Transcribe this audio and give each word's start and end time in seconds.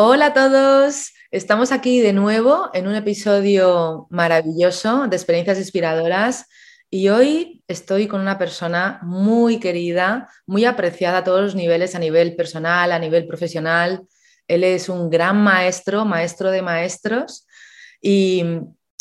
Hola 0.00 0.26
a 0.26 0.32
todos, 0.32 1.12
estamos 1.32 1.72
aquí 1.72 1.98
de 1.98 2.12
nuevo 2.12 2.70
en 2.72 2.86
un 2.86 2.94
episodio 2.94 4.06
maravilloso 4.10 5.08
de 5.08 5.16
experiencias 5.16 5.58
inspiradoras 5.58 6.46
y 6.88 7.08
hoy 7.08 7.64
estoy 7.66 8.06
con 8.06 8.20
una 8.20 8.38
persona 8.38 9.00
muy 9.02 9.58
querida, 9.58 10.30
muy 10.46 10.66
apreciada 10.66 11.18
a 11.18 11.24
todos 11.24 11.40
los 11.40 11.56
niveles, 11.56 11.96
a 11.96 11.98
nivel 11.98 12.36
personal, 12.36 12.92
a 12.92 13.00
nivel 13.00 13.26
profesional. 13.26 14.02
Él 14.46 14.62
es 14.62 14.88
un 14.88 15.10
gran 15.10 15.42
maestro, 15.42 16.04
maestro 16.04 16.52
de 16.52 16.62
maestros 16.62 17.48
y, 18.00 18.44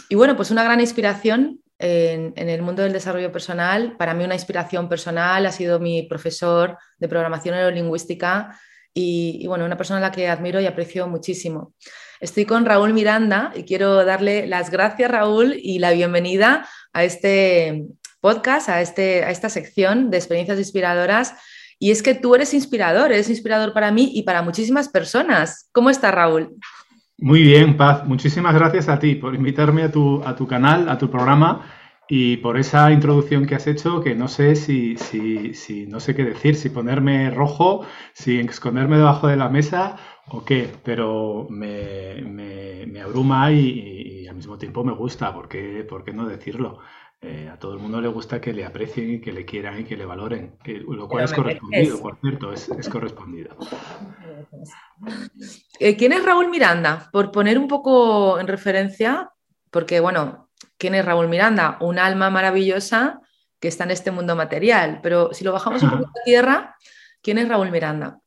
bueno, 0.10 0.36
pues 0.36 0.50
una 0.50 0.64
gran 0.64 0.80
inspiración 0.80 1.60
en, 1.78 2.34
en, 2.36 2.50
el 2.50 2.64
mundo 2.64 2.82
del 2.82 2.94
desarrollo 2.94 3.32
personal. 3.32 3.96
Para 3.98 4.16
mí 4.16 4.24
una 4.24 4.34
inspiración 4.34 4.90
personal 4.90 5.46
ha 5.46 5.52
sido 5.52 5.80
mi 5.80 6.08
profesor 6.08 6.76
de 6.98 7.08
programación 7.08 7.54
neurolingüística 7.54 8.58
y, 9.00 9.46
bueno, 9.46 9.64
una 9.64 9.78
persona 9.78 10.00
a 10.00 10.02
la 10.02 10.12
que 10.12 10.28
admiro 10.28 10.60
y 10.60 10.66
aprecio 10.66 11.08
muchísimo. 11.08 11.74
Estoy 12.20 12.46
con 12.46 12.66
Raúl 12.66 12.94
Miranda 12.94 13.52
y 13.56 13.62
quiero 13.62 14.04
darle 14.04 14.48
las 14.48 14.72
gracias, 14.72 15.12
Raúl, 15.12 15.54
y 15.56 15.78
la 15.78 15.92
bienvenida 15.92 16.68
a 16.94 17.04
este 17.04 17.86
podcast, 18.22 18.70
a, 18.70 18.82
este, 18.82 19.24
a 19.24 19.30
esta 19.30 19.50
sección 19.50 20.10
de 20.10 20.18
experiencias 20.18 20.58
inspiradoras. 20.58 21.36
Y 21.78 21.92
es 21.92 22.02
que 22.02 22.16
tú 22.16 22.34
eres 22.34 22.56
inspirador, 22.56 23.12
eres 23.12 23.30
inspirador 23.30 23.72
para 23.72 23.92
mí 23.92 24.14
y 24.16 24.24
para 24.24 24.42
muchísimas 24.42 24.90
personas. 24.90 25.70
¿Cómo 25.72 25.92
estás, 25.92 26.16
Raúl? 26.16 26.56
Muy 27.20 27.44
bien, 27.44 27.78
Paz. 27.78 28.04
Muchísimas 28.04 28.56
gracias 28.56 28.90
a 28.90 28.98
ti 28.98 29.14
por 29.14 29.36
invitarme 29.36 29.84
a 29.84 29.92
tu, 29.92 30.24
a 30.24 30.36
tu 30.36 30.48
canal, 30.48 30.90
a 30.90 30.98
tu 30.98 31.12
programa 31.12 31.72
y 32.10 32.38
por 32.38 32.58
esa 32.58 32.92
introducción 32.92 33.46
que 33.46 33.56
has 33.56 33.68
hecho, 33.68 34.02
que 34.02 34.16
no 34.16 34.28
sé 34.28 34.56
si, 34.56 34.98
si, 34.98 35.54
si, 35.54 35.86
no 35.88 36.00
sé 36.00 36.16
qué 36.16 36.24
decir, 36.24 36.56
si 36.56 36.70
ponerme 36.70 37.30
rojo, 37.32 37.86
si 38.14 38.40
esconderme 38.40 38.98
debajo 38.98 39.28
de 39.28 39.36
la 39.36 39.50
mesa 39.50 39.98
o 40.30 40.44
qué, 40.46 40.70
pero 40.84 41.48
me, 41.50 42.22
me, 42.22 43.02
abruma 43.02 43.52
y, 43.52 44.26
al 44.28 44.36
mismo 44.36 44.58
tiempo 44.58 44.84
me 44.84 44.94
gusta, 44.94 45.34
¿por 45.34 45.48
qué, 45.48 45.86
por 45.88 46.04
qué 46.04 46.14
no 46.14 46.26
decirlo? 46.28 46.80
Eh, 47.20 47.50
a 47.52 47.58
todo 47.58 47.74
el 47.74 47.80
mundo 47.80 48.00
le 48.00 48.08
gusta 48.08 48.40
que 48.40 48.54
le 48.54 48.64
aprecien 48.64 49.16
y 49.16 49.20
que 49.20 49.32
le 49.34 49.44
quieran 49.44 49.80
y 49.80 49.84
que 49.84 49.98
le 49.98 50.06
valoren, 50.06 50.56
lo 50.88 51.08
cual 51.08 51.24
es 51.24 51.34
correspondido, 51.34 52.00
por 52.00 52.20
cierto, 52.20 52.54
es, 52.54 52.70
es 52.70 52.88
correspondido. 52.88 53.58
Eh, 55.80 55.98
¿Quién 55.98 56.14
es 56.14 56.24
Raúl 56.24 56.50
Miranda? 56.50 57.10
Por 57.12 57.32
poner 57.32 57.58
un 57.58 57.68
poco 57.68 58.40
en 58.40 58.48
referencia, 58.48 59.32
porque 59.72 60.00
bueno, 60.00 60.47
¿Quién 60.78 60.96
es 60.96 61.06
Raúl 61.06 61.28
Miranda? 61.28 61.78
Un 61.82 62.00
alma 62.00 62.30
maravillosa 62.30 63.22
que 63.60 63.68
está 63.68 63.84
en 63.84 63.92
este 63.92 64.12
mundo 64.12 64.36
material. 64.36 65.00
Pero 65.02 65.34
si 65.34 65.44
lo 65.44 65.52
bajamos 65.52 65.84
un 65.84 65.90
poco 65.90 66.06
a 66.06 66.24
tierra, 66.24 66.76
¿quién 67.22 67.38
es 67.38 67.48
Raúl 67.48 67.72
Miranda? 67.72 68.20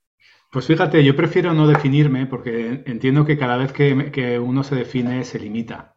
Pues 0.50 0.66
fíjate, 0.66 1.05
yo 1.05 1.15
prefiero 1.15 1.55
no 1.55 1.69
definirme 1.69 2.27
porque 2.27 2.83
entiendo 2.87 3.25
que 3.25 3.39
cada 3.39 3.56
vez 3.56 3.72
que, 3.72 4.39
uno 4.39 4.65
se 4.65 4.75
define 4.75 5.25
se 5.25 5.39
limita. 5.39 5.97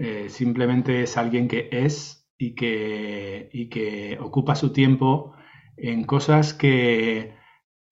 Eh, 0.00 0.26
simplemente 0.28 1.02
es 1.02 1.16
alguien 1.16 1.46
que 1.46 1.68
es 1.70 2.26
y 2.36 2.54
que, 2.54 3.48
y 3.52 3.68
que 3.68 4.18
ocupa 4.20 4.56
su 4.56 4.72
tiempo 4.72 5.36
en 5.76 6.04
cosas 6.04 6.54
que, 6.54 7.34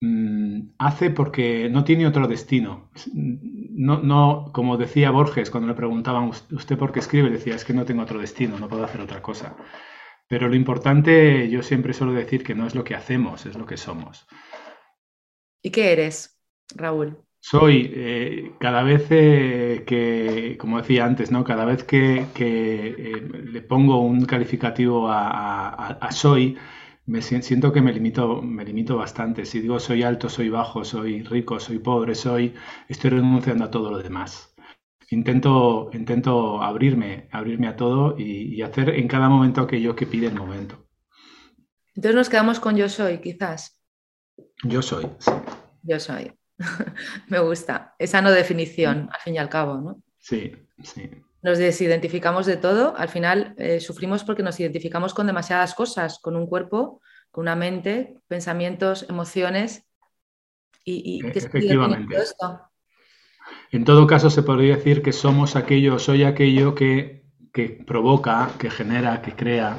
Mm, 0.05 0.73
hace 0.79 1.11
porque 1.11 1.69
no 1.69 1.85
tiene 1.85 2.05
otro 2.05 2.27
destino. 2.27 2.89
No, 3.75 3.99
no, 4.01 4.51
como 4.53 4.77
decía 4.77 5.11
Borges 5.11 5.49
cuando 5.49 5.67
le 5.67 5.73
preguntaban, 5.73 6.29
¿usted 6.51 6.77
por 6.77 6.91
qué 6.91 6.99
escribe? 6.99 7.29
Decía, 7.29 7.55
es 7.55 7.65
que 7.65 7.73
no 7.73 7.85
tengo 7.85 8.03
otro 8.03 8.19
destino, 8.19 8.59
no 8.59 8.67
puedo 8.67 8.83
hacer 8.83 9.01
otra 9.01 9.21
cosa. 9.21 9.55
Pero 10.27 10.47
lo 10.47 10.55
importante, 10.55 11.49
yo 11.49 11.63
siempre 11.63 11.93
suelo 11.93 12.13
decir 12.13 12.43
que 12.43 12.55
no 12.55 12.67
es 12.67 12.75
lo 12.75 12.83
que 12.83 12.95
hacemos, 12.95 13.45
es 13.45 13.57
lo 13.57 13.65
que 13.65 13.77
somos. 13.77 14.27
¿Y 15.61 15.71
qué 15.71 15.91
eres, 15.93 16.39
Raúl? 16.75 17.17
Soy, 17.39 17.91
eh, 17.93 18.51
cada 18.59 18.83
vez 18.83 19.07
eh, 19.09 19.83
que, 19.85 20.55
como 20.57 20.77
decía 20.77 21.05
antes, 21.05 21.31
¿no? 21.31 21.43
cada 21.43 21.65
vez 21.65 21.83
que, 21.83 22.27
eh, 22.39 23.29
le 23.51 23.61
pongo 23.61 23.99
un 23.99 24.25
calificativo 24.25 25.09
a 25.09 26.09
soy, 26.11 26.57
me 27.05 27.21
siento 27.21 27.73
que 27.73 27.81
me 27.81 27.91
limito, 27.91 28.41
me 28.41 28.63
limito 28.63 28.97
bastante. 28.97 29.45
Si 29.45 29.59
digo 29.59 29.79
soy 29.79 30.03
alto, 30.03 30.29
soy 30.29 30.49
bajo, 30.49 30.85
soy 30.85 31.23
rico, 31.23 31.59
soy 31.59 31.79
pobre, 31.79 32.15
soy, 32.15 32.53
estoy 32.87 33.11
renunciando 33.11 33.65
a 33.65 33.71
todo 33.71 33.91
lo 33.91 33.97
demás. 33.99 34.55
Intento, 35.09 35.89
intento 35.93 36.61
abrirme, 36.63 37.27
abrirme 37.31 37.67
a 37.67 37.75
todo 37.75 38.15
y, 38.17 38.61
hacer 38.61 38.89
en 38.89 39.07
cada 39.07 39.29
momento 39.29 39.61
aquello 39.61 39.95
que 39.95 40.07
pide 40.07 40.27
el 40.27 40.35
momento. 40.35 40.87
Entonces 41.95 42.15
nos 42.15 42.29
quedamos 42.29 42.59
con 42.59 42.75
yo 42.75 42.89
soy, 42.89 43.19
quizás. 43.19 43.79
Yo 44.63 44.81
soy, 44.81 45.07
sí. 45.19 45.31
Yo 45.83 45.99
soy. 45.99 46.31
me 47.27 47.39
gusta. 47.39 47.93
Esa 47.99 48.21
no 48.21 48.31
definición, 48.31 49.09
al 49.13 49.19
fin 49.19 49.35
y 49.35 49.37
al 49.37 49.49
cabo, 49.49 49.77
¿no? 49.77 50.01
Sí, 50.17 50.53
sí 50.81 51.09
nos 51.43 51.57
desidentificamos 51.57 52.45
de 52.45 52.55
todo, 52.55 52.95
al 52.97 53.09
final 53.09 53.53
eh, 53.57 53.81
sufrimos 53.81 54.23
porque 54.23 54.43
nos 54.43 54.59
identificamos 54.61 55.13
con 55.13 55.27
demasiadas 55.27 55.75
cosas, 55.75 56.19
con 56.19 56.37
un 56.37 56.47
cuerpo, 56.47 57.01
con 57.31 57.43
una 57.43 57.55
mente, 57.55 58.15
pensamientos, 58.29 59.05
emociones. 59.09 59.85
¿Y, 60.85 61.17
y 61.17 61.31
qué 61.31 61.39
Efectivamente. 61.39 62.15
esto? 62.15 62.61
En 63.71 63.83
todo 63.83 64.07
caso, 64.07 64.29
se 64.29 64.43
podría 64.43 64.77
decir 64.77 65.01
que 65.01 65.11
somos 65.11 65.57
aquello, 65.57 65.99
soy 65.99 66.23
aquello 66.23 66.75
que, 66.75 67.25
que 67.51 67.83
provoca, 67.85 68.49
que 68.57 68.69
genera, 68.69 69.21
que 69.21 69.35
crea 69.35 69.77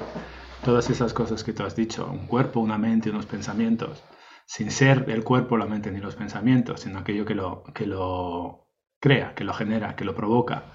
todas 0.64 0.90
esas 0.90 1.14
cosas 1.14 1.44
que 1.44 1.54
tú 1.54 1.62
has 1.62 1.74
dicho, 1.74 2.06
un 2.10 2.26
cuerpo, 2.26 2.60
una 2.60 2.76
mente, 2.76 3.08
unos 3.08 3.24
pensamientos, 3.24 4.04
sin 4.44 4.70
ser 4.70 5.06
el 5.08 5.24
cuerpo, 5.24 5.56
la 5.56 5.66
mente 5.66 5.90
ni 5.90 6.00
los 6.00 6.14
pensamientos, 6.14 6.80
sino 6.80 6.98
aquello 6.98 7.24
que 7.24 7.34
lo, 7.34 7.64
que 7.74 7.86
lo 7.86 8.68
crea, 9.00 9.34
que 9.34 9.44
lo 9.44 9.54
genera, 9.54 9.96
que 9.96 10.04
lo 10.04 10.14
provoca 10.14 10.72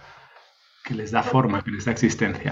que 0.90 0.96
les 0.96 1.12
da 1.12 1.22
forma, 1.22 1.64
que 1.64 1.72
les 1.72 1.86
da 1.86 1.92
existencia. 1.92 2.52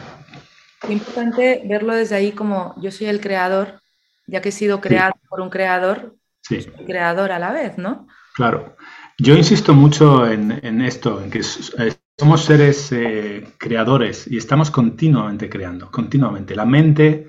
Es 0.84 0.92
importante 0.92 1.64
verlo 1.66 1.96
desde 1.96 2.16
ahí 2.16 2.31
como 2.31 2.75
yo 2.78 2.92
soy 2.92 3.08
el 3.08 3.20
creador, 3.20 3.81
ya 4.28 4.42
que 4.42 4.50
he 4.50 4.52
sido 4.52 4.80
creado 4.80 5.16
por 5.28 5.42
un 5.42 5.50
creador, 5.50 6.16
sí. 6.44 6.62
soy 6.62 6.86
creador 6.86 7.31
a 7.31 7.39
la 7.39 7.51
vez, 7.51 7.80
¿no? 7.80 8.07
Claro. 8.36 8.78
Yo 9.18 9.36
insisto 9.36 9.74
mucho 9.74 10.28
en, 10.28 10.81
esto, 10.81 11.19
en 11.24 11.31
que 11.31 11.39
eh, 11.39 11.94
somos 12.19 12.45
seres 12.45 12.92
eh, 12.92 13.48
creadores 13.57 14.28
y 14.28 14.38
estamos 14.38 14.69
continuamente 14.69 15.50
creando, 15.50 15.90
continuamente. 15.90 16.56
La 16.56 16.66
mente 16.66 17.28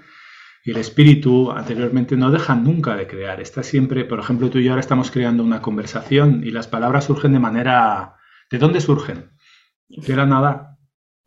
y 0.67 0.73
el 0.73 0.77
espíritu 0.77 1.51
anteriormente 1.51 2.15
no 2.15 2.31
dejan 2.31 2.63
nunca 2.63 2.95
de 2.95 3.07
crear. 3.07 3.41
Está 3.41 3.63
siempre, 3.63 4.05
por 4.05 4.21
ejemplo, 4.21 4.51
tú 4.51 4.59
y 4.59 4.65
yo 4.65 4.73
ahora 4.73 4.81
estamos 4.81 5.11
creando 5.11 5.43
una 5.43 5.63
conversación 5.63 6.43
y 6.45 6.51
las 6.51 6.69
palabras 6.69 7.07
surgen 7.07 7.33
de 7.33 7.39
manera... 7.39 8.17
¿De 8.51 8.59
dónde 8.59 8.83
surgen? 8.83 9.31
De 9.89 10.17
la 10.17 10.27
nada 10.27 10.78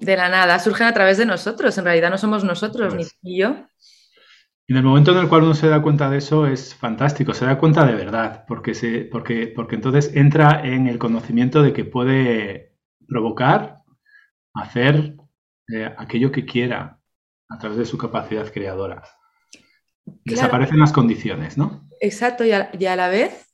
de 0.01 0.18
la 0.18 0.30
nada, 0.30 0.59
surgen 0.59 0.88
a 0.88 0.94
través 0.94 1.18
de 1.18 1.25
nosotros. 1.25 1.77
En 1.77 1.86
realidad 1.86 2.09
no 2.09 2.18
somos 2.18 2.44
nosotros, 2.44 2.94
ni 2.94 3.06
ni 3.21 3.38
yo. 3.38 3.56
En 4.68 4.77
el 4.77 4.83
momento 4.83 5.12
en 5.12 5.18
el 5.18 5.27
cual 5.27 5.44
uno 5.44 5.53
se 5.53 5.68
da 5.68 5.81
cuenta 5.81 6.09
de 6.09 6.18
eso 6.18 6.48
es 6.48 6.74
fantástico, 6.75 7.33
se 7.33 7.45
da 7.45 7.57
cuenta 7.57 7.86
de 7.86 7.94
verdad, 7.94 8.45
porque, 8.48 8.74
se, 8.74 9.01
porque, 9.01 9.51
porque 9.53 9.75
entonces 9.75 10.12
entra 10.15 10.62
en 10.63 10.88
el 10.88 10.98
conocimiento 10.98 11.62
de 11.62 11.74
que 11.74 11.83
puede 11.83 12.77
provocar, 13.06 13.80
hacer 14.53 15.15
eh, 15.68 15.94
aquello 15.98 16.31
que 16.31 16.45
quiera 16.45 17.00
a 17.50 17.57
través 17.57 17.80
de 17.80 17.86
su 17.86 17.98
capacidad 17.98 18.50
creadora. 18.51 19.03
Desaparecen 20.24 20.80
las 20.80 20.94
condiciones, 20.94 21.57
¿no? 21.57 21.88
Exacto, 22.00 22.45
y 22.45 22.53
a, 22.53 22.71
y 22.77 22.86
a 22.86 22.95
la 22.95 23.09
vez, 23.09 23.51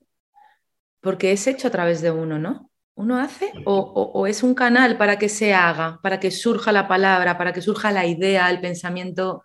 porque 1.02 1.32
es 1.32 1.48
hecho 1.48 1.68
a 1.68 1.72
través 1.72 2.02
de 2.02 2.12
uno, 2.12 2.38
¿no? 2.38 2.70
Uno 2.98 3.20
hace 3.20 3.54
o, 3.66 4.26
es 4.28 4.42
un 4.42 4.56
canal 4.56 4.98
para 4.98 5.18
que 5.20 5.30
se 5.30 5.54
haga, 5.54 6.00
para 6.02 6.20
que 6.20 6.32
surja 6.32 6.72
la 6.72 6.88
palabra, 6.88 7.38
para 7.38 7.54
que 7.54 7.62
surja 7.62 7.92
la 7.92 8.08
idea, 8.08 8.50
el 8.50 8.60
pensamiento? 8.60 9.44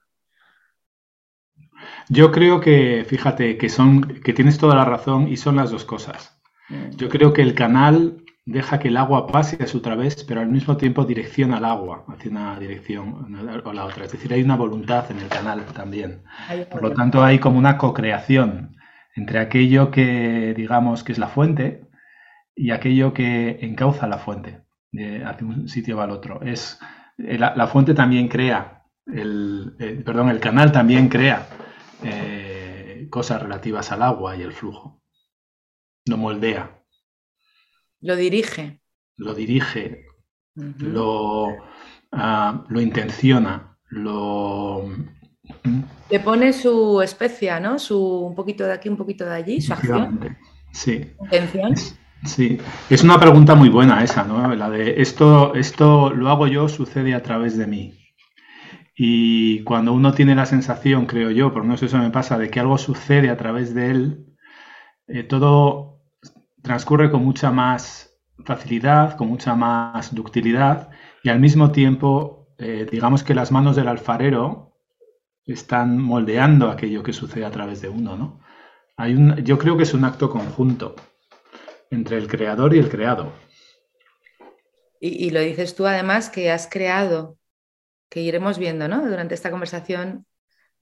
Yo 2.08 2.32
creo 2.32 2.60
que, 2.60 3.04
fíjate, 3.06 3.58
que 3.58 3.68
son, 3.68 4.20
que 4.22 4.32
tienes 4.32 4.56
toda 4.56 4.74
la 4.74 4.86
razón 4.86 5.28
y 5.28 5.36
son 5.36 5.56
las 5.56 5.70
dos 5.70 5.84
cosas. 5.84 6.40
Mm. 6.70 6.96
Yo 6.96 7.10
creo 7.10 7.34
que 7.34 7.42
el 7.42 7.54
canal 7.54 8.24
deja 8.46 8.78
que 8.78 8.88
el 8.88 8.96
agua 8.96 9.26
pase 9.26 9.62
a 9.62 9.66
su 9.66 9.82
través, 9.82 10.24
pero 10.24 10.40
al 10.40 10.48
mismo 10.48 10.78
tiempo 10.78 11.04
direcciona 11.04 11.58
el 11.58 11.66
agua 11.66 12.06
hacia 12.08 12.30
una 12.30 12.58
dirección 12.58 13.36
o 13.64 13.72
la 13.74 13.84
otra. 13.84 14.06
Es 14.06 14.12
decir, 14.12 14.32
hay 14.32 14.42
una 14.42 14.56
voluntad 14.56 15.10
en 15.10 15.18
el 15.18 15.28
canal 15.28 15.62
también. 15.74 16.22
Por 16.70 16.82
lo 16.82 16.92
tanto, 16.92 17.22
hay 17.22 17.38
como 17.38 17.58
una 17.58 17.76
co-creación 17.76 18.76
entre 19.14 19.40
aquello 19.40 19.90
que 19.90 20.54
digamos 20.56 21.04
que 21.04 21.12
es 21.12 21.18
la 21.18 21.28
fuente 21.28 21.91
y 22.54 22.70
aquello 22.70 23.12
que 23.12 23.58
encauza 23.62 24.06
la 24.06 24.18
fuente 24.18 24.64
de 24.90 25.24
hacia 25.24 25.46
un 25.46 25.68
sitio 25.68 25.98
o 25.98 26.00
al 26.00 26.10
otro. 26.10 26.42
Es, 26.42 26.78
eh, 27.18 27.38
la, 27.38 27.66
fuente 27.66 27.94
también 27.94 28.28
crea, 28.28 28.84
el, 29.06 29.74
eh, 29.78 30.02
perdón, 30.04 30.28
el 30.28 30.40
canal 30.40 30.70
también 30.70 31.08
crea 31.08 31.48
eh, 32.04 33.06
cosas 33.10 33.42
relativas 33.42 33.90
al 33.92 34.02
agua 34.02 34.36
y 34.36 34.42
el 34.42 34.52
flujo. 34.52 35.02
Lo 36.06 36.16
moldea. 36.16 36.82
Lo 38.00 38.16
dirige. 38.16 38.80
Lo 39.16 39.34
dirige, 39.34 40.06
lo, 40.54 41.46
ah, 42.10 42.64
lo 42.68 42.80
intenciona, 42.80 43.78
lo... 43.90 44.90
Le 46.10 46.20
pone 46.20 46.52
su 46.52 47.00
especia, 47.02 47.60
¿no? 47.60 47.78
Su 47.78 48.26
un 48.26 48.34
poquito 48.34 48.64
de 48.64 48.72
aquí, 48.72 48.88
un 48.88 48.96
poquito 48.96 49.24
de 49.24 49.34
allí, 49.34 49.60
su 49.60 49.72
acción. 49.72 50.36
Sí. 50.72 51.12
Intención. 51.20 51.74
Sí, 52.24 52.58
es 52.88 53.02
una 53.02 53.18
pregunta 53.18 53.54
muy 53.56 53.68
buena 53.68 54.02
esa, 54.04 54.22
¿no? 54.24 54.54
La 54.54 54.70
de 54.70 55.02
esto, 55.02 55.54
esto 55.54 56.10
lo 56.10 56.30
hago 56.30 56.46
yo, 56.46 56.68
sucede 56.68 57.14
a 57.14 57.22
través 57.22 57.56
de 57.58 57.66
mí. 57.66 57.94
Y 58.94 59.64
cuando 59.64 59.92
uno 59.92 60.12
tiene 60.12 60.34
la 60.36 60.46
sensación, 60.46 61.06
creo 61.06 61.30
yo, 61.30 61.52
por 61.52 61.64
no 61.64 61.76
sé 61.76 61.86
eso 61.86 61.98
me 61.98 62.10
pasa, 62.10 62.38
de 62.38 62.50
que 62.50 62.60
algo 62.60 62.78
sucede 62.78 63.28
a 63.30 63.36
través 63.36 63.74
de 63.74 63.90
él, 63.90 64.26
eh, 65.08 65.24
todo 65.24 66.02
transcurre 66.62 67.10
con 67.10 67.24
mucha 67.24 67.50
más 67.50 68.14
facilidad, 68.44 69.16
con 69.16 69.28
mucha 69.28 69.54
más 69.56 70.14
ductilidad 70.14 70.90
y 71.24 71.28
al 71.30 71.40
mismo 71.40 71.72
tiempo, 71.72 72.48
eh, 72.58 72.86
digamos 72.90 73.24
que 73.24 73.34
las 73.34 73.50
manos 73.50 73.74
del 73.76 73.88
alfarero 73.88 74.74
están 75.44 75.98
moldeando 76.00 76.70
aquello 76.70 77.02
que 77.02 77.12
sucede 77.12 77.44
a 77.44 77.50
través 77.50 77.82
de 77.82 77.88
uno, 77.88 78.16
¿no? 78.16 78.40
Hay 78.96 79.14
un, 79.14 79.36
yo 79.38 79.58
creo 79.58 79.76
que 79.76 79.82
es 79.84 79.94
un 79.94 80.04
acto 80.04 80.30
conjunto 80.30 80.94
entre 81.92 82.16
el 82.16 82.26
creador 82.26 82.74
y 82.74 82.78
el 82.78 82.88
creado. 82.88 83.32
Y, 84.98 85.30
lo 85.30 85.40
dices 85.40 85.74
tú 85.74 85.86
además 85.86 86.30
que 86.30 86.50
has 86.50 86.68
creado, 86.68 87.36
que 88.08 88.20
iremos 88.20 88.56
viendo 88.58 88.86
¿no? 88.86 89.04
durante 89.06 89.34
esta 89.34 89.50
conversación, 89.50 90.26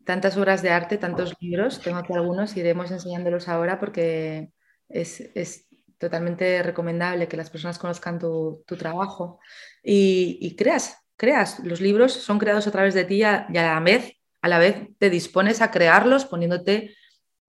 tantas 0.04 0.36
obras 0.36 0.62
de 0.62 0.70
arte, 0.70 0.98
tantos 0.98 1.34
libros, 1.40 1.80
tengo 1.80 1.96
aquí 1.96 2.12
algunos, 2.12 2.54
iremos 2.56 2.90
enseñándolos 2.90 3.48
ahora 3.48 3.78
porque 3.80 4.50
es, 4.88 5.66
totalmente 5.98 6.62
recomendable 6.62 7.28
que 7.28 7.36
las 7.36 7.50
personas 7.50 7.78
conozcan 7.78 8.18
tu, 8.18 8.64
trabajo 8.78 9.38
y, 9.82 10.54
creas, 10.56 10.98
creas. 11.16 11.60
Los 11.60 11.80
libros 11.80 12.12
son 12.12 12.38
creados 12.38 12.66
a 12.66 12.70
través 12.70 12.94
de 12.94 13.04
ti 13.04 13.16
y 13.16 13.22
a, 13.22 13.46
la 13.50 13.80
vez, 13.80 14.12
a 14.42 14.48
la 14.48 14.58
vez 14.58 14.88
te 14.98 15.10
dispones 15.10 15.60
a 15.60 15.70
crearlos 15.70 16.24
poniéndote 16.24 16.94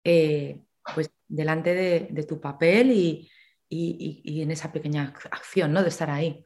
eh, 0.04 0.60
pues, 0.96 1.12
delante 1.28 1.74
de, 1.74 2.24
tu 2.24 2.40
papel 2.42 2.92
y, 2.92 3.30
y, 3.72 4.42
en 4.42 4.52
esa 4.52 4.72
pequeña 4.72 5.14
acción, 5.32 5.72
¿no? 5.72 5.82
De 5.82 5.90
estar 5.90 6.10
ahí. 6.10 6.44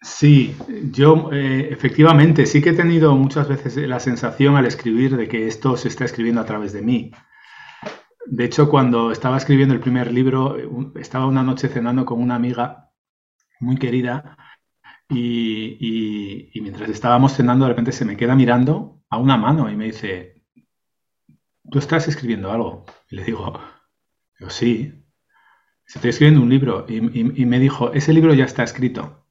Sí, 0.00 0.56
yo 0.90 1.30
eh, 1.32 1.68
efectivamente 1.70 2.46
sí 2.46 2.60
que 2.60 2.70
he 2.70 2.74
tenido 2.74 3.14
muchas 3.14 3.48
veces 3.48 3.76
la 3.76 4.00
sensación 4.00 4.56
al 4.56 4.66
escribir 4.66 5.16
de 5.16 5.28
que 5.28 5.46
esto 5.46 5.76
se 5.76 5.88
está 5.88 6.04
escribiendo 6.04 6.40
a 6.40 6.46
través 6.46 6.72
de 6.72 6.82
mí. 6.82 7.12
De 8.26 8.44
hecho, 8.44 8.68
cuando 8.68 9.12
estaba 9.12 9.36
escribiendo 9.36 9.74
el 9.74 9.80
primer 9.80 10.10
libro, 10.10 10.56
estaba 10.96 11.26
una 11.26 11.42
noche 11.42 11.68
cenando 11.68 12.04
con 12.04 12.20
una 12.20 12.34
amiga 12.34 12.90
muy 13.60 13.76
querida 13.76 14.36
y, 15.08 16.48
y, 16.52 16.60
mientras 16.62 16.88
estábamos 16.88 17.34
cenando 17.34 17.66
de 17.66 17.70
repente 17.70 17.92
se 17.92 18.04
me 18.04 18.16
queda 18.16 18.34
mirando 18.34 19.02
a 19.10 19.18
una 19.18 19.36
mano 19.36 19.70
y 19.70 19.76
me 19.76 19.84
dice, 19.84 20.42
¿tú 21.70 21.78
estás 21.78 22.08
escribiendo 22.08 22.50
algo? 22.50 22.86
Y 23.10 23.16
le 23.16 23.24
digo, 23.24 23.60
yo 24.40 24.50
sí, 24.50 25.01
Estoy 25.86 26.10
escribiendo 26.10 26.42
un 26.42 26.48
libro 26.48 26.86
y, 26.88 27.00
me 27.00 27.58
dijo, 27.58 27.92
ese 27.92 28.12
libro 28.12 28.34
ya 28.34 28.44
está 28.44 28.62
escrito. 28.62 29.26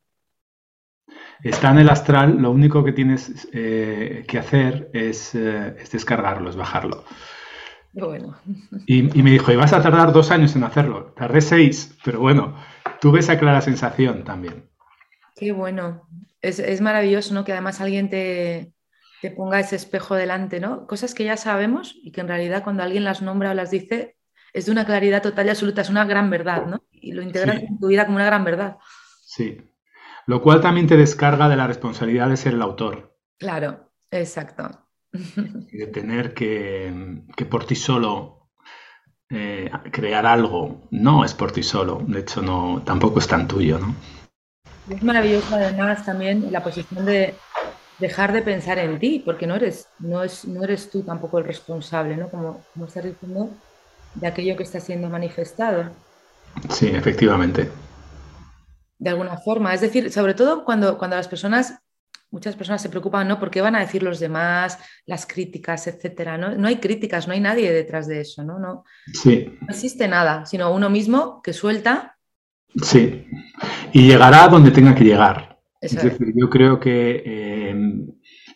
Está 1.44 1.72
en 1.72 1.80
el 1.80 1.90
astral, 1.90 2.38
lo 2.40 2.52
único 2.52 2.84
que 2.84 2.94
tienes 2.94 3.48
eh, 3.52 4.24
que 4.28 4.38
hacer 4.38 4.90
es, 4.94 5.34
eh, 5.34 5.76
es, 5.80 5.92
descargarlo, 5.92 6.50
es 6.50 6.56
bajarlo. 6.56 7.04
Bueno. 7.94 8.38
Y, 8.86 9.02
me 9.04 9.32
dijo, 9.32 9.52
y 9.52 9.56
vas 9.56 9.74
a 9.74 9.82
tardar 9.82 10.14
dos 10.14 10.30
años 10.30 10.56
en 10.56 10.64
hacerlo. 10.64 11.14
Tardé 11.18 11.42
seis, 11.42 11.98
pero 12.06 12.20
bueno, 12.20 12.56
tuve 13.02 13.20
esa 13.20 13.40
clara 13.40 13.62
sensación 13.62 14.24
también. 14.24 14.70
Qué 15.36 15.52
bueno. 15.52 16.08
Es, 16.42 16.60
es 16.60 16.80
maravilloso, 16.80 17.34
¿no? 17.34 17.44
Que 17.44 17.54
además 17.54 17.82
alguien 17.82 18.10
te, 18.10 18.74
te 19.22 19.30
ponga 19.30 19.60
ese 19.60 19.76
espejo 19.76 20.16
delante, 20.16 20.60
¿no? 20.60 20.88
Cosas 20.88 21.14
que 21.14 21.24
ya 21.24 21.38
sabemos 21.38 21.96
y 22.04 22.12
que 22.12 22.22
en 22.22 22.28
realidad 22.28 22.64
cuando 22.64 22.84
alguien 22.84 23.04
las 23.04 23.22
nombra 23.22 23.52
o 23.52 23.54
las 23.54 23.70
dice, 23.70 24.18
es 24.54 24.66
de 24.66 24.72
una 24.72 24.86
claridad 24.86 25.22
total 25.22 25.48
y 25.48 25.50
absoluta, 25.50 25.82
es 25.82 25.90
una 25.90 26.06
gran 26.06 26.30
verdad, 26.30 26.66
¿no? 26.66 26.84
Y 26.92 27.14
lo 27.14 27.22
integras 27.22 27.58
en 27.64 27.80
tu 27.80 27.88
vida 27.88 28.06
como 28.06 28.18
una 28.18 28.26
gran 28.26 28.44
verdad. 28.44 28.78
Sí. 29.24 29.62
Lo 30.28 30.42
cual 30.42 30.62
también 30.62 30.88
te 30.88 30.98
descarga 30.98 31.50
de 31.50 31.56
la 31.56 31.68
responsabilidad 31.68 32.30
de 32.30 32.38
ser 32.38 32.54
el 32.54 32.62
autor. 32.62 33.18
Claro, 33.38 33.92
exacto. 34.12 34.88
Y 35.72 35.78
de 35.78 35.88
tener 35.88 36.34
que, 36.34 37.22
que 37.36 37.46
por 37.46 37.66
ti 37.66 37.76
solo 37.76 38.42
eh, 39.34 39.72
crear 39.92 40.26
algo. 40.26 40.82
No 40.92 41.24
es 41.24 41.34
por 41.34 41.54
ti 41.54 41.64
solo, 41.64 42.02
de 42.06 42.20
hecho 42.20 42.42
no, 42.42 42.82
tampoco 42.86 43.20
es 43.20 43.28
tan 43.28 43.48
tuyo, 43.48 43.80
¿no? 43.80 43.96
Es 44.90 45.02
maravilloso 45.02 45.56
además 45.56 46.06
también 46.06 46.52
la 46.52 46.62
posición 46.62 47.06
de 47.06 47.36
dejar 47.98 48.34
de 48.34 48.42
pensar 48.42 48.78
en 48.80 49.00
ti, 49.00 49.22
porque 49.24 49.48
no 49.48 49.56
eres, 49.56 49.88
no 50.00 50.22
es, 50.22 50.46
no 50.46 50.64
eres 50.64 50.90
tú 50.90 51.04
tampoco 51.04 51.38
el 51.38 51.46
responsable, 51.46 52.18
¿no? 52.18 52.30
Como, 52.30 52.62
como 52.74 52.86
estás 52.88 53.06
diciendo, 53.06 53.52
de 54.16 54.28
aquello 54.28 54.56
que 54.56 54.64
está 54.64 54.80
siendo 54.80 55.10
manifestado. 55.10 55.92
Sí, 56.70 56.88
efectivamente. 56.88 57.70
De 58.98 59.10
alguna 59.10 59.38
forma. 59.38 59.74
Es 59.74 59.82
decir, 59.82 60.12
sobre 60.12 60.34
todo 60.34 60.64
cuando, 60.64 60.98
cuando 60.98 61.16
las 61.16 61.28
personas, 61.28 61.80
muchas 62.30 62.56
personas 62.56 62.82
se 62.82 62.90
preocupan, 62.90 63.28
¿no? 63.28 63.40
¿Por 63.40 63.50
qué 63.50 63.62
van 63.62 63.76
a 63.76 63.80
decir 63.80 64.04
los 64.04 64.20
demás, 64.20 64.78
las 65.06 65.26
críticas, 65.26 65.88
etcétera? 65.88 66.38
¿no? 66.38 66.56
no 66.56 66.68
hay 66.68 66.78
críticas, 66.78 67.28
no 67.28 67.34
hay 67.34 67.40
nadie 67.40 67.72
detrás 67.72 68.08
de 68.08 68.22
eso, 68.22 68.44
¿no? 68.44 68.60
No, 68.60 68.84
sí. 69.14 69.58
no 69.62 69.68
existe 69.70 70.08
nada, 70.08 70.46
sino 70.46 70.74
uno 70.74 70.90
mismo 70.90 71.42
que 71.42 71.54
suelta. 71.54 72.18
Sí. 72.82 73.26
Y 73.92 74.08
llegará 74.08 74.48
donde 74.48 74.72
tenga 74.72 74.96
que 74.96 75.04
llegar. 75.04 75.60
es 75.82 75.96
decir, 75.96 76.34
yo 76.36 76.50
creo 76.50 76.80
que 76.80 77.24
eh, 77.26 77.76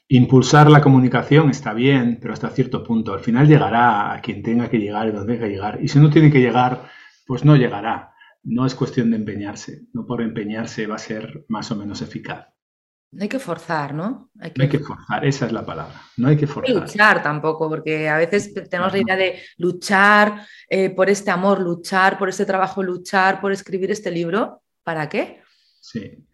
Impulsar 0.08 0.70
la 0.70 0.82
comunicación 0.82 1.50
está 1.50 1.74
bien, 1.74 2.20
pero 2.22 2.34
hasta 2.34 2.50
cierto 2.50 2.84
punto. 2.84 3.14
Al 3.14 3.22
final 3.22 3.48
llegará 3.48 4.14
a 4.14 4.22
quien 4.22 4.44
tenga 4.44 4.70
que 4.70 4.78
llegar 4.78 5.08
y 5.08 5.12
donde 5.12 5.34
tenga 5.34 5.48
que 5.48 5.54
llegar. 5.54 5.80
Y 5.82 5.88
si 5.88 6.00
no 6.00 6.12
tiene 6.12 6.32
que 6.32 6.42
llegar, 6.42 6.90
pues 7.26 7.44
no 7.44 7.56
llegará. 7.56 8.14
No 8.44 8.68
es 8.68 8.76
cuestión 8.76 9.10
de 9.10 9.18
empeñarse. 9.18 9.88
No 9.94 10.06
por 10.06 10.22
empeñarse 10.22 10.86
va 10.86 10.96
a 10.96 11.00
ser 11.00 11.46
más 11.48 11.72
o 11.72 11.76
menos 11.76 12.02
eficaz. 12.04 12.48
No 13.12 13.24
hay 13.24 13.30
que 13.30 13.40
forzar, 13.40 13.94
¿no? 13.94 14.30
Hay 14.40 14.52
que... 14.52 14.60
No 14.60 14.64
hay 14.64 14.70
que 14.70 14.80
forzar, 14.80 15.26
esa 15.26 15.46
es 15.46 15.52
la 15.52 15.66
palabra. 15.66 16.02
No 16.18 16.28
hay 16.28 16.38
que 16.38 16.46
forzar. 16.46 16.70
No 16.70 16.82
hay 16.82 16.88
luchar 16.88 17.24
tampoco, 17.24 17.70
porque 17.70 18.10
a 18.10 18.18
veces 18.18 18.54
tenemos 18.70 18.92
la 18.92 19.00
idea 19.00 19.16
de 19.16 19.42
luchar 19.58 20.46
eh, 20.70 20.90
por 20.90 21.10
este 21.10 21.32
amor, 21.32 21.62
luchar 21.62 22.18
por 22.18 22.30
este 22.30 22.46
trabajo, 22.46 22.84
luchar 22.84 23.42
por 23.42 23.52
escribir 23.52 23.90
este 23.90 24.12
libro. 24.12 24.62
¿Para 24.84 25.10
qué? 25.10 25.42
Sí. 25.80 26.28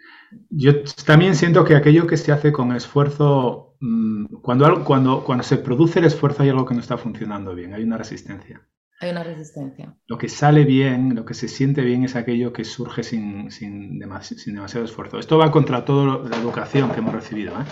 Yo 0.50 0.84
también 1.06 1.36
siento 1.36 1.64
que 1.64 1.76
aquello 1.76 2.08
que 2.08 2.18
se 2.18 2.32
hace 2.32 2.52
con 2.52 2.76
esfuerzo, 2.76 3.76
mm, 3.80 4.26
cuando, 4.42 4.84
cuando, 4.84 5.24
cuando 5.24 5.44
se 5.44 5.58
produce 5.58 6.00
el 6.00 6.06
esfuerzo 6.06 6.44
hay 6.44 6.50
algo 6.50 6.66
que 6.66 6.74
no 6.74 6.80
está 6.80 6.98
funcionando 6.98 7.54
bien, 7.56 7.74
hay 7.74 7.84
una 7.84 7.98
resistencia. 7.98 8.62
Hay 9.02 9.10
una 9.10 9.24
resistencia. 9.24 9.96
Lo 10.06 10.20
que 10.20 10.30
sale 10.30 10.64
bien, 10.64 11.16
lo 11.16 11.26
que 11.26 11.34
se 11.34 11.48
siente 11.48 11.82
bien 11.82 12.04
es 12.04 12.16
aquello 12.16 12.54
que 12.54 12.64
surge 12.64 13.02
sin, 13.02 13.50
sin, 13.50 13.98
demasiado 13.98 14.86
esfuerzo. 14.86 15.18
Esto 15.18 15.40
va 15.40 15.50
contra 15.50 15.84
toda 15.84 16.30
la 16.30 16.38
educación 16.38 16.92
que 16.92 17.00
hemos 17.00 17.16
recibido. 17.16 17.54
¿eh? 17.54 17.66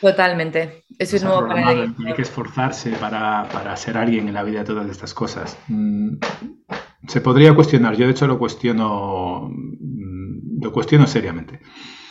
Totalmente. 0.00 0.84
Eso 0.96 1.16
es 1.16 1.24
nuevo 1.24 1.48
para 1.48 1.70
Hay 1.70 2.14
que 2.14 2.22
esforzarse 2.22 2.92
para, 2.92 3.48
para, 3.52 3.76
ser 3.76 3.98
alguien 3.98 4.28
en 4.28 4.34
la 4.34 4.44
vida 4.44 4.60
de 4.60 4.64
todas 4.64 4.88
estas 4.88 5.12
cosas. 5.12 5.58
Mm, 5.66 6.18
se 7.08 7.20
podría 7.20 7.52
cuestionar, 7.52 7.96
yo 7.96 8.06
de 8.06 8.12
hecho 8.12 8.28
lo 8.28 8.38
cuestiono, 8.38 9.50
mm, 9.50 10.62
lo 10.62 10.72
cuestiono 10.72 11.08
seriamente. 11.08 11.60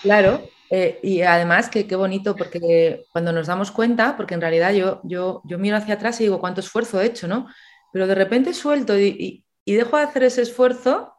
Claro, 0.06 0.40
eh, 0.70 1.00
y 1.02 1.22
además 1.22 1.68
que 1.68 1.88
qué 1.88 1.96
bonito, 1.96 2.36
porque 2.36 3.06
cuando 3.12 3.32
nos 3.32 3.48
damos 3.48 3.72
cuenta, 3.72 4.16
porque 4.16 4.36
en 4.36 4.42
realidad 4.42 4.72
yo, 4.72 5.02
yo, 5.04 5.42
yo 5.46 5.58
miro 5.58 5.78
hacia 5.78 5.96
atrás 5.96 6.20
y 6.20 6.26
digo 6.26 6.40
cuánto 6.40 6.62
esfuerzo 6.62 7.02
he 7.02 7.08
hecho, 7.08 7.28
¿no? 7.28 7.48
Pero 7.92 8.06
de 8.06 8.14
repente 8.14 8.54
suelto 8.54 9.00
y, 9.00 9.44
dejo 9.66 9.98
de 9.98 10.04
hacer 10.04 10.24
ese 10.24 10.44
esfuerzo 10.44 11.16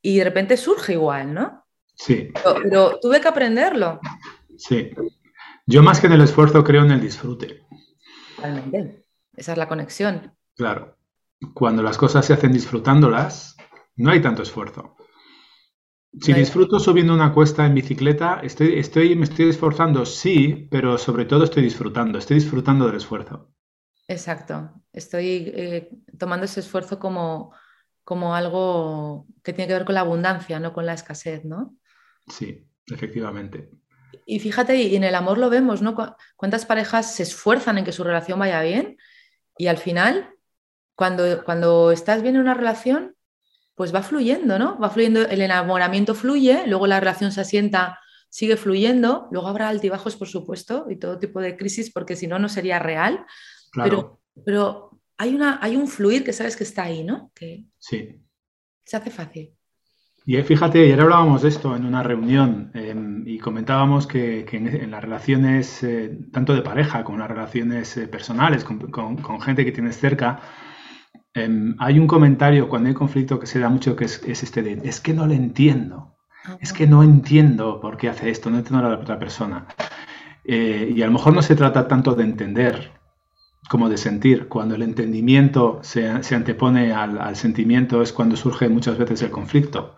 y 0.00 0.16
de 0.16 0.24
repente 0.24 0.56
surge 0.56 0.94
igual, 0.94 1.34
¿no? 1.34 1.66
Sí. 1.94 2.30
Pero, 2.62 2.98
tuve 2.98 3.20
que 3.20 3.28
aprenderlo. 3.28 4.00
Sí. 4.56 4.90
Yo 5.66 5.82
más 5.82 6.00
que 6.00 6.06
en 6.06 6.14
el 6.14 6.22
esfuerzo 6.22 6.64
creo 6.64 6.82
en 6.82 6.92
el 6.92 7.00
disfrute. 7.02 7.66
Totalmente. 8.36 9.04
Esa 9.36 9.52
es 9.52 9.58
la 9.58 9.68
conexión. 9.68 10.34
Claro. 10.56 10.96
Cuando 11.52 11.82
las 11.82 11.98
cosas 11.98 12.24
se 12.24 12.32
hacen 12.32 12.52
disfrutándolas, 12.52 13.58
no 13.96 14.10
hay 14.10 14.22
tanto 14.22 14.42
esfuerzo. 14.42 14.96
Si 16.18 16.32
disfruto 16.32 16.80
subiendo 16.80 17.14
una 17.14 17.32
cuesta 17.32 17.64
en 17.64 17.74
bicicleta, 17.74 18.40
estoy, 18.42 18.78
estoy, 18.78 19.14
me 19.14 19.24
estoy 19.24 19.48
esforzando, 19.48 20.04
sí, 20.04 20.66
pero 20.70 20.98
sobre 20.98 21.24
todo 21.24 21.44
estoy 21.44 21.62
disfrutando, 21.62 22.18
estoy 22.18 22.36
disfrutando 22.36 22.86
del 22.86 22.96
esfuerzo. 22.96 23.52
Exacto, 24.08 24.72
estoy 24.92 25.52
eh, 25.54 25.88
tomando 26.18 26.46
ese 26.46 26.60
esfuerzo 26.60 26.98
como, 26.98 27.54
como 28.02 28.34
algo 28.34 29.26
que 29.44 29.52
tiene 29.52 29.68
que 29.68 29.74
ver 29.74 29.84
con 29.84 29.94
la 29.94 30.00
abundancia, 30.00 30.58
no 30.58 30.72
con 30.72 30.84
la 30.84 30.94
escasez, 30.94 31.44
¿no? 31.44 31.76
Sí, 32.26 32.66
efectivamente. 32.88 33.70
Y 34.26 34.40
fíjate, 34.40 34.82
y 34.82 34.96
en 34.96 35.04
el 35.04 35.14
amor 35.14 35.38
lo 35.38 35.48
vemos, 35.48 35.80
¿no? 35.80 35.96
¿Cuántas 36.36 36.66
parejas 36.66 37.14
se 37.14 37.22
esfuerzan 37.22 37.78
en 37.78 37.84
que 37.84 37.92
su 37.92 38.02
relación 38.02 38.40
vaya 38.40 38.60
bien? 38.62 38.96
Y 39.56 39.68
al 39.68 39.78
final, 39.78 40.34
cuando, 40.96 41.44
cuando 41.44 41.92
estás 41.92 42.22
bien 42.22 42.34
en 42.34 42.42
una 42.42 42.54
relación, 42.54 43.14
pues 43.80 43.94
va 43.94 44.02
fluyendo, 44.02 44.58
¿no? 44.58 44.78
Va 44.78 44.90
fluyendo, 44.90 45.22
el 45.22 45.40
enamoramiento 45.40 46.14
fluye, 46.14 46.66
luego 46.66 46.86
la 46.86 47.00
relación 47.00 47.32
se 47.32 47.40
asienta, 47.40 47.98
sigue 48.28 48.58
fluyendo, 48.58 49.26
luego 49.30 49.48
habrá 49.48 49.70
altibajos, 49.70 50.16
por 50.16 50.28
supuesto, 50.28 50.84
y 50.90 50.96
todo 50.96 51.18
tipo 51.18 51.40
de 51.40 51.56
crisis, 51.56 51.90
porque 51.90 52.14
si 52.14 52.26
no, 52.26 52.38
no 52.38 52.50
sería 52.50 52.78
real. 52.78 53.24
Pero, 53.72 54.20
pero 54.44 55.00
hay, 55.16 55.34
una, 55.34 55.60
hay 55.62 55.76
un 55.76 55.88
fluir 55.88 56.24
que 56.24 56.34
sabes 56.34 56.58
que 56.58 56.64
está 56.64 56.82
ahí, 56.82 57.04
¿no? 57.04 57.32
Que 57.34 57.64
sí. 57.78 58.20
Se 58.84 58.98
hace 58.98 59.08
fácil. 59.08 59.54
Y 60.26 60.36
eh, 60.36 60.44
fíjate, 60.44 60.82
ayer 60.82 61.00
hablábamos 61.00 61.40
de 61.40 61.48
esto 61.48 61.74
en 61.74 61.86
una 61.86 62.02
reunión 62.02 62.70
em, 62.74 63.26
y 63.26 63.38
comentábamos 63.38 64.06
que, 64.06 64.44
en, 64.52 64.90
las 64.90 65.02
relaciones, 65.02 65.82
eh, 65.84 66.18
tanto 66.30 66.52
de 66.52 66.60
pareja 66.60 67.02
como 67.02 67.16
en 67.16 67.20
las 67.20 67.30
relaciones 67.30 67.96
eh, 67.96 68.08
personales, 68.08 68.62
con, 68.62 68.90
con, 68.90 69.40
gente 69.40 69.64
que 69.64 69.72
tienes 69.72 69.96
cerca, 69.96 70.42
Em, 71.34 71.76
hay 71.78 71.98
un 71.98 72.06
comentario 72.08 72.68
cuando 72.68 72.88
hay 72.88 72.94
conflicto 72.94 73.38
que 73.38 73.46
se 73.46 73.60
da 73.60 73.68
mucho 73.68 73.94
que 73.94 74.04
es, 74.04 74.22
este 74.26 74.62
de, 74.62 74.80
es 74.84 75.00
que 75.00 75.14
no 75.14 75.26
le 75.26 75.36
entiendo, 75.36 76.16
es 76.60 76.72
que 76.72 76.86
no 76.88 77.04
entiendo 77.04 77.80
por 77.80 77.96
qué 77.96 78.08
hace 78.08 78.30
esto, 78.30 78.50
no 78.50 78.58
entiendo 78.58 78.86
a 78.86 78.90
la 78.90 78.98
otra 78.98 79.18
persona. 79.18 79.66
Eh, 80.44 80.92
y 80.96 81.02
a 81.02 81.06
lo 81.06 81.12
mejor 81.12 81.34
no 81.34 81.42
se 81.42 81.54
trata 81.54 81.86
tanto 81.86 82.14
de 82.14 82.24
entender 82.24 82.92
como 83.68 83.88
de 83.88 83.98
sentir. 83.98 84.48
Cuando 84.48 84.74
el 84.74 84.82
entendimiento 84.82 85.78
se, 85.82 86.08
antepone 86.08 86.92
al, 86.92 87.36
sentimiento 87.36 88.02
es 88.02 88.12
cuando 88.12 88.36
surge 88.36 88.68
muchas 88.68 88.98
veces 88.98 89.22
el 89.22 89.30
conflicto. 89.30 89.96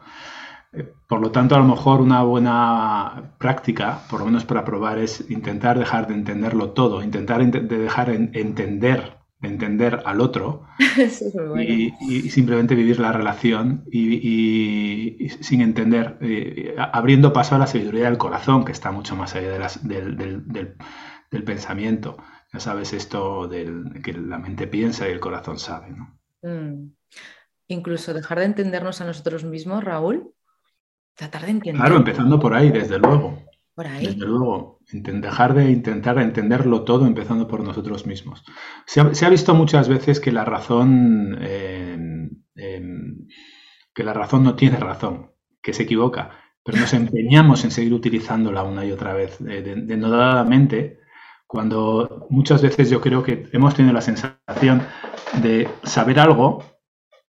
Eh, 0.72 0.92
por 1.08 1.20
lo 1.20 1.30
tanto, 1.30 1.54
a 1.54 1.58
lo 1.58 1.64
mejor 1.64 2.02
una 2.02 2.22
buena 2.22 3.34
práctica, 3.38 4.00
por 4.10 4.20
lo 4.20 4.26
menos 4.26 4.44
para 4.44 4.64
probar, 4.64 4.98
es 4.98 5.30
intentar 5.30 5.78
dejar 5.78 6.06
de 6.08 6.14
entenderlo 6.14 6.70
todo, 6.70 7.02
intentar 7.02 7.44
de 7.50 7.60
dejar 7.78 8.10
de 8.10 8.40
entender 8.40 9.21
entender 9.42 10.02
al 10.04 10.20
otro 10.20 10.66
y, 11.58 11.90
simplemente 12.30 12.74
vivir 12.74 13.00
la 13.00 13.12
relación 13.12 13.84
y, 13.90 15.28
sin 15.40 15.60
entender, 15.60 16.16
eh, 16.20 16.74
abriendo 16.78 17.32
paso 17.32 17.54
a 17.54 17.58
la 17.58 17.66
sabiduría 17.66 18.04
del 18.04 18.18
corazón, 18.18 18.64
que 18.64 18.72
está 18.72 18.92
mucho 18.92 19.16
más 19.16 19.34
allá 19.34 19.58
del, 19.82 20.76
pensamiento. 21.44 22.16
Ya 22.52 22.60
sabes 22.60 22.92
esto 22.92 23.48
del 23.48 24.02
que 24.02 24.12
la 24.12 24.38
mente 24.38 24.66
piensa 24.66 25.08
y 25.08 25.12
el 25.12 25.20
corazón 25.20 25.58
sabe. 25.58 25.90
¿no? 25.90 26.18
Mm. 26.42 26.92
Incluso 27.68 28.12
dejar 28.12 28.40
de 28.40 28.44
entendernos 28.44 29.00
a 29.00 29.06
nosotros 29.06 29.44
mismos, 29.44 29.82
Raúl. 29.82 30.32
Tratar 31.14 31.42
de 31.42 31.50
entender. 31.50 31.80
Claro, 31.80 31.96
empezando 31.96 32.38
por 32.38 32.54
ahí, 32.54 32.70
desde 32.70 32.98
luego. 32.98 33.41
Desde 33.76 34.26
luego, 34.26 34.80
dejar 34.92 35.54
de 35.54 35.70
intentar 35.70 36.18
entenderlo 36.18 36.84
todo 36.84 37.06
empezando 37.06 37.48
por 37.48 37.64
nosotros 37.64 38.06
mismos. 38.06 38.44
Se 38.86 39.00
ha, 39.00 39.30
visto 39.30 39.54
muchas 39.54 39.88
veces 39.88 40.20
que 40.20 40.30
la 40.30 40.44
razón, 40.44 41.38
em, 41.40 42.30
em, 42.54 43.26
que 43.94 44.04
la 44.04 44.12
razón 44.12 44.44
no 44.44 44.56
tiene 44.56 44.76
razón, 44.76 45.32
que 45.62 45.72
se 45.72 45.84
equivoca, 45.84 46.30
pero 46.62 46.78
nos 46.78 46.92
empeñamos 46.92 47.64
en 47.64 47.70
seguir 47.70 47.94
utilizándola 47.94 48.62
una 48.62 48.84
y 48.84 48.92
otra 48.92 49.14
vez, 49.14 49.40
eh, 49.40 49.62
denodadamente, 49.62 51.00
cuando 51.46 52.26
muchas 52.30 52.62
veces 52.62 52.90
yo 52.90 53.00
creo 53.00 53.22
que 53.22 53.48
hemos 53.52 53.74
tenido 53.74 53.94
la 53.94 54.00
sensación 54.02 54.82
de 55.42 55.68
saber 55.82 56.20
algo 56.20 56.64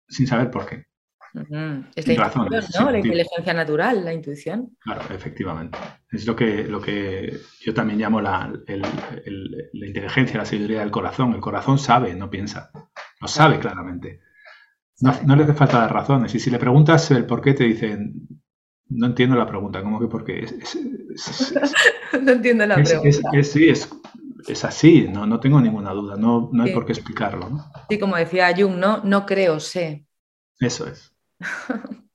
sin 0.08 0.26
saber 0.26 0.50
por 0.50 0.66
qué. 0.66 0.91
Es 1.34 2.06
la 2.08 2.32
¿no? 2.34 2.90
La 2.90 2.98
inteligencia 2.98 3.54
natural, 3.54 4.04
la 4.04 4.12
intuición. 4.12 4.76
Claro, 4.80 5.02
efectivamente. 5.14 5.78
Es 6.10 6.26
lo 6.26 6.36
que, 6.36 6.64
lo 6.64 6.80
que 6.80 7.38
yo 7.60 7.72
también 7.72 7.98
llamo 7.98 8.20
la, 8.20 8.52
la 8.66 9.86
inteligencia, 9.86 10.38
la 10.38 10.44
sabiduría 10.44 10.80
del 10.80 10.90
corazón. 10.90 11.32
El 11.32 11.40
corazón 11.40 11.78
sabe, 11.78 12.14
no 12.14 12.28
piensa. 12.28 12.70
Lo 13.20 13.28
sabe 13.28 13.58
claramente. 13.58 14.20
No, 15.00 15.36
le 15.36 15.44
hace 15.44 15.54
falta 15.54 15.78
dar 15.78 15.92
razones. 15.92 16.34
Y 16.34 16.38
si 16.38 16.50
le 16.50 16.58
preguntas 16.58 17.10
el 17.10 17.24
por 17.24 17.40
qué, 17.40 17.54
te 17.54 17.64
dicen, 17.64 18.28
no 18.88 19.06
entiendo 19.06 19.36
la 19.36 19.46
pregunta. 19.46 19.82
¿Cómo 19.82 19.98
que 19.98 20.06
por 20.06 20.24
qué? 20.24 20.46
no 22.22 22.32
entiendo 22.32 22.66
la 22.66 22.74
pregunta. 22.74 23.30
sí, 23.42 23.68
es, 23.68 24.64
así, 24.64 25.08
no, 25.08 25.26
no 25.26 25.40
tengo 25.40 25.60
ninguna 25.60 25.92
duda. 25.92 26.16
No, 26.16 26.50
no 26.52 26.62
hay 26.62 26.74
por 26.74 26.84
qué 26.84 26.92
explicarlo. 26.92 27.48
Sí, 27.88 27.98
como 27.98 28.16
decía 28.16 28.54
Jung, 28.56 28.76
no, 28.76 29.02
no 29.02 29.24
creo, 29.24 29.58
sé. 29.60 30.06
Eso 30.60 30.86
es. 30.86 31.11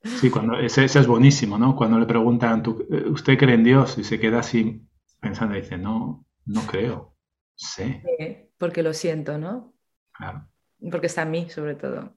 Sí, 0.04 0.30
cuando, 0.30 0.58
ese, 0.58 0.86
es 0.86 1.08
buenísimo, 1.08 1.58
¿no? 1.58 1.76
Cuando 1.76 2.00
le 2.00 2.06
preguntan, 2.06 2.64
eh, 2.92 3.10
¿usted 3.10 3.38
cree 3.38 3.56
en 3.56 3.64
Dios? 3.64 3.98
Y 3.98 4.04
se 4.04 4.20
queda 4.20 4.40
así 4.40 4.82
pensando 5.20 5.56
y 5.56 5.62
dice, 5.62 5.78
no, 5.78 6.26
no 6.46 6.62
creo, 6.62 7.16
sé. 7.56 8.52
porque 8.58 8.84
lo 8.84 8.94
siento, 8.94 9.38
¿no? 9.38 9.74
Claro. 10.14 10.48
Porque 10.92 11.08
está 11.08 11.24
en 11.24 11.32
mí, 11.32 11.50
sobre 11.50 11.76
todo. 11.76 12.16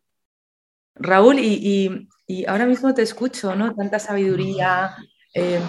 Raúl, 0.94 1.38
y, 1.38 2.08
ahora 2.46 2.66
mismo 2.66 2.94
te 2.94 3.02
escucho, 3.02 3.54
¿no? 3.56 3.74
Tanta 3.74 3.98
sabiduría, 3.98 4.94
em, 5.34 5.62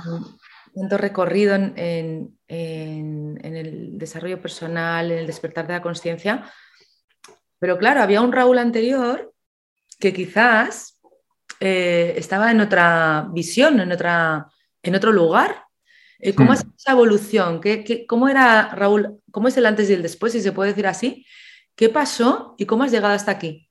tanto 0.76 0.98
recorrido 0.98 1.56
en, 1.56 2.38
en, 2.48 3.56
el 3.56 3.98
desarrollo 3.98 4.42
personal, 4.42 5.12
en 5.12 5.20
el 5.20 5.28
despertar 5.28 5.68
de 5.68 5.74
la 5.74 5.82
conciencia. 5.82 6.52
Pero 7.60 7.78
claro, 7.78 8.02
había 8.02 8.22
un 8.22 8.32
Raúl 8.32 8.58
anterior 8.58 9.34
que 10.00 10.14
quizás 10.14 11.01
eh, 11.60 12.14
estaba 12.18 12.52
en 12.52 12.62
otra 12.62 13.28
visión, 13.32 13.80
en, 13.80 13.92
otra, 13.92 14.48
en 14.82 14.96
otro 14.96 15.12
lugar. 15.12 15.66
Eh, 16.20 16.34
¿Cómo 16.36 16.54
es 16.54 16.66
esa 16.78 16.92
evolución? 16.92 17.60
¿Qué, 17.62 18.06
cómo 18.08 18.30
era, 18.30 18.70
Raúl, 18.76 19.20
cómo 19.32 19.48
es 19.48 19.58
el 19.58 19.66
antes 19.66 19.90
y 19.90 19.94
el 19.94 20.04
después, 20.04 20.34
si 20.34 20.42
se 20.42 20.52
puede 20.52 20.70
decir 20.70 20.88
así? 20.88 21.26
¿Qué 21.76 21.90
pasó 21.90 22.56
y 22.58 22.66
cómo 22.66 22.84
has 22.84 22.92
llegado 22.92 23.14
hasta 23.14 23.32
aquí? 23.32 23.68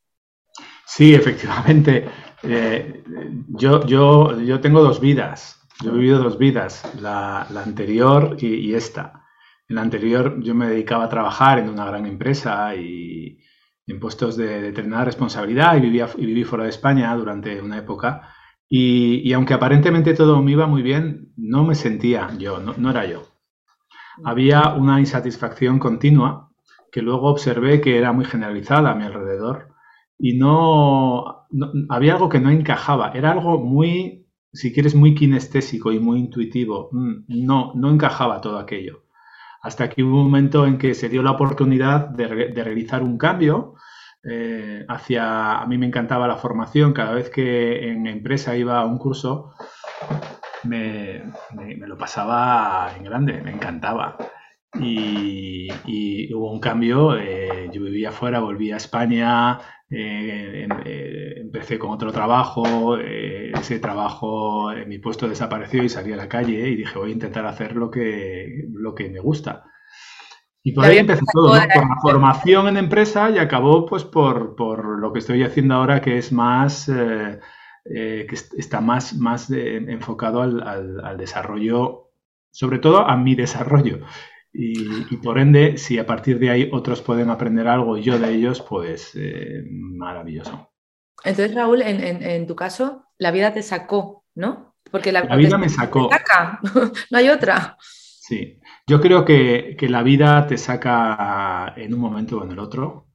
Sí, 0.87 1.15
efectivamente. 1.15 2.09
Eh, 2.43 3.05
yo, 3.49 3.87
yo, 3.87 4.41
yo 4.41 4.61
tengo 4.61 4.83
dos 4.83 5.01
vidas. 5.01 5.61
Yo 5.83 5.91
he 5.91 5.95
vivido 5.95 6.23
dos 6.23 6.39
vidas, 6.39 6.83
la, 7.01 7.43
anterior 7.43 8.37
y, 8.39 8.55
y, 8.55 8.75
esta. 8.75 9.25
En 9.69 9.77
la 9.77 9.83
anterior 9.83 10.43
yo 10.43 10.55
me 10.55 10.69
dedicaba 10.69 11.05
a 11.05 11.09
trabajar 11.09 11.59
en 11.59 11.69
una 11.69 11.87
gran 11.87 12.05
empresa 12.07 12.75
y, 12.75 13.39
en 13.91 14.01
puestos 14.01 14.37
de 14.37 14.63
determinada 14.63 15.05
responsabilidad 15.05 15.77
y, 15.77 15.81
vivía, 15.81 16.09
y 16.17 16.27
viví 16.27 16.45
fuera 16.45 16.65
de 16.65 16.71
España 16.71 17.15
durante 17.15 17.61
una 17.61 17.79
época. 17.79 18.29
Y, 18.69 19.33
aunque 19.33 19.55
aparentemente 19.55 20.15
todo 20.15 20.41
me 20.43 20.53
iba 20.53 20.67
muy 20.67 20.83
bien, 20.83 21.33
no 21.37 21.65
me 21.65 21.75
sentía 21.75 22.31
yo, 22.39 22.61
no, 22.61 22.91
era 22.91 23.05
yo. 23.07 23.25
Había 24.25 24.75
una 24.75 25.01
insatisfacción 25.01 25.79
continua 25.79 26.51
que 26.93 27.03
luego 27.03 27.29
observé 27.29 27.81
que 27.81 27.99
era 27.99 28.13
muy 28.13 28.25
generalizada 28.25 28.93
a 28.93 28.95
mi 28.95 29.05
alrededor 29.05 29.75
y 30.19 30.37
no, 30.37 31.47
había 31.89 32.15
algo 32.15 32.29
que 32.29 32.41
no 32.41 32.51
encajaba, 32.51 33.13
era 33.13 33.33
algo 33.33 33.59
muy, 33.59 34.27
si 34.53 34.73
quieres, 34.73 34.95
muy 34.95 35.15
kinestésico 35.15 35.93
y 35.93 35.99
muy 35.99 36.21
intuitivo. 36.21 36.91
Mm, 36.93 37.25
no, 37.29 37.73
no 37.75 37.91
encajaba 37.91 38.41
todo 38.41 38.59
aquello 38.59 39.05
hasta 39.61 39.91
que 39.91 40.03
hubo 40.03 40.19
un 40.19 40.25
momento 40.25 40.67
en 40.67 40.79
que 40.79 40.95
se 40.95 41.09
dio 41.09 41.23
la 41.23 41.33
oportunidad 41.33 42.09
de, 42.09 42.27
realizar 42.29 43.03
un 43.03 43.19
cambio 43.19 43.75
eh, 44.23 44.85
hacia, 44.89 45.61
a 45.61 45.67
mí 45.67 45.79
me 45.79 45.87
encantaba 45.87 46.29
la 46.29 46.37
formación, 46.37 46.93
cada 46.93 47.13
vez 47.13 47.31
que 47.31 47.91
en 47.91 48.07
empresa 48.07 48.57
iba 48.57 48.79
a 48.79 48.85
un 48.85 48.99
curso, 48.99 49.53
me, 50.65 51.23
lo 51.87 51.97
pasaba 51.97 52.93
en 52.97 53.05
grande, 53.05 53.41
me 53.43 53.53
encantaba. 53.53 54.17
Y, 54.79 55.69
hubo 56.33 56.53
un 56.53 56.61
cambio, 56.61 57.17
eh, 57.17 57.69
yo 57.73 57.83
vivía 57.83 58.11
afuera, 58.11 58.41
volví 58.41 58.71
a 58.71 58.77
España, 58.77 59.59
eh, 59.91 60.65
em, 60.65 60.71
empecé 61.45 61.79
con 61.79 61.91
otro 61.91 62.13
trabajo, 62.13 62.97
ese 62.99 63.81
trabajo, 63.81 64.71
mi 64.87 64.99
puesto 64.99 65.29
desapareció 65.29 65.83
y 65.83 65.89
salí 65.89 66.13
a 66.13 66.17
la 66.17 66.29
calle 66.29 66.69
y 66.69 66.77
dije 66.77 66.99
voy 66.99 67.11
a 67.11 67.15
intentar 67.15 67.47
hacer 67.47 67.75
lo 67.75 67.91
que, 67.91 68.65
lo 68.73 68.95
que 68.95 69.09
me 69.11 69.21
gusta. 69.21 69.65
Y 70.63 70.73
por 70.73 70.85
ahí 70.85 70.99
empezó 70.99 71.25
todo, 71.33 71.55
¿no? 71.55 71.61
Por 71.75 71.89
la 71.89 71.97
formación 72.03 72.69
en 72.69 72.77
empresa 72.77 73.31
y 73.31 73.39
acabó 73.39 73.87
pues 73.87 74.05
por, 74.05 74.61
lo 75.01 75.13
que 75.13 75.21
estoy 75.21 75.43
haciendo 75.43 75.75
ahora, 75.75 76.01
que 76.01 76.19
es 76.19 76.33
más 76.33 76.89
eh, 76.89 77.41
que 77.85 78.37
está 78.59 78.81
más, 78.81 79.15
más 79.15 79.51
enfocado 79.51 80.43
al, 80.43 81.17
desarrollo, 81.17 82.11
sobre 82.51 82.79
todo 82.79 83.09
a 83.09 83.17
mi 83.17 83.35
desarrollo. 83.35 84.01
Y, 84.53 85.17
por 85.19 85.39
ende, 85.39 85.79
si 85.79 85.99
a 85.99 86.07
partir 86.07 86.39
de 86.39 86.51
ahí 86.51 86.71
otros 86.73 87.01
pueden 87.01 87.31
aprender 87.31 87.69
algo 87.69 87.97
y 87.97 88.03
yo 88.03 88.19
de 88.19 88.31
ellos, 88.33 88.61
pues 88.61 89.17
maravilloso. 89.71 90.71
Entonces, 91.25 91.55
Raúl, 91.55 91.83
en, 91.83 92.47
tu 92.47 92.55
caso, 92.55 93.05
la 93.19 93.31
vida 93.31 93.53
te 93.53 93.63
sacó, 93.63 94.25
¿no? 94.35 94.75
Porque 94.91 95.13
la, 95.13 95.23
vida 95.37 95.57
me 95.57 95.69
sacó. 95.69 96.11
no 97.11 97.19
hay 97.19 97.29
otra. 97.29 97.79
Sí, 98.31 98.61
yo 98.87 99.01
creo 99.01 99.25
que, 99.25 99.77
la 99.89 100.05
vida 100.05 100.47
te 100.47 100.57
saca 100.57 101.75
en 101.77 101.93
un 101.95 101.99
momento 101.99 102.39
o 102.39 102.45
en 102.45 102.53
el 102.53 102.61
otro. 102.61 103.09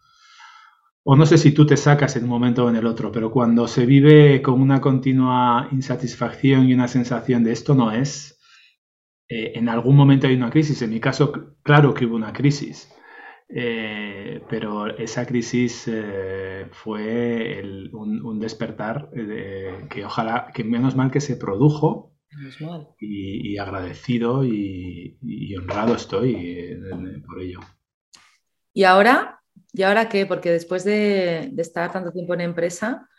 O 1.05 1.15
no 1.15 1.25
sé 1.25 1.37
si 1.37 1.53
tú 1.53 1.65
te 1.65 1.77
sacas 1.77 2.17
en 2.17 2.25
un 2.25 2.29
momento 2.29 2.65
o 2.65 2.69
en 2.69 2.75
el 2.75 2.85
otro, 2.85 3.13
pero 3.13 3.31
cuando 3.31 3.65
se 3.69 3.85
vive 3.85 4.41
con 4.41 4.61
una 4.61 4.81
continua 4.81 5.69
insatisfacción 5.71 6.67
y 6.67 6.73
una 6.73 6.89
sensación 6.89 7.45
de 7.45 7.53
esto 7.53 7.75
no 7.75 7.93
es, 7.93 8.37
eh, 9.29 9.53
en 9.55 9.69
algún 9.69 9.95
momento 9.95 10.27
hay 10.27 10.35
una 10.35 10.49
crisis. 10.49 10.81
En 10.81 10.89
mi 10.89 10.99
caso, 10.99 11.31
claro 11.63 11.93
que 11.93 12.05
hubo 12.05 12.17
una 12.17 12.33
crisis. 12.33 12.91
Eh, 13.47 14.41
pero 14.49 14.87
esa 14.97 15.25
crisis 15.25 15.85
eh, 15.87 16.67
fue 16.71 17.89
un, 17.93 18.39
despertar 18.39 19.09
que 19.89 20.03
ojalá, 20.03 20.51
que 20.53 20.65
menos 20.65 20.97
mal 20.97 21.09
que 21.09 21.21
se 21.21 21.37
produjo 21.37 22.14
y, 22.99 23.57
agradecido 23.57 24.43
y, 24.43 25.55
honrado 25.55 25.95
estoy 25.95 26.35
eh, 26.35 26.79
por 27.25 27.41
ello. 27.41 27.59
¿Y 28.73 28.83
ahora? 28.83 29.41
¿Y 29.73 29.83
ahora 29.83 30.09
qué? 30.09 30.25
Porque 30.25 30.51
después 30.51 30.83
de, 30.83 31.51
estar 31.57 31.91
tanto 31.91 32.11
tiempo 32.11 32.33
en 32.33 32.41
empresa, 32.41 33.09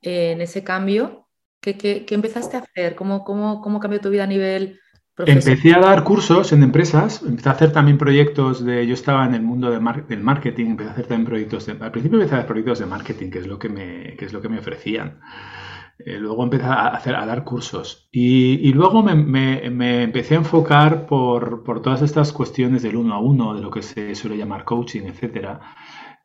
en 0.00 0.40
ese 0.40 0.62
cambio, 0.64 1.28
¿qué, 1.60 2.04
empezaste 2.08 2.56
a 2.56 2.60
hacer? 2.60 2.94
¿Cómo, 2.94 3.24
cómo, 3.24 3.60
cómo 3.60 3.80
cambió 3.80 4.00
tu 4.00 4.10
vida 4.10 4.24
a 4.24 4.28
nivel 4.28 4.80
Empecé 5.26 5.74
a 5.74 5.80
dar 5.80 6.04
cursos 6.04 6.52
en 6.52 6.62
empresas, 6.62 7.22
empecé 7.22 7.48
a 7.48 7.52
hacer 7.52 7.72
también 7.72 7.98
proyectos 7.98 8.64
de, 8.64 8.86
yo 8.86 8.94
estaba 8.94 9.26
en 9.26 9.34
el 9.34 9.42
mundo 9.42 9.68
del 9.70 10.20
marketing, 10.20 10.66
empecé 10.66 10.90
a 10.90 10.92
hacer 10.92 11.06
también 11.06 11.26
proyectos, 11.26 11.66
de, 11.66 11.72
al 11.72 11.90
principio 11.90 12.18
empecé 12.18 12.36
a 12.36 12.38
hacer 12.38 12.46
proyectos 12.46 12.78
de 12.78 12.86
marketing, 12.86 13.30
que 13.30 13.38
es 13.40 13.46
lo 13.48 13.58
que 13.58 13.68
me, 13.68 14.14
es 14.14 14.32
lo 14.32 14.40
que 14.40 14.48
me 14.48 14.60
ofrecían. 14.60 15.18
Eh, 15.98 16.18
luego 16.18 16.44
empecé 16.44 16.64
a, 16.64 16.88
hacer, 16.88 17.16
a 17.16 17.26
dar 17.26 17.42
cursos 17.42 18.08
y, 18.12 18.72
luego 18.72 19.02
me, 19.02 20.02
empecé 20.04 20.34
a 20.34 20.38
enfocar 20.38 21.06
por, 21.06 21.64
todas 21.82 22.02
estas 22.02 22.32
cuestiones 22.32 22.82
del 22.82 22.96
uno 22.96 23.14
a 23.14 23.20
uno, 23.20 23.54
de 23.54 23.60
lo 23.60 23.70
que 23.70 23.82
se 23.82 24.14
suele 24.14 24.36
llamar 24.36 24.64
coaching, 24.64 25.02
etc. 25.02 25.58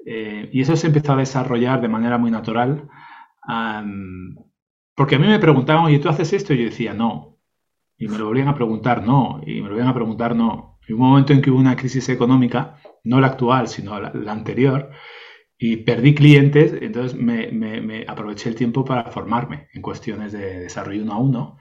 Eh, 0.06 0.50
y 0.53 0.62
eso 0.62 0.75
se 0.75 0.88
empezó 0.88 1.13
a 1.13 1.18
desarrollar 1.18 1.82
de 1.82 1.88
manera 1.88 2.18
muy 2.18 2.32
natural. 2.32 2.88
porque 4.96 5.15
a 5.15 5.20
mí 5.20 5.27
me 5.27 5.39
preguntaban, 5.39 5.86
oye, 5.86 6.00
¿tú 6.00 6.10
haces 6.10 6.34
esto? 6.34 6.53
Y 6.53 6.60
yo 6.60 6.65
decía, 6.65 6.94
no, 6.94 7.34
y 7.98 8.08
me 8.08 8.18
lo 8.18 8.25
volvían 8.27 8.48
a 8.50 8.56
preguntar, 8.56 9.06
no, 9.06 9.42
y 9.46 9.56
me 9.56 9.68
lo 9.68 9.70
volvían 9.70 9.88
a 9.88 9.94
preguntar, 9.94 10.36
no. 10.36 10.80
Y 10.88 10.94
un 10.94 11.00
momento 11.00 11.34
en 11.34 11.42
que 11.42 11.50
hubo 11.50 11.60
una 11.60 11.75
crisis 11.75 12.10
económica, 12.10 12.77
no 13.03 13.22
la 13.22 13.27
actual, 13.27 13.68
sino 13.68 14.00
la, 14.00 14.32
anterior, 14.32 14.92
y 15.65 15.77
perdí 15.77 16.13
clientes, 16.13 16.74
entonces 16.82 17.17
me, 17.17 18.03
aproveché 18.05 18.50
el 18.50 18.55
tiempo 18.55 18.84
para 18.84 19.10
formarme 19.10 19.70
en 19.74 19.82
cuestiones 19.82 20.34
de 20.34 20.60
desarrollo 20.60 21.03
uno 21.03 21.13
a 21.13 21.20
uno. 21.20 21.58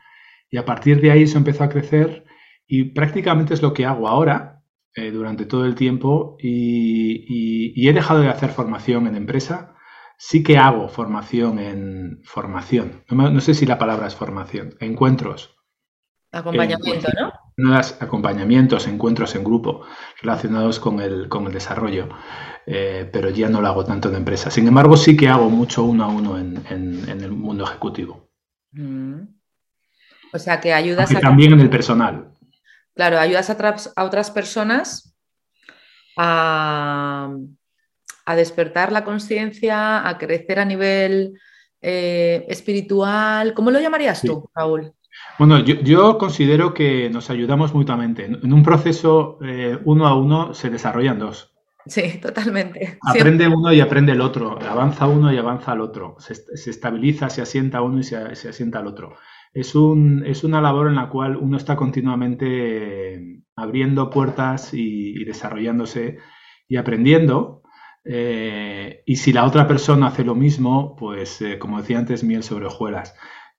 Y 0.51 0.57
a 0.57 0.65
partir 0.65 1.01
de 1.01 1.13
ahí 1.13 1.23
eso 1.23 1.39
empezó 1.39 1.63
a 1.63 1.69
crecer 1.69 2.25
y 2.67 2.83
prácticamente 2.91 3.55
es 3.55 3.63
lo 3.63 3.73
que 3.73 3.87
hago 3.87 4.09
ahora 4.09 4.65
eh, 4.97 5.13
durante 5.13 5.47
todo 5.47 5.67
el 5.67 5.77
tiempo 5.77 6.37
y, 6.41 7.89
he 7.89 7.93
dejado 7.93 8.23
de 8.23 8.29
hacer 8.29 8.51
formación 8.51 9.07
en 9.07 9.15
empresa. 9.15 9.77
Sí 10.19 10.43
que 10.43 10.59
hago 10.59 10.89
formación 10.89 11.61
en 11.61 12.23
formación. 12.25 13.05
no 13.09 13.41
sé 13.41 13.55
si 13.55 13.67
la 13.67 13.79
palabra 13.79 14.09
es 14.09 14.17
formación. 14.17 14.75
Encuentros 14.81 15.57
Acompañamiento, 16.33 17.09
¿no? 17.21 17.31
Acompañamientos, 18.01 18.87
encuentros 18.87 19.35
en 19.35 19.45
grupo 19.45 19.85
relacionados 20.21 20.81
con 20.81 21.01
el, 21.01 21.29
con 21.29 21.47
el 21.47 21.53
desarrollo, 21.53 22.09
eh, 22.67 23.09
pero 23.13 23.31
ya 23.31 23.49
no 23.49 23.61
lo 23.61 23.69
hago 23.69 23.85
tanto 23.85 24.09
en 24.09 24.17
empresa. 24.17 24.51
Sin 24.51 24.67
embargo, 24.67 24.97
sí 24.97 25.17
que 25.17 25.29
hago 25.29 25.49
mucho 25.51 25.85
uno 25.85 26.05
a 26.05 26.09
uno 26.09 26.39
en, 26.39 26.63
el 27.09 27.33
mundo 27.33 27.65
ejecutivo. 27.65 28.29
Mm. 28.73 29.21
O 30.33 30.39
sea, 30.39 30.61
que 30.61 30.73
ayudas 30.73 31.15
a... 31.15 31.21
También 31.21 31.53
en 31.53 31.61
el 31.61 31.71
personal. 31.71 32.33
Claro, 32.95 33.19
ayudas 33.19 33.51
a, 33.51 34.05
otras 34.05 34.31
personas 34.31 35.15
a, 36.17 37.31
despertar 38.35 38.93
la 38.93 39.05
conciencia, 39.05 40.07
a 40.09 40.19
crecer 40.19 40.59
a 40.59 40.65
nivel 40.65 41.39
eh, 41.81 42.45
espiritual. 42.49 43.55
¿Cómo 43.55 43.71
lo 43.71 43.81
llamarías 43.81 44.23
tú, 44.23 44.51
Raúl? 44.55 44.95
Bueno, 45.39 45.59
yo, 45.61 46.19
considero 46.19 46.75
que 46.75 47.11
nos 47.11 47.31
ayudamos 47.31 47.75
mutuamente. 47.75 48.27
En 48.27 48.53
un 48.53 48.63
proceso 48.63 49.39
eh, 49.45 49.79
uno 49.85 50.07
a 50.07 50.15
uno 50.15 50.55
se 50.55 50.71
desarrollan 50.71 51.19
dos. 51.19 51.53
Sí, 51.87 52.19
totalmente. 52.21 52.99
Aprende 53.03 53.49
uno 53.49 53.73
y 53.73 53.81
aprende 53.81 54.13
el 54.13 54.21
otro. 54.21 54.59
Avanza 54.63 55.07
uno 55.07 55.33
y 55.33 55.39
avanza 55.39 55.73
el 55.73 55.81
otro. 55.81 56.17
Se, 56.19 56.35
estabiliza, 56.71 57.29
se 57.29 57.43
asienta 57.43 57.83
uno 57.83 57.99
y 57.99 58.05
se, 58.05 58.17
asienta 58.17 58.81
el 58.81 58.87
otro. 58.87 59.17
Es, 59.53 59.75
un, 59.75 60.23
es, 60.25 60.45
una 60.45 60.61
labor 60.61 60.89
en 60.89 60.95
la 60.95 61.09
cual 61.09 61.37
uno 61.37 61.57
está 61.57 61.75
continuamente 61.75 63.43
abriendo 63.57 64.11
puertas 64.11 64.73
y, 64.73 65.25
desarrollándose 65.25 66.19
y 66.69 66.77
aprendiendo. 66.77 67.63
Eh, 68.05 69.03
y 69.05 69.17
si 69.17 69.33
la 69.33 69.45
otra 69.45 69.67
persona 69.67 70.09
hace 70.09 70.25
lo 70.25 70.35
mismo, 70.35 70.95
pues 70.97 71.41
eh, 71.43 71.59
como 71.59 71.81
decía 71.81 71.99
antes, 71.99 72.23
miel 72.23 72.45
sobre 72.45 72.67
hojuelas. 72.67 73.15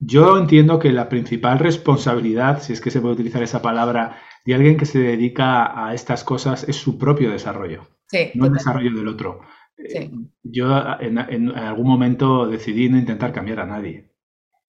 Yo 0.05 0.37
entiendo 0.37 0.79
que 0.79 0.91
la 0.91 1.07
principal 1.07 1.59
responsabilidad, 1.59 2.61
si 2.61 2.73
es 2.73 2.81
que 2.81 2.91
se 2.91 2.99
puede 2.99 3.13
utilizar 3.13 3.41
esa 3.41 3.61
palabra, 3.61 4.17
de 4.45 4.53
alguien 4.53 4.77
que 4.77 4.85
se 4.85 4.99
dedica 4.99 5.87
a 5.87 5.93
estas 5.93 6.23
cosas 6.23 6.67
es 6.67 6.75
su 6.75 6.97
propio 6.97 7.31
desarrollo, 7.31 7.87
no 8.35 8.45
el 8.47 8.53
desarrollo 8.53 8.91
del 8.91 9.07
otro. 9.07 9.41
Eh, 9.77 10.11
yo 10.43 10.77
en, 10.99 11.49
algún 11.51 11.87
momento 11.87 12.47
decidí 12.47 12.89
no 12.89 12.97
intentar 12.97 13.31
cambiar 13.31 13.61
a 13.61 13.65
nadie, 13.65 14.11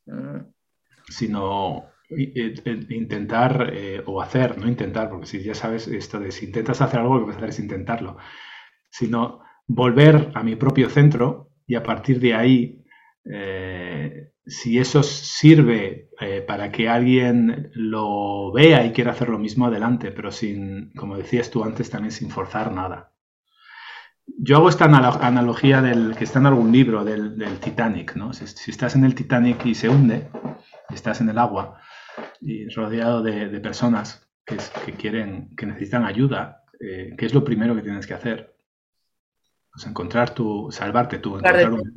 mm. 0.06 0.38
sino 1.08 1.86
intentar 2.10 3.70
eh, 3.72 4.02
o 4.06 4.22
hacer, 4.22 4.58
no 4.58 4.68
intentar, 4.68 5.08
porque 5.10 5.26
si 5.26 5.42
ya 5.42 5.54
sabes 5.54 5.88
esto 5.88 6.20
de 6.20 6.30
si 6.30 6.46
intentas 6.46 6.80
hacer 6.80 7.00
algo, 7.00 7.18
lo 7.18 7.20
que 7.20 7.26
vas 7.26 7.36
a 7.36 7.38
hacer 7.38 7.50
es 7.50 7.58
intentarlo, 7.58 8.16
sino 8.90 9.40
volver 9.66 10.30
a 10.34 10.42
mi 10.42 10.54
propio 10.54 10.88
centro 10.88 11.50
y 11.66 11.74
a 11.74 11.82
partir 11.82 12.20
de 12.20 12.34
ahí 12.34 12.84
eh, 13.24 14.30
si 14.46 14.78
eso 14.78 15.02
sirve 15.02 16.10
eh, 16.20 16.42
para 16.46 16.70
que 16.70 16.88
alguien 16.88 17.70
lo 17.74 18.52
vea 18.52 18.84
y 18.84 18.92
quiera 18.92 19.12
hacer 19.12 19.28
lo 19.28 19.38
mismo, 19.38 19.66
adelante, 19.66 20.10
pero 20.10 20.30
sin, 20.30 20.92
como 20.92 21.16
decías 21.16 21.50
tú 21.50 21.64
antes, 21.64 21.90
también 21.90 22.12
sin 22.12 22.30
forzar 22.30 22.72
nada. 22.72 23.12
Yo 24.26 24.56
hago 24.56 24.68
esta 24.68 24.86
analogía 24.86 25.82
del 25.82 26.16
que 26.16 26.24
está 26.24 26.38
en 26.38 26.46
algún 26.46 26.72
libro 26.72 27.04
del, 27.04 27.58
Titanic, 27.60 28.16
¿no? 28.16 28.32
Si, 28.32 28.70
estás 28.70 28.96
en 28.96 29.04
el 29.04 29.14
Titanic 29.14 29.64
y 29.66 29.74
se 29.74 29.88
hunde, 29.88 30.28
estás 30.90 31.20
en 31.20 31.28
el 31.28 31.38
agua 31.38 31.80
y 32.40 32.68
rodeado 32.68 33.22
de, 33.22 33.60
personas 33.60 34.28
que, 34.44 34.56
quieren, 34.92 35.54
que 35.56 35.66
necesitan 35.66 36.04
ayuda, 36.04 36.64
eh, 36.80 37.14
¿qué 37.16 37.26
es 37.26 37.34
lo 37.34 37.44
primero 37.44 37.74
que 37.74 37.82
tienes 37.82 38.06
que 38.06 38.14
hacer? 38.14 38.53
Pues 39.74 39.86
encontrar 39.86 40.30
tu, 40.30 40.68
salvarte 40.70 41.18
tú, 41.18 41.36
encontrar 41.36 41.72
un 41.72 41.92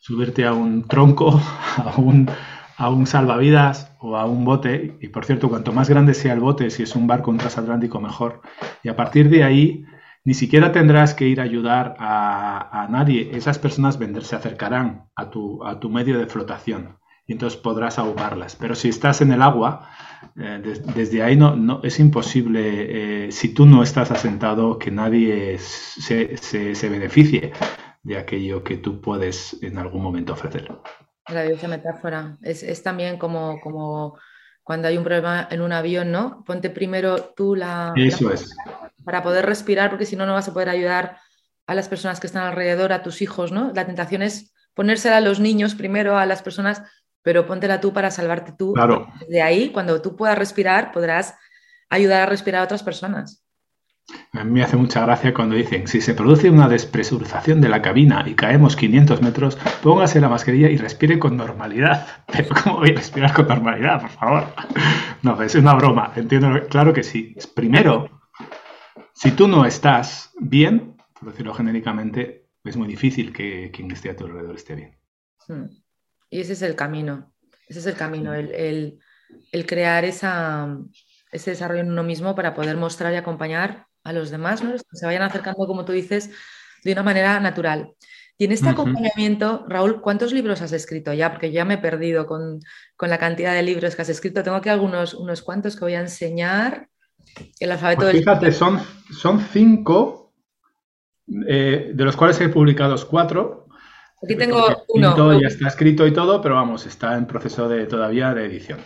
subirte 0.00 0.44
a 0.44 0.52
un 0.52 0.82
tronco, 0.88 1.40
a 1.76 1.94
un, 1.96 2.28
a 2.76 2.90
un 2.90 3.06
salvavidas 3.06 3.94
o 4.00 4.16
a 4.16 4.26
un 4.26 4.44
bote. 4.44 4.98
Y 5.00 5.08
por 5.08 5.24
cierto, 5.24 5.48
cuanto 5.48 5.72
más 5.72 5.88
grande 5.88 6.12
sea 6.12 6.32
el 6.32 6.40
bote, 6.40 6.70
si 6.70 6.82
es 6.82 6.96
un 6.96 7.06
barco, 7.06 7.30
un 7.30 7.38
transatlántico, 7.38 8.00
mejor. 8.00 8.42
Y 8.82 8.88
a 8.88 8.96
partir 8.96 9.30
de 9.30 9.44
ahí, 9.44 9.84
ni 10.24 10.34
siquiera 10.34 10.72
tendrás 10.72 11.14
que 11.14 11.28
ir 11.28 11.40
a 11.40 11.44
ayudar 11.44 11.94
a, 12.00 12.82
a 12.82 12.88
nadie. 12.88 13.30
Esas 13.32 13.60
personas 13.60 13.98
vendrán, 13.98 14.24
se 14.24 14.34
acercarán 14.34 15.04
a 15.14 15.30
tu, 15.30 15.64
a 15.64 15.78
tu 15.78 15.88
medio 15.88 16.18
de 16.18 16.26
flotación 16.26 16.98
y 17.26 17.32
entonces 17.32 17.58
podrás 17.58 17.98
ahogarlas. 17.98 18.56
Pero 18.56 18.74
si 18.74 18.88
estás 18.88 19.20
en 19.20 19.32
el 19.32 19.42
agua, 19.42 19.88
eh, 20.36 20.62
desde 20.94 21.22
ahí 21.22 21.36
no, 21.36 21.54
no, 21.56 21.80
es 21.82 22.00
imposible, 22.00 23.26
eh, 23.26 23.32
si 23.32 23.54
tú 23.54 23.66
no 23.66 23.82
estás 23.82 24.10
asentado, 24.10 24.78
que 24.78 24.90
nadie 24.90 25.58
se, 25.58 26.36
se, 26.36 26.88
beneficie 26.88 27.52
de 28.02 28.18
aquello 28.18 28.64
que 28.64 28.76
tú 28.76 29.00
puedes 29.00 29.62
en 29.62 29.78
algún 29.78 30.02
momento 30.02 30.32
ofrecer. 30.32 30.70
Maravillosa 31.28 31.68
metáfora. 31.68 32.38
Es, 32.42 32.62
es, 32.62 32.82
también 32.82 33.18
como, 33.18 33.60
como 33.60 34.18
cuando 34.64 34.88
hay 34.88 34.96
un 34.96 35.04
problema 35.04 35.46
en 35.50 35.60
un 35.60 35.72
avión, 35.72 36.10
¿no? 36.10 36.42
Ponte 36.44 36.70
primero 36.70 37.32
tú 37.36 37.54
la... 37.54 37.92
Eso 37.96 38.32
es. 38.32 38.54
Para 39.04 39.22
poder 39.22 39.46
respirar, 39.46 39.90
porque 39.90 40.06
si 40.06 40.16
no, 40.16 40.26
no 40.26 40.34
vas 40.34 40.48
a 40.48 40.52
poder 40.52 40.68
ayudar 40.68 41.18
a 41.66 41.74
las 41.74 41.88
personas 41.88 42.20
que 42.20 42.26
están 42.26 42.44
alrededor, 42.44 42.92
a 42.92 43.02
tus 43.02 43.22
hijos, 43.22 43.52
¿no? 43.52 43.72
La 43.74 43.86
tentación 43.86 44.22
es 44.22 44.52
ponérsela 44.74 45.18
a 45.18 45.20
los 45.20 45.40
niños 45.40 45.74
primero, 45.74 46.16
a 46.16 46.26
las 46.26 46.42
personas 46.42 46.82
pero 47.22 47.46
póntela 47.46 47.80
tú 47.80 47.92
para 47.92 48.10
salvarte 48.10 48.52
tú. 48.52 48.74
Claro. 48.74 49.06
De 49.28 49.42
ahí, 49.42 49.70
cuando 49.70 50.02
tú 50.02 50.16
puedas 50.16 50.38
respirar, 50.38 50.92
podrás 50.92 51.34
ayudar 51.88 52.22
a 52.22 52.26
respirar 52.26 52.62
a 52.62 52.64
otras 52.64 52.82
personas. 52.82 53.42
A 54.32 54.44
mí 54.44 54.50
me 54.50 54.62
hace 54.64 54.76
mucha 54.76 55.02
gracia 55.02 55.32
cuando 55.32 55.54
dicen, 55.54 55.86
si 55.86 56.00
se 56.00 56.14
produce 56.14 56.50
una 56.50 56.68
despresurización 56.68 57.60
de 57.60 57.68
la 57.68 57.82
cabina 57.82 58.24
y 58.26 58.34
caemos 58.34 58.76
500 58.76 59.22
metros, 59.22 59.56
póngase 59.82 60.20
la 60.20 60.28
mascarilla 60.28 60.68
y 60.68 60.76
respire 60.76 61.18
con 61.18 61.36
normalidad. 61.36 62.06
Pero 62.26 62.48
¿cómo 62.62 62.78
voy 62.78 62.90
a 62.90 62.94
respirar 62.94 63.32
con 63.32 63.48
normalidad, 63.48 64.00
por 64.00 64.10
favor? 64.10 64.46
No, 65.22 65.40
es 65.40 65.54
una 65.54 65.74
broma, 65.74 66.12
entiendo, 66.16 66.66
claro 66.68 66.92
que 66.92 67.04
sí. 67.04 67.36
Primero, 67.54 68.10
si 69.12 69.30
tú 69.30 69.46
no 69.46 69.64
estás 69.64 70.32
bien, 70.40 70.96
por 71.14 71.30
decirlo 71.30 71.54
genéricamente, 71.54 72.48
es 72.64 72.76
muy 72.76 72.88
difícil 72.88 73.32
que 73.32 73.70
quien 73.72 73.88
esté 73.92 74.10
a 74.10 74.16
tu 74.16 74.24
alrededor 74.24 74.56
esté 74.56 74.74
bien. 74.74 74.98
Hmm. 75.46 75.66
Y 76.32 76.40
ese 76.40 76.54
es 76.54 76.62
el 76.62 76.74
camino, 76.74 77.30
ese 77.68 77.80
es 77.80 77.86
el 77.86 77.94
camino, 77.94 78.32
el, 78.32 78.98
crear 79.66 80.06
esa, 80.06 80.78
ese 81.30 81.50
desarrollo 81.50 81.82
en 81.82 81.92
uno 81.92 82.02
mismo 82.02 82.34
para 82.34 82.54
poder 82.54 82.78
mostrar 82.78 83.12
y 83.12 83.16
acompañar 83.16 83.86
a 84.02 84.14
los 84.14 84.30
demás, 84.30 84.64
¿no? 84.64 84.72
que 84.72 84.78
se 84.92 85.04
vayan 85.04 85.24
acercando, 85.24 85.66
como 85.66 85.84
tú 85.84 85.92
dices, 85.92 86.30
de 86.84 86.92
una 86.92 87.02
manera 87.02 87.38
natural. 87.38 87.92
Y 88.38 88.46
en 88.46 88.52
este 88.52 88.70
acompañamiento, 88.70 89.66
Raúl, 89.68 90.00
¿cuántos 90.00 90.32
libros 90.32 90.62
has 90.62 90.72
escrito 90.72 91.12
ya? 91.12 91.30
Porque 91.32 91.52
ya 91.52 91.66
me 91.66 91.74
he 91.74 91.78
perdido 91.78 92.26
con, 92.26 92.60
la 92.98 93.18
cantidad 93.18 93.52
de 93.52 93.62
libros 93.62 93.94
que 93.94 94.00
has 94.00 94.08
escrito. 94.08 94.42
Tengo 94.42 94.56
aquí 94.56 94.70
algunos 94.70 95.12
unos 95.12 95.42
cuantos 95.42 95.76
que 95.76 95.84
voy 95.84 95.94
a 95.96 96.00
enseñar. 96.00 96.88
El 97.60 97.72
alfabeto 97.72 98.02
pues 98.02 98.16
fíjate, 98.16 98.52
son, 98.52 98.80
son 99.20 99.38
cinco, 99.52 100.32
eh, 101.46 101.92
de 101.94 102.04
los 102.04 102.16
cuales 102.16 102.40
he 102.40 102.48
publicado 102.48 102.96
cuatro. 103.06 103.61
Aquí 104.22 104.36
tengo 104.36 104.84
uno. 104.88 105.40
ya 105.40 105.48
está 105.48 105.68
escrito 105.68 106.06
y 106.06 106.12
todo, 106.12 106.40
pero 106.40 106.54
vamos, 106.54 106.86
está 106.86 107.16
en 107.16 107.26
proceso 107.26 107.68
de 107.68 107.86
todavía 107.86 108.32
de 108.34 108.46
edición. 108.46 108.78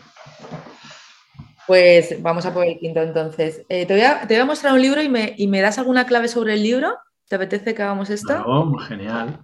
Pues 1.67 2.23
vamos 2.23 2.47
a 2.47 2.55
por 2.55 2.65
el 2.65 2.79
quinto 2.79 3.03
entonces. 3.03 3.65
Eh, 3.69 3.87
te, 3.87 3.95
voy 3.95 4.37
a, 4.37 4.45
mostrar 4.45 4.73
un 4.73 4.81
libro 4.81 5.03
y 5.03 5.09
me, 5.09 5.61
das 5.61 5.79
alguna 5.79 6.07
clave 6.07 6.29
sobre 6.29 6.55
el 6.55 6.63
libro. 6.63 6.97
¿Te 7.29 7.37
apetece 7.37 7.75
que 7.75 7.83
hagamos 7.83 8.09
esto? 8.09 8.43
Oh, 8.47 8.79
genial. 8.79 9.41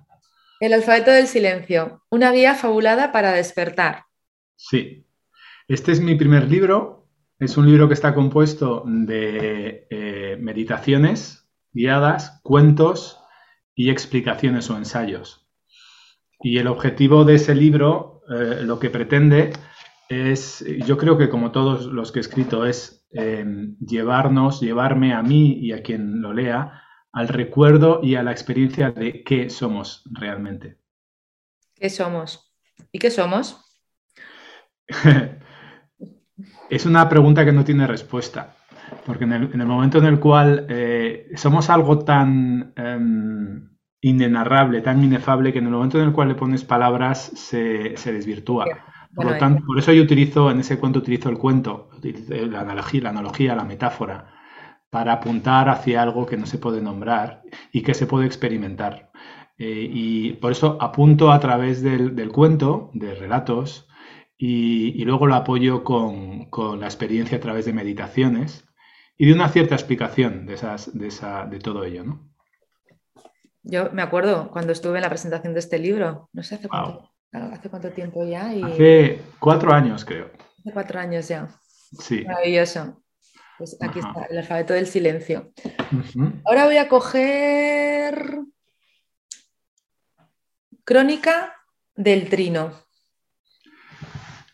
El 0.61 0.73
alfabeto 0.73 1.11
del 1.11 1.27
silencio, 1.27 2.05
una 2.09 2.31
guía 2.31 2.55
fabulada 2.55 3.11
para 3.11 3.33
despertar. 3.33 4.05
Sí, 4.55 5.05
este 5.67 5.91
es 5.91 6.01
mi 6.01 6.15
primer 6.15 6.49
libro. 6.49 7.09
Es 7.41 7.57
un 7.57 7.67
libro 7.67 7.89
que 7.89 7.95
está 7.95 8.15
compuesto 8.15 8.85
de 8.87 9.89
eh, 9.91 10.37
meditaciones 10.39 11.49
guiadas, 11.73 12.41
cuentos 12.45 13.19
y 13.75 13.91
explicaciones 13.91 14.71
o 14.71 14.77
ensayos. 14.77 15.42
Y 16.43 16.59
el 16.59 16.67
objetivo 16.67 17.25
de 17.25 17.37
ese 17.37 17.55
libro, 17.55 18.23
eh, 18.29 18.63
lo 18.63 18.79
que 18.79 18.91
pretende 18.91 19.53
es, 20.09 20.65
yo 20.87 20.99
creo 20.99 21.17
que 21.17 21.29
como 21.29 21.53
todos 21.53 21.87
los 21.87 22.11
que 22.11 22.19
he 22.19 22.23
escrito, 22.23 22.67
es 22.67 23.07
em, 23.13 23.77
llevarnos, 23.79 24.61
llevarme 24.61 25.15
a 25.15 25.23
mí 25.23 25.59
y 25.61 25.73
a 25.73 25.83
quien 25.83 26.21
lo 26.21 26.33
lea 26.33 26.83
al 27.13 27.29
recuerdo 27.29 28.01
y 28.03 28.17
a 28.17 28.23
la 28.23 28.33
experiencia 28.33 28.91
de 28.91 29.23
qué 29.23 29.51
somos 29.51 30.03
realmente. 30.11 30.79
¿Qué 31.77 31.91
somos? 31.91 32.55
¿Y 32.91 32.99
qué 32.99 33.11
somos? 33.11 33.65
es 36.71 36.87
una 36.87 37.09
pregunta 37.09 37.45
que 37.45 37.53
no 37.53 37.65
tiene 37.65 37.87
respuesta, 37.87 38.57
porque 39.07 39.25
en 39.25 39.33
el, 39.33 39.67
momento 39.67 39.99
en 39.99 40.07
el 40.07 40.19
cual 40.19 40.67
eh, 40.69 41.31
somos 41.37 41.71
algo 41.71 41.99
tan 42.01 42.73
em, 42.77 43.72
inenarrable, 44.03 44.83
tan 44.83 45.03
inefable, 45.03 45.53
que 45.53 45.61
en 45.61 45.67
el 45.67 45.71
momento 45.71 45.99
en 45.99 46.09
el 46.09 46.13
cual 46.13 46.29
le 46.29 46.35
pones 46.35 46.65
palabras 46.65 47.33
se, 47.35 47.97
se 47.97 48.13
desvirtúa. 48.13 48.67
Por, 49.15 49.27
lo 49.27 49.39
tanto, 49.39 49.65
por 49.65 49.79
eso 49.79 49.93
yo 49.93 50.03
utilizo, 50.03 50.51
en 50.51 50.61
ese 50.61 50.79
cuento 50.79 50.99
utilizo 50.99 51.29
el 51.29 51.39
cuento, 51.39 51.89
la 52.29 52.61
analogía, 52.61 53.03
la 53.03 53.11
analogía, 53.11 53.55
la 53.55 53.65
metáfora, 53.65 54.35
para 54.91 55.15
apuntar 55.15 55.69
hacia 55.69 56.03
algo 56.03 56.27
que 56.27 56.37
no 56.37 56.47
se 56.47 56.59
puede 56.59 56.83
nombrar 56.83 57.43
y 57.73 57.83
que 57.83 57.95
se 57.95 58.07
puede 58.07 58.27
experimentar. 58.27 59.11
Eh, 59.57 59.89
y 59.91 60.33
por 60.35 60.51
eso 60.51 60.77
apunto 60.81 61.31
a 61.31 61.39
través 61.41 61.83
del, 61.83 62.31
cuento, 62.33 62.91
de 62.95 63.15
relatos, 63.15 63.89
y, 64.37 65.05
luego 65.05 65.29
lo 65.29 65.37
apoyo 65.37 65.85
con, 65.85 66.49
la 66.81 66.87
experiencia 66.87 67.39
a 67.39 67.41
través 67.41 67.67
de 67.67 67.73
meditaciones 67.73 68.67
y 69.17 69.27
de 69.27 69.35
una 69.35 69.49
cierta 69.49 69.77
explicación 69.77 70.47
de, 70.47 70.55
esas, 70.55 70.99
de, 70.99 71.07
esa, 71.07 71.47
de 71.47 71.61
todo 71.61 71.85
ello. 71.85 72.03
¿no? 72.03 72.32
Yo 73.63 73.91
me 73.93 74.03
acuerdo 74.03 74.51
cuando 74.51 74.73
estuve 74.73 74.99
en 74.99 75.03
la 75.03 75.09
presentación 75.09 75.55
de 75.55 75.61
este 75.61 75.79
libro, 75.79 76.29
no 76.33 76.43
sé 76.43 76.57
hace 76.57 76.69
cuánto, 76.69 77.09
¿hace 77.33 77.71
cuánto 77.71 77.91
tiempo 77.91 78.25
ya? 78.25 78.51
Hace 78.51 79.23
cuatro 79.39 79.73
años, 79.73 80.05
creo. 80.05 80.31
Hace 80.59 80.73
cuatro 80.73 80.99
años 80.99 81.29
ya. 81.29 81.49
Sí. 81.99 82.25
Maravilloso. 82.25 83.03
Pues 83.59 83.77
aquí 83.81 84.01
está, 84.01 84.25
el 84.31 84.39
alfabeto 84.39 84.75
del 84.75 84.87
silencio. 84.87 85.53
Ahora 86.45 86.65
voy 86.65 86.79
a 86.79 86.89
coger 86.89 88.41
Crónica 90.85 91.55
del 91.95 92.29
Trino. 92.29 92.73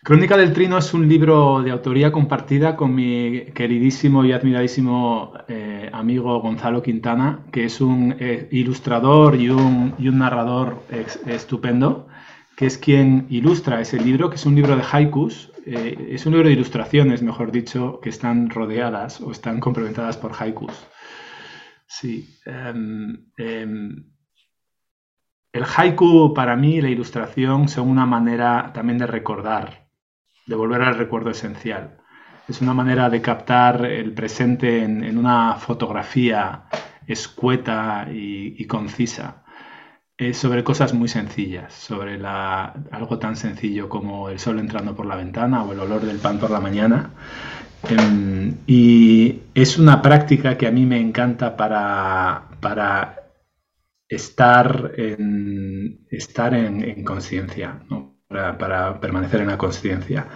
Crónica 0.09 0.39
del 0.39 0.55
Trino 0.55 0.79
es 0.79 0.95
un 0.95 1.07
libro 1.07 1.63
de 1.63 1.71
autoría 1.71 2.11
compartida 2.11 2.77
con 2.77 2.95
mi 2.95 3.43
queridísimo 3.53 4.25
y 4.25 4.33
admiradísimo 4.33 5.35
eh, 5.49 5.91
amigo 5.93 6.41
Gonzalo 6.41 6.83
Quintana, 6.83 7.41
que 7.53 7.67
es 7.67 7.83
un 7.83 8.17
eh, 8.19 8.49
ilustrador 8.51 9.39
y 9.39 9.51
un, 9.51 9.95
narrador 9.99 10.83
estupendo 11.27 12.09
que 12.57 12.65
es 12.65 12.79
quien 12.79 13.27
ilustra 13.29 13.83
ese 13.83 14.01
libro, 14.01 14.31
que 14.31 14.37
es 14.37 14.47
un 14.47 14.55
libro 14.55 14.77
de 14.77 14.83
haikus, 14.91 15.53
eh, 15.67 16.09
es 16.13 16.25
un 16.25 16.33
libro 16.33 16.49
de 16.49 16.55
ilustraciones, 16.55 17.23
mejor 17.23 17.53
dicho, 17.53 18.01
que 18.01 18.09
están 18.09 18.49
rodeadas 18.49 19.21
o 19.21 19.31
están 19.31 19.61
complementadas 19.61 20.17
por 20.17 20.33
haikus. 20.33 20.87
Sí. 21.87 22.35
Em, 22.47 23.27
em, 23.37 24.07
el 25.53 25.65
haiku 25.77 26.33
para 26.33 26.57
mí, 26.57 26.81
la 26.81 26.89
ilustración, 26.89 27.69
son 27.69 27.91
una 27.91 28.07
manera 28.07 28.71
también 28.73 28.97
de 28.97 29.07
recordar, 29.07 29.88
de 30.49 30.57
volver 30.57 30.83
al 30.83 30.97
recuerdo 30.97 31.31
esencial. 31.31 31.99
Es 32.49 32.61
una 32.61 32.75
manera 32.75 33.11
de 33.11 33.21
captar 33.23 33.85
el 33.85 34.13
presente 34.13 34.83
en, 34.83 35.17
una 35.17 35.55
fotografía 35.55 36.65
escueta 37.07 38.09
y 38.11 38.65
concisa 38.67 39.45
sobre 40.33 40.65
cosas 40.65 40.95
muy 40.95 41.09
sencillas, 41.09 41.73
sobre 41.73 42.19
la, 42.19 42.75
algo 42.91 43.19
tan 43.19 43.37
sencillo 43.37 43.89
como 43.89 44.29
el 44.29 44.41
sol 44.41 44.59
entrando 44.59 44.95
por 44.95 45.07
la 45.07 45.15
ventana 45.15 45.63
o 45.63 45.73
el 45.73 45.79
olor 45.79 46.03
del 46.03 46.19
pan 46.19 46.39
por 46.39 46.51
la 46.51 46.61
mañana. 46.61 47.11
Em, 47.89 48.57
y 48.67 49.43
es 49.55 49.79
una 49.79 50.03
práctica 50.03 50.59
que 50.59 50.67
a 50.67 50.73
mí 50.73 50.85
me 50.87 51.01
encanta 51.01 51.57
para, 51.57 52.49
para 52.61 53.31
estar 54.09 54.93
en, 54.97 56.07
estar 56.11 56.55
en, 56.55 57.05
conciencia, 57.05 57.81
para, 58.29 58.59
para, 58.59 59.01
permanecer 59.01 59.41
en 59.41 59.49
la 59.49 59.59
conciencia. 59.59 60.29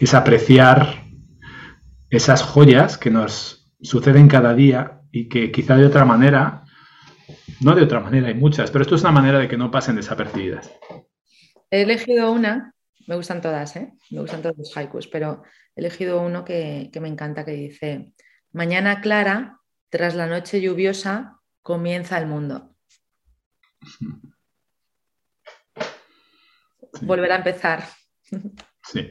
Es 0.00 0.14
apreciar 0.14 1.04
esas 2.08 2.42
joyas 2.42 2.96
que 2.96 3.10
nos 3.10 3.70
suceden 3.82 4.28
cada 4.28 4.54
día 4.54 5.02
y 5.12 5.28
que 5.28 5.52
quizá 5.52 5.76
de 5.76 5.86
otra 5.86 6.04
manera 6.04 6.64
no 7.60 7.74
de 7.74 7.82
otra 7.82 8.00
manera, 8.00 8.28
hay 8.28 8.34
muchas, 8.34 8.70
pero 8.70 8.82
esto 8.82 8.94
es 8.94 9.02
una 9.02 9.12
manera 9.12 9.38
de 9.38 9.48
que 9.48 9.56
no 9.56 9.70
pasen 9.70 9.96
desapercibidas. 9.96 10.70
He 11.70 11.82
elegido 11.82 12.32
una, 12.32 12.74
me 13.06 13.16
gustan 13.16 13.40
todas, 13.40 13.76
¿eh? 13.76 13.92
me 14.10 14.20
gustan 14.20 14.42
todos 14.42 14.56
los 14.56 14.76
haikus, 14.76 15.08
pero 15.08 15.42
he 15.76 15.80
elegido 15.80 16.22
uno 16.22 16.44
que, 16.44 16.90
me 17.00 17.08
encanta, 17.08 17.44
que 17.44 17.52
dice, 17.52 18.12
mañana 18.52 19.00
clara, 19.00 19.60
tras 19.88 20.14
la 20.14 20.26
noche 20.26 20.60
lluviosa, 20.60 21.38
comienza 21.62 22.18
el 22.18 22.26
mundo. 22.26 22.74
Volver 27.02 27.32
a 27.32 27.36
empezar. 27.36 27.84
Sí. 28.82 29.10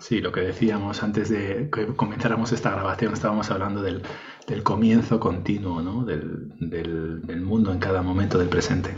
Sí, 0.00 0.20
lo 0.20 0.30
que 0.30 0.40
decíamos 0.40 1.02
antes 1.02 1.28
de 1.28 1.68
que 1.72 1.86
comenzáramos 1.96 2.52
esta 2.52 2.70
grabación, 2.70 3.14
estábamos 3.14 3.50
hablando 3.50 3.82
del, 3.82 4.02
comienzo 4.62 5.18
continuo, 5.18 5.82
¿no? 5.82 6.04
Del, 6.04 7.42
mundo 7.42 7.72
en 7.72 7.78
cada 7.78 8.02
momento 8.02 8.38
del 8.38 8.48
presente. 8.48 8.96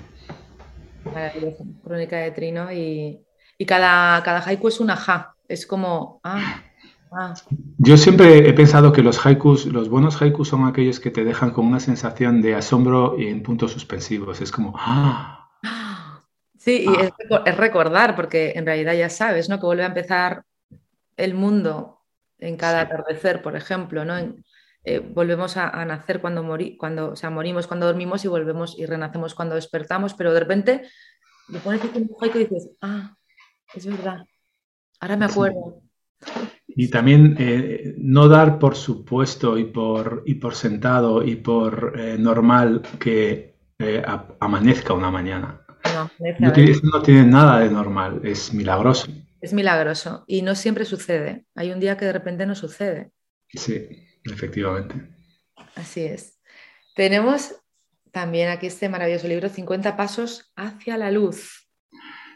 Maravilloso. 1.05 1.65
Crónica 1.83 2.19
de 2.19 2.31
Trino 2.33 2.71
y, 2.73 3.25
cada, 3.67 4.23
cada 4.23 4.41
haiku 4.41 4.69
es 4.69 4.81
una 4.81 4.97
ja, 4.97 5.35
es 5.49 5.67
como... 5.67 6.21
Ah, 6.23 6.63
ah. 7.13 7.35
Yo 7.79 7.97
siempre 7.97 8.49
he 8.49 8.53
pensado 8.53 8.93
que 8.93 9.03
los 9.03 9.25
haikus, 9.25 9.67
los 9.67 9.89
buenos 9.89 10.21
haikus 10.21 10.49
son 10.49 10.67
aquellos 10.67 11.01
que 11.01 11.11
te 11.11 11.25
dejan 11.25 11.53
con 11.53 11.67
una 11.67 11.81
sensación 11.81 12.43
de 12.43 12.55
asombro 12.55 13.19
y 13.19 13.29
en 13.29 13.43
puntos 13.43 13.73
suspensivos. 13.73 14.41
Es 14.41 14.51
como... 14.53 14.75
Ah, 14.77 15.40
Sí, 16.61 16.85
y 16.87 17.01
es, 17.01 17.11
es, 17.47 17.57
recordar, 17.57 18.15
porque 18.15 18.53
en 18.55 18.67
realidad 18.67 18.93
ya 18.93 19.09
sabes, 19.09 19.49
¿no? 19.49 19.59
Que 19.59 19.65
vuelve 19.65 19.83
a 19.83 19.87
empezar 19.87 20.45
el 21.17 21.33
mundo 21.33 22.01
en 22.39 22.59
cada 22.59 22.83
atardecer, 22.83 23.41
por 23.41 23.57
ejemplo, 23.57 24.05
¿no? 24.05 24.19
Eh, 24.85 24.99
volvemos 24.99 25.57
a, 25.57 25.85
nacer 25.87 26.21
cuando, 26.21 26.43
mori 26.43 26.77
cuando 26.77 27.13
o 27.13 27.17
sea, 27.17 27.31
morimos 27.31 27.67
cuando 27.67 27.87
dormimos 27.87 28.27
y 28.27 28.29
volvemos 28.29 28.79
y 28.79 28.85
renacemos 28.85 29.35
cuando 29.35 29.55
despertamos, 29.55 30.13
pero 30.13 30.35
de 30.35 30.41
repente 30.41 30.83
le 31.49 31.61
pones 31.61 31.83
un 31.83 32.11
y 32.23 32.39
dices, 32.39 32.71
ah, 32.83 33.17
es 33.75 33.87
verdad, 33.87 34.25
ahora 35.01 35.17
me 35.17 35.25
acuerdo. 35.25 35.81
Y 36.67 36.91
también 36.91 37.37
eh, 37.39 37.95
no 37.97 38.29
dar 38.29 38.59
por 38.59 38.77
supuesto 38.77 39.57
y 39.57 39.65
por, 39.65 40.25
y 40.27 40.35
por 40.35 40.55
sentado 40.55 41.23
y 41.23 41.37
por 41.37 41.95
eh, 41.99 42.19
normal 42.19 42.83
que 42.99 43.57
amanezca 44.41 44.93
una 44.93 45.11
mañana. 45.11 45.60
No, 45.85 46.11
no, 46.39 46.53
tiene, 46.53 46.73
no 46.83 47.03
tiene 47.03 47.25
nada 47.25 47.61
de 47.61 47.71
normal, 47.71 48.21
es 48.25 48.53
milagroso. 48.53 49.09
Es 49.41 49.53
milagroso 49.53 50.25
y 50.27 50.43
no 50.43 50.55
siempre 50.55 50.85
sucede. 50.85 51.47
Hay 51.55 51.71
un 51.73 51.81
día 51.81 51.97
que 51.97 52.05
de 52.05 52.13
repente 52.13 52.47
no 52.47 52.55
sucede. 52.55 53.11
Sí, 53.49 53.89
efectivamente. 54.25 54.95
Así 55.75 56.03
es. 56.03 56.39
Tenemos 56.95 57.55
también 58.13 58.51
aquí 58.51 58.67
este 58.67 58.89
maravilloso 58.89 59.29
libro, 59.29 59.49
50 59.49 59.97
pasos 59.97 60.53
hacia 60.57 60.97
la 60.97 61.11
luz. 61.11 61.69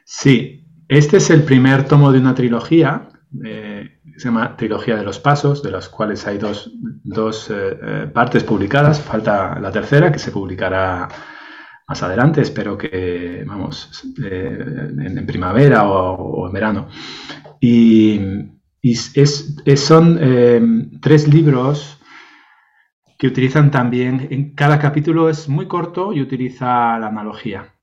Sí, 0.05 0.67
este 0.89 1.17
es 1.19 1.31
el 1.31 1.43
primer 1.43 1.87
tomo 1.87 2.13
de 2.13 2.19
una 2.19 2.35
trilogía, 2.35 3.09
eh, 3.45 4.01
se 4.17 4.25
llama 4.27 4.57
Trilogía 4.57 4.97
de 4.97 5.03
los 5.03 5.19
Pasos, 5.19 5.63
de 5.63 5.71
las 5.71 5.89
cuales 5.89 6.27
hay 6.27 6.39
dos, 6.39 6.71
eh, 7.51 7.79
eh, 7.83 8.11
partes 8.13 8.45
publicadas, 8.45 9.01
falta 9.01 9.59
la 9.59 9.73
tercera 9.73 10.13
que 10.13 10.19
se 10.19 10.31
publicará 10.31 11.09
más 11.87 12.03
adelante, 12.03 12.41
espero 12.41 12.79
que, 12.79 13.45
vamos, 13.47 14.05
en, 14.19 15.27
primavera 15.27 15.89
o, 15.89 16.47
en 16.47 16.53
verano. 16.53 16.89
Y, 17.61 18.21
son 19.77 20.99
tres 21.01 21.29
libros 21.29 21.99
que 23.19 23.27
utilizan 23.27 23.71
también, 23.71 24.29
en 24.31 24.55
cada 24.55 24.79
capítulo 24.79 25.29
es 25.29 25.49
muy 25.49 25.67
corto 25.69 26.13
y 26.13 26.21
utiliza 26.21 26.99
la 26.99 27.07
analogía, 27.07 27.75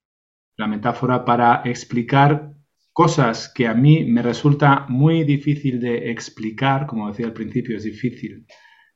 la 0.58 0.68
metáfora 0.68 1.26
para 1.26 1.62
explicar 1.66 2.52
cosas 2.94 3.52
que 3.54 3.68
a 3.68 3.74
mí 3.74 4.06
me 4.06 4.22
resulta 4.22 4.86
muy 4.90 5.24
difícil 5.24 5.80
de 5.80 6.12
explicar, 6.12 6.86
como 6.86 7.10
decía 7.10 7.26
al 7.26 7.34
principio, 7.34 7.78
es 7.78 7.84
difícil 7.84 8.46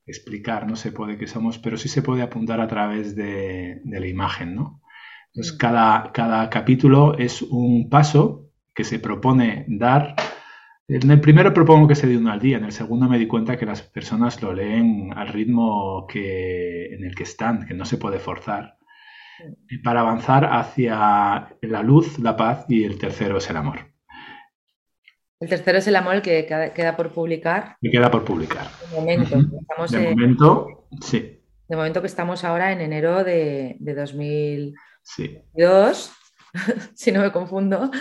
explicar, 0.06 0.68
no 0.68 0.76
se 0.76 0.92
puede 0.92 1.18
que 1.18 1.28
somos, 1.28 1.58
pero 1.58 1.78
sí 1.78 1.90
se 1.90 2.02
puede 2.02 2.22
apuntar 2.22 2.60
a 2.62 2.68
través 2.68 3.16
de, 3.16 3.82
la 3.86 4.08
imagen, 4.08 4.56
¿no? 4.56 4.82
Entonces, 5.36 5.54
mm. 5.54 5.58
cada, 5.58 6.12
cada 6.14 6.50
capítulo 6.50 7.18
es 7.18 7.42
un 7.42 7.90
paso 7.90 8.50
que 8.74 8.84
se 8.84 9.00
propone 9.00 9.66
dar 9.68 10.16
en 10.88 11.10
el 11.10 11.20
primero 11.20 11.52
propongo 11.52 11.88
que 11.88 11.96
se 11.96 12.06
dé 12.06 12.16
uno 12.16 12.32
al 12.32 12.40
día, 12.40 12.58
en 12.58 12.66
el 12.66 12.72
segundo 12.72 13.10
me 13.10 13.18
di 13.18 13.26
cuenta 13.26 13.58
que 13.58 13.66
las 13.66 13.82
personas 13.82 14.42
lo 14.44 14.54
leen 14.54 15.12
al 15.16 15.30
ritmo 15.30 16.06
que, 16.08 16.94
en 16.94 17.04
el 17.04 17.16
que 17.16 17.24
están, 17.24 17.66
que 17.66 17.74
no 17.74 17.86
se 17.86 17.98
puede 17.98 18.20
forzar, 18.20 18.78
para 19.84 20.02
avanzar 20.02 20.46
hacia 20.46 21.58
la 21.60 21.82
luz, 21.82 22.20
la 22.20 22.38
paz 22.38 22.66
y 22.70 22.84
el 22.84 23.00
tercero 23.00 23.38
es 23.38 23.50
el 23.50 23.58
amor. 23.58 23.80
El 25.40 25.50
tercero 25.50 25.80
es 25.80 25.88
el 25.88 25.96
amor, 25.96 26.16
el 26.16 26.22
que 26.22 26.46
queda 26.46 26.96
por 26.96 27.12
publicar. 27.12 27.78
Que 27.82 27.90
queda 27.90 28.12
por 28.12 28.24
publicar. 28.24 28.68
De 28.92 28.96
momento, 28.96 29.38
de 29.90 30.10
momento 30.10 30.88
sí. 31.02 31.42
De 31.68 31.76
momento 31.76 32.02
que 32.02 32.08
estamos 32.08 32.44
ahora 32.44 32.72
en 32.72 32.82
enero 32.82 33.24
de, 33.24 33.76
de 33.80 33.96
2002, 35.06 36.12
si 36.94 37.12
no 37.12 37.22
me 37.22 37.32
confundo. 37.32 37.92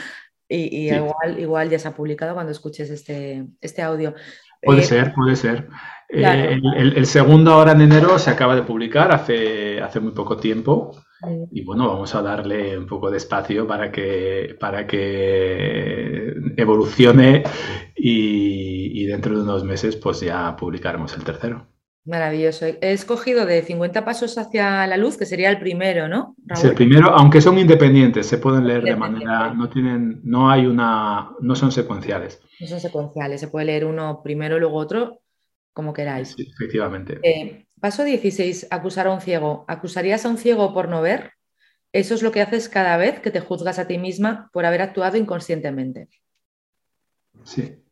Y, 0.47 0.93
igual, 0.93 1.38
igual 1.38 1.71
ya 1.71 1.79
se 1.79 1.88
ha 1.88 1.95
publicado 1.95 2.35
cuando 2.35 2.53
escuches 2.53 2.90
este, 2.90 3.47
este 3.61 3.83
audio. 3.83 4.14
Puede 4.62 4.83
eh, 4.83 4.85
ser, 4.85 5.14
puede 5.14 5.37
ser. 5.37 5.69
Eh, 6.11 6.61
el, 6.77 7.07
segundo 7.07 7.53
ahora 7.53 7.73
en 7.73 7.81
enero 7.81 8.19
se 8.19 8.31
acaba 8.31 8.55
de 8.55 8.62
publicar 8.62 9.11
hace, 9.12 9.81
hace 9.81 10.01
muy 10.01 10.12
poco 10.12 10.37
tiempo. 10.37 10.93
Y 11.51 11.64
bueno, 11.64 11.88
vamos 11.88 12.14
a 12.14 12.21
darle 12.21 12.77
un 12.77 12.87
poco 12.87 13.11
de 13.11 13.17
espacio 13.17 13.67
para 13.67 13.90
que, 13.90 14.57
para 14.61 14.87
que 14.87 16.35
evolucione 16.57 17.43
y, 17.97 19.03
y 19.03 19.07
dentro 19.07 19.35
de 19.35 19.43
unos 19.43 19.64
meses 19.64 19.97
pues 19.97 20.21
ya 20.21 20.55
publicaremos 20.55 21.17
el 21.17 21.25
tercero. 21.25 21.67
Maravilloso. 22.07 22.67
He 22.67 22.93
escogido 22.93 23.47
de 23.47 23.62
50 23.62 24.05
pasos 24.05 24.37
hacia 24.37 24.87
la 24.87 24.99
luz, 24.99 25.17
que 25.17 25.25
sería 25.25 25.49
el 25.49 25.59
primero, 25.59 26.07
¿no? 26.07 26.37
Sí, 26.55 26.67
el 26.67 26.75
primero, 26.75 27.09
aunque 27.09 27.40
son 27.40 27.59
independientes, 27.59 28.27
se 28.27 28.37
pueden 28.37 28.67
leer 28.67 28.83
de 28.83 28.95
manera, 28.95 29.55
no 29.55 29.71
tienen, 29.71 30.21
no 30.23 30.51
hay 30.51 30.67
una, 30.67 31.31
no 31.40 31.57
son 31.57 31.73
secuenciales. 31.73 32.43
No 32.61 32.67
son 32.67 32.81
secuenciales, 32.81 33.40
se 33.40 33.49
puede 33.49 33.67
leer 33.67 33.87
uno 33.87 34.23
primero, 34.23 34.59
luego 34.59 34.77
otro, 34.77 35.23
como 35.73 35.95
queráis. 35.95 36.35
Sí, 36.37 36.47
efectivamente. 36.53 37.21
Eh, 37.23 37.69
paso 37.81 38.05
16, 38.05 38.67
acusar 38.71 39.07
a 39.07 39.12
un 39.12 39.23
ciego. 39.23 39.64
¿Acusarías 39.67 40.27
a 40.27 40.29
un 40.29 40.37
ciego 40.37 40.75
por 40.75 40.90
no 40.90 41.01
ver? 41.01 41.33
Eso 41.95 42.14
es 42.14 42.23
lo 42.23 42.33
que 42.33 42.43
haces 42.43 42.69
cada 42.69 42.99
vez 42.99 43.21
que 43.21 43.31
te 43.31 43.40
juzgas 43.40 43.79
a 43.79 43.87
ti 43.87 43.97
misma 43.97 44.51
por 44.53 44.67
haber 44.67 44.83
actuado 44.83 45.17
inconscientemente. 45.17 46.11
Sí. 47.45 47.83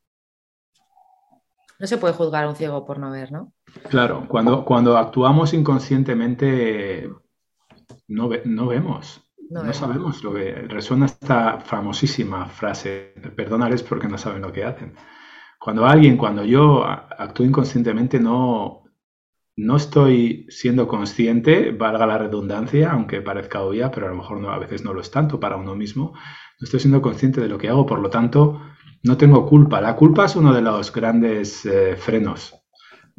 No 1.79 1.87
se 1.87 1.96
puede 1.96 2.12
juzgar 2.12 2.44
a 2.44 2.48
un 2.48 2.57
ciego 2.57 2.85
por 2.85 2.98
no 2.98 3.11
ver, 3.11 3.33
¿no? 3.33 3.55
Claro, 3.88 4.26
cuando, 4.28 4.64
cuando 4.64 4.96
actuamos 4.96 5.54
inconscientemente 5.54 7.11
no, 8.08 8.30
no 8.44 8.66
vemos, 8.66 9.22
no, 9.50 9.72
sabemos 9.72 10.22
lo 10.24 10.35
que 10.35 10.52
resuena 10.52 11.06
esta 11.06 11.61
famosísima 11.61 12.46
frase, 12.46 13.14
perdónales 13.37 13.82
porque 13.82 14.08
no 14.08 14.18
saben 14.18 14.42
lo 14.42 14.52
que 14.52 14.64
hacen. 14.64 14.94
Cuando 15.58 15.87
alguien, 15.87 16.16
cuando 16.16 16.44
yo 16.44 16.85
actúo 16.85 17.46
inconscientemente, 17.46 18.18
no, 18.18 18.85
no 19.56 19.76
estoy 19.76 20.46
siendo 20.48 20.88
consciente, 20.88 21.70
valga 21.70 22.06
la 22.06 22.18
redundancia, 22.18 22.92
aunque 22.92 23.20
parezca 23.20 23.62
obvia, 23.62 23.90
pero 23.90 24.06
a 24.06 24.11
lo 24.11 24.16
mejor 24.16 24.40
no, 24.40 24.50
a 24.50 24.58
veces 24.58 24.85
no 24.85 24.92
lo 24.92 25.00
es 25.00 25.11
tanto 25.11 25.38
para 25.38 25.56
uno 25.56 25.74
mismo, 25.74 26.12
no 26.14 26.64
estoy 26.64 26.80
siendo 26.80 27.02
consciente 27.02 27.40
de 27.40 27.48
lo 27.48 27.58
que 27.58 27.68
hago, 27.68 27.87
por 27.87 28.00
lo 28.00 28.11
tanto, 28.11 28.61
no 29.02 29.16
tengo 29.16 29.46
culpa. 29.46 29.80
La 29.80 29.96
culpa 29.96 30.24
es 30.24 30.37
uno 30.37 30.52
de 30.52 30.62
los 30.62 30.92
grandes 30.92 31.66
eh, 31.66 31.96
frenos 31.96 32.62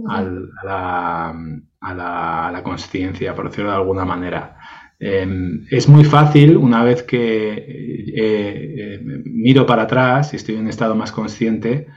a, 0.07 0.21
la, 0.63 2.49
a, 2.57 2.63
conciencia, 2.63 3.35
por 3.35 3.49
decirlo 3.49 3.71
de 3.71 3.77
alguna 3.77 4.05
manera. 4.05 4.57
Em, 4.99 5.65
es 5.69 5.89
muy 5.89 6.03
fácil, 6.03 6.57
una 6.57 6.83
vez 6.83 7.03
que 7.03 7.53
eh, 7.53 8.13
eh, 8.15 8.99
miro 9.25 9.65
para 9.65 9.83
atrás 9.83 10.33
y 10.33 10.37
estoy 10.37 10.55
en 10.55 10.61
un 10.61 10.69
estado 10.69 10.95
más 10.95 11.11
consciente, 11.11 11.87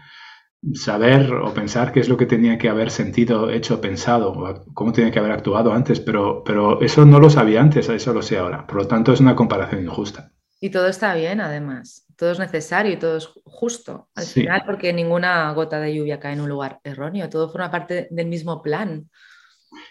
saber 0.75 1.33
o 1.33 1.55
pensar 1.55 1.93
qué 1.93 2.01
es 2.01 2.09
lo 2.09 2.17
que 2.17 2.27
tenía 2.27 2.59
que 2.59 2.69
haber 2.69 2.91
sentido, 2.91 3.51
hecho, 3.51 3.81
pensado, 3.81 4.65
cómo 4.75 4.93
tenía 4.93 5.11
que 5.11 5.19
haber 5.19 5.33
actuado 5.33 5.73
antes, 5.73 6.01
pero, 6.01 6.43
pero 6.45 6.81
eso 6.81 7.05
no 7.05 7.21
lo 7.21 7.31
sabía 7.31 7.61
antes, 7.61 7.89
eso 7.89 8.13
lo 8.13 8.23
sé 8.23 8.39
ahora. 8.39 8.67
Por 8.67 8.79
lo 8.79 8.89
tanto, 8.89 9.13
es 9.13 9.21
una 9.21 9.37
comparación 9.37 9.83
injusta. 9.83 10.33
Y 10.61 10.71
todo 10.71 10.89
está 10.89 11.15
bien, 11.15 11.41
además. 11.41 12.06
Todo 12.16 12.33
es 12.33 12.38
necesario 12.38 12.92
y 12.92 12.96
todo 12.96 13.16
es 13.18 13.29
justo. 13.44 14.09
Al 14.14 14.24
final, 14.24 14.62
porque 14.64 14.92
ninguna 14.92 15.52
gota 15.52 15.79
de 15.81 15.94
lluvia 15.94 16.18
cae 16.18 16.33
en 16.33 16.40
un 16.40 16.48
lugar 16.48 16.81
erróneo. 16.83 17.29
Todo 17.29 17.50
forma 17.50 17.70
parte 17.70 18.09
del 18.11 18.26
mismo 18.26 18.62
plan. 18.62 19.09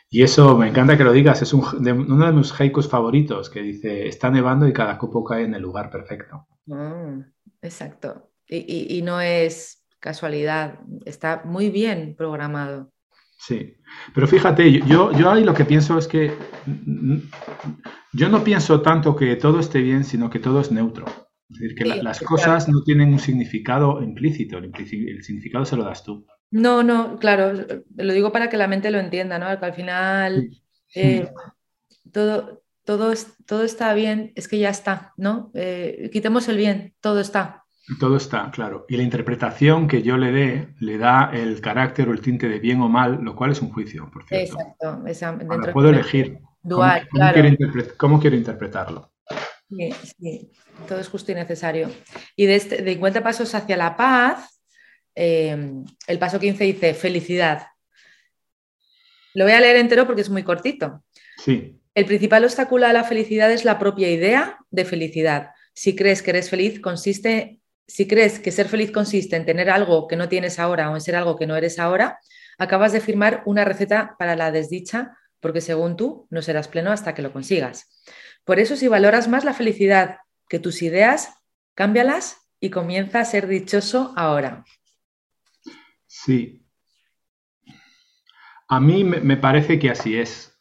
Y 0.10 0.24
eso 0.24 0.58
me 0.58 0.68
encanta 0.68 0.98
que 0.98 1.04
lo 1.04 1.12
digas. 1.12 1.42
Es 1.42 1.54
uno 1.54 2.26
de 2.26 2.32
mis 2.34 2.60
haikus 2.60 2.90
favoritos 2.90 3.50
que 3.50 3.62
dice: 3.62 4.08
Está 4.08 4.30
nevando 4.30 4.68
y 4.68 4.74
cada 4.74 4.98
copo 4.98 5.24
cae 5.24 5.44
en 5.44 5.54
el 5.54 5.62
lugar 5.62 5.90
perfecto. 5.90 6.48
Mm, 6.66 7.22
exacto. 7.62 8.32
y 8.48 9.02
no 9.04 9.22
es 9.22 9.86
casualidad. 10.00 10.80
Está 11.06 11.44
muy 11.46 11.70
bien 11.70 12.16
programado. 12.16 12.92
Sí, 13.38 13.78
pero 14.14 14.28
fíjate, 14.28 14.72
yo, 14.82 15.12
yo 15.12 15.30
ahí 15.30 15.44
lo 15.44 15.54
que 15.54 15.66
pienso 15.66 15.98
es 15.98 16.08
que 16.08 16.34
yo 18.14 18.30
no 18.30 18.44
pienso 18.44 18.82
tanto 18.82 19.16
que 19.16 19.36
todo 19.36 19.60
esté 19.60 19.82
bien, 19.82 20.04
sino 20.04 20.30
que 20.30 20.40
todo 20.40 20.62
es 20.62 20.72
neutro. 20.72 21.06
Es 21.50 21.60
decir, 21.60 21.76
que 21.76 21.86
las 21.86 22.20
cosas 22.20 22.68
no 22.68 22.84
tienen 22.84 23.14
un 23.14 23.20
significado 23.20 24.02
implícito, 24.02 24.58
el, 24.58 24.74
significado 25.24 25.66
se 25.66 25.76
lo 25.76 25.84
das 25.84 26.04
tú. 26.04 26.26
No, 26.52 26.84
no, 26.84 27.18
claro, 27.18 27.54
lo 27.96 28.14
digo 28.14 28.32
para 28.32 28.50
que 28.50 28.58
la 28.58 28.68
mente 28.68 28.92
lo 28.92 29.00
entienda, 29.00 29.38
¿no? 29.38 29.60
Que 29.60 29.66
al 29.66 29.74
final 29.74 30.50
eh, 30.96 31.30
todo, 32.12 32.64
todo, 32.84 33.14
todo 33.46 33.64
está 33.64 33.94
bien, 33.94 34.32
es 34.36 34.48
que 34.48 34.58
ya 34.58 34.70
está, 34.70 35.14
¿no? 35.18 35.52
Eh, 35.54 36.10
quitemos 36.12 36.48
el 36.48 36.58
bien, 36.58 36.96
todo 37.00 37.20
está. 37.20 37.66
Todo 38.00 38.18
está, 38.18 38.50
claro. 38.50 38.86
Y 38.90 38.98
la 38.98 39.04
interpretación 39.04 39.88
que 39.88 40.02
yo 40.02 40.18
le 40.18 40.32
dé 40.32 40.76
le 40.80 40.98
da 40.98 41.30
el 41.32 41.62
carácter 41.62 42.10
o 42.10 42.14
el 42.14 42.22
tinte 42.22 42.50
de 42.50 42.60
bien 42.60 42.82
o 42.82 42.90
mal, 42.90 43.20
lo 43.22 43.36
cual 43.36 43.52
es 43.52 43.62
un 43.62 43.72
juicio, 43.72 44.10
por 44.12 44.26
cierto. 44.26 44.58
Exacto. 45.06 45.72
puedo 45.72 45.90
elegir 45.90 46.40
dual, 46.64 47.08
cómo, 47.12 47.32
quiero 47.32 47.98
cómo, 47.98 48.20
quiero 48.20 48.36
interpretarlo. 48.36 49.12
Sí, 49.70 49.92
sí, 50.20 50.52
todo 50.88 51.00
es 51.00 51.08
justo 51.08 51.32
y 51.32 51.36
necesario. 51.36 51.92
Y 52.36 52.46
de, 52.46 52.56
este, 52.56 52.82
de 52.82 52.94
50 52.94 53.24
pasos 53.24 53.54
hacia 53.56 53.78
la 53.78 53.96
paz, 53.96 54.62
eh, 55.16 55.74
el 56.08 56.20
paso 56.20 56.40
15 56.40 56.64
dice 56.64 56.94
felicidad. 56.94 57.68
Lo 59.34 59.46
voy 59.46 59.54
a 59.54 59.60
leer 59.60 59.78
entero 59.78 60.06
porque 60.06 60.22
es 60.22 60.30
muy 60.30 60.44
cortito. 60.44 61.04
Sí. 61.44 61.80
El 61.94 62.06
principal 62.06 62.44
obstáculo 62.44 62.86
a 62.86 62.94
la 62.94 63.04
felicidad 63.04 63.52
es 63.52 63.66
la 63.66 63.80
propia 63.80 64.10
idea 64.10 64.58
de 64.70 64.86
felicidad. 64.86 65.52
Si 65.74 65.96
crees 65.96 66.22
que 66.22 66.32
eres 66.32 66.50
feliz, 66.50 66.80
consiste 66.80 67.60
si 67.88 68.08
crees 68.08 68.40
que 68.40 68.52
ser 68.52 68.68
feliz 68.68 68.92
consiste 68.92 69.36
en 69.36 69.46
tener 69.46 69.70
algo 69.70 70.08
que 70.08 70.16
no 70.16 70.28
tienes 70.28 70.60
ahora 70.60 70.90
o 70.90 70.96
en 70.96 71.02
ser 71.02 71.16
algo 71.16 71.36
que 71.36 71.48
no 71.48 71.56
eres 71.56 71.80
ahora, 71.80 72.20
acabas 72.58 72.94
de 72.94 73.02
firmar 73.02 73.44
una 73.46 73.66
receta 73.66 74.16
para 74.18 74.36
la 74.36 74.52
desdicha 74.52 75.18
porque 75.40 75.62
según 75.62 75.96
tú 75.96 76.28
no 76.30 76.42
serás 76.42 76.68
pleno 76.68 76.92
hasta 76.92 77.14
que 77.14 77.22
lo 77.22 77.32
consigas. 77.32 77.88
Por 78.44 78.60
eso 78.60 78.76
si 78.76 78.88
valoras 78.88 79.28
más 79.28 79.46
la 79.46 79.54
felicidad 79.54 80.18
que 80.48 80.60
tus 80.60 80.82
ideas, 80.82 81.34
cámbialas 81.74 82.38
y 82.60 82.70
comienza 82.70 83.20
a 83.20 83.26
ser 83.26 83.48
dichoso 83.48 84.14
ahora. 84.16 84.66
Sí. 86.08 86.66
A 88.68 88.80
mí 88.80 89.04
me 89.04 89.38
parece 89.38 89.78
que 89.78 89.90
así 89.90 90.18
es. 90.18 90.58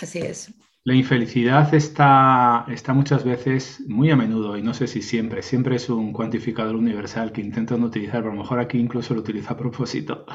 Así 0.00 0.18
es. 0.18 0.52
La 0.82 0.94
infelicidad 0.94 1.74
está, 1.74 2.64
está 2.68 2.94
muchas 2.94 3.22
veces, 3.22 3.82
muy 3.86 4.10
a 4.10 4.16
menudo, 4.16 4.56
y 4.56 4.62
no 4.62 4.72
sé 4.72 4.86
si 4.86 5.02
siempre, 5.02 5.42
siempre 5.42 5.76
es 5.76 5.90
un 5.90 6.12
cuantificador 6.12 6.74
universal 6.74 7.32
que 7.32 7.42
intento 7.42 7.76
no 7.76 7.86
utilizar, 7.86 8.22
pero 8.22 8.32
a 8.32 8.34
lo 8.34 8.40
mejor 8.40 8.60
aquí 8.60 8.78
incluso 8.78 9.14
lo 9.14 9.20
utilizo 9.20 9.52
a 9.52 9.56
propósito. 9.56 10.26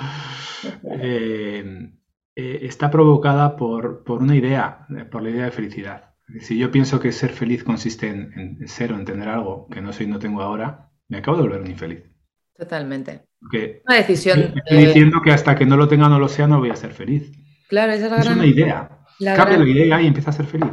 Eh, 0.98 1.92
eh, 2.36 2.60
está 2.64 2.90
provocada 2.90 3.56
por, 3.56 4.04
por, 4.04 4.24
una 4.24 4.36
idea, 4.36 4.88
por 5.12 5.22
la 5.22 5.30
idea 5.30 5.46
de 5.46 5.52
felicidad. 5.52 6.15
Si 6.40 6.58
yo 6.58 6.72
pienso 6.72 7.00
que 7.00 7.12
ser 7.12 7.32
feliz 7.32 7.64
consiste 7.64 8.08
en, 8.08 8.68
ser 8.68 8.92
o 8.92 8.96
en 8.96 9.06
tener 9.06 9.30
algo 9.30 9.68
que 9.70 9.82
no 9.82 9.94
soy 9.94 10.08
y 10.08 10.10
no 10.10 10.20
tengo 10.20 10.42
ahora, 10.42 10.90
me 11.08 11.18
acabo 11.18 11.38
de 11.38 11.44
volver 11.44 11.62
un 11.62 11.72
infeliz. 11.72 12.04
Totalmente. 12.58 13.26
una 13.86 13.98
decisión. 13.98 14.54
Estoy 14.56 14.86
diciendo 14.86 15.22
que 15.24 15.32
hasta 15.32 15.56
que 15.56 15.66
no 15.66 15.78
lo 15.78 15.88
tenga 15.88 16.08
o 16.08 16.10
no 16.10 16.20
lo 16.20 16.28
sea, 16.28 16.48
no 16.48 16.60
voy 16.60 16.70
a 16.70 16.76
ser 16.76 16.94
feliz. 16.94 17.32
Claro, 17.68 17.94
esa 17.94 18.06
es 18.06 18.12
la 18.12 18.18
es 18.20 18.28
una 18.28 18.46
idea. 18.46 18.90
Cambia 19.20 19.58
la 19.58 19.70
idea 19.70 20.02
y 20.02 20.08
empieza 20.08 20.30
a 20.30 20.34
ser 20.34 20.46
feliz. 20.46 20.72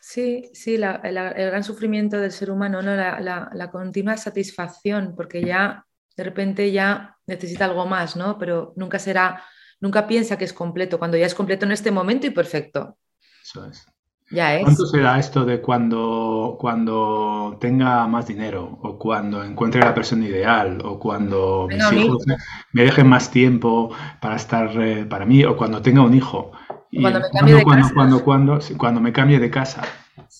Sí, 0.00 0.50
sí, 0.52 0.74
el 0.74 0.82
gran 0.82 1.64
sufrimiento 1.64 2.20
del 2.20 2.30
ser 2.30 2.50
humano, 2.50 2.82
¿no? 2.82 2.94
La, 2.94 3.70
continua 3.72 4.16
satisfacción, 4.16 5.14
porque 5.16 5.42
ya 5.42 5.86
de 6.16 6.24
repente 6.24 6.70
ya 6.70 7.16
necesita 7.26 7.64
algo 7.64 7.86
más, 7.86 8.14
¿no? 8.14 8.38
Pero 8.38 8.74
nunca 8.76 8.98
será, 8.98 9.42
nunca 9.80 10.06
piensa 10.06 10.36
que 10.36 10.44
es 10.44 10.52
completo, 10.52 10.98
cuando 10.98 11.16
ya 11.16 11.26
es 11.26 11.34
completo 11.34 11.64
en 11.64 11.72
este 11.72 11.90
momento 11.90 12.26
y 12.26 12.30
perfecto. 12.30 12.98
Eso 13.42 13.64
es. 13.66 13.86
Ya 14.30 14.56
es. 14.56 14.62
¿Cuánto 14.64 14.86
será 14.86 15.18
esto 15.18 15.44
de 15.44 15.60
cuando, 15.60 16.56
cuando 16.58 17.56
tenga 17.60 18.06
más 18.06 18.26
dinero 18.26 18.78
o 18.82 18.98
cuando 18.98 19.44
encuentre 19.44 19.80
la 19.80 19.94
persona 19.94 20.26
ideal 20.26 20.78
o 20.84 20.98
cuando 20.98 21.66
mis 21.68 21.92
hijos 21.92 22.24
me 22.72 22.82
dejen 22.82 23.06
más 23.06 23.30
tiempo 23.30 23.90
para 24.20 24.36
estar 24.36 24.70
eh, 24.80 25.04
para 25.04 25.26
mí 25.26 25.44
o 25.44 25.56
cuando 25.56 25.82
tenga 25.82 26.02
un 26.02 26.14
hijo? 26.14 26.52
cuando 27.00 27.20
me 27.20 27.30
cambie 27.30 27.54
de 27.54 27.64
casa. 27.64 27.94
Cuando, 27.94 28.24
cuando, 28.24 29.00
me 29.00 29.12
cambie 29.12 29.40
de 29.40 29.50
casa. 29.50 29.82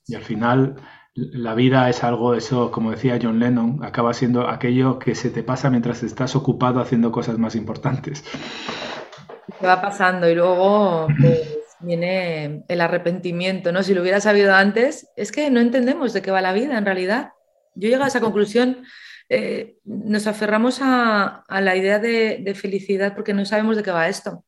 Y 0.07 0.15
al 0.15 0.23
final 0.23 0.77
la 1.15 1.55
vida 1.55 1.89
es 1.89 2.03
algo, 2.05 2.35
eso, 2.35 2.71
como 2.71 2.91
decía 2.91 3.19
John 3.21 3.39
Lennon, 3.39 3.85
acaba 3.85 4.15
siendo 4.15 4.49
aquello 4.49 4.99
que 4.99 5.15
se 5.15 5.31
te 5.31 5.43
pasa 5.43 5.71
mientras 5.71 6.03
estás 6.03 6.35
ocupado 6.37 6.81
haciendo 6.81 7.13
cosas 7.13 7.39
más 7.39 7.55
importantes. 7.55 8.25
Se 9.61 9.67
va 9.67 9.81
pasando 9.81 10.29
y 10.29 10.35
luego 10.35 11.07
pues, 11.21 11.59
viene 11.85 12.65
el 12.69 12.81
arrepentimiento, 12.81 13.73
¿no? 13.73 13.83
Si 13.83 13.95
lo 13.95 14.03
hubiera 14.03 14.21
sabido 14.21 14.55
antes, 14.55 15.09
es 15.17 15.33
que 15.33 15.51
no 15.51 15.61
entendemos 15.61 16.13
de 16.13 16.23
qué 16.23 16.31
va 16.31 16.41
la 16.41 16.53
vida 16.53 16.77
en 16.79 16.85
realidad. 16.85 17.33
Yo 17.75 17.89
llego 17.89 18.05
a 18.05 18.09
esa 18.09 18.21
conclusión, 18.21 18.85
eh, 19.29 19.79
nos 19.85 20.27
aferramos 20.27 20.79
a, 20.81 21.45
la 21.49 21.77
idea 21.77 21.99
de 21.99 22.55
felicidad 22.55 23.15
porque 23.15 23.35
no 23.35 23.45
sabemos 23.45 23.77
de 23.77 23.83
qué 23.83 23.91
va 23.91 24.09
esto. 24.09 24.45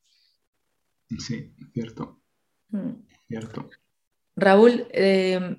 Sí, 1.19 1.55
cierto. 1.73 2.21
Mm. 2.69 2.93
Cierto. 3.29 3.71
Raúl, 4.37 4.87
eh, 4.91 5.57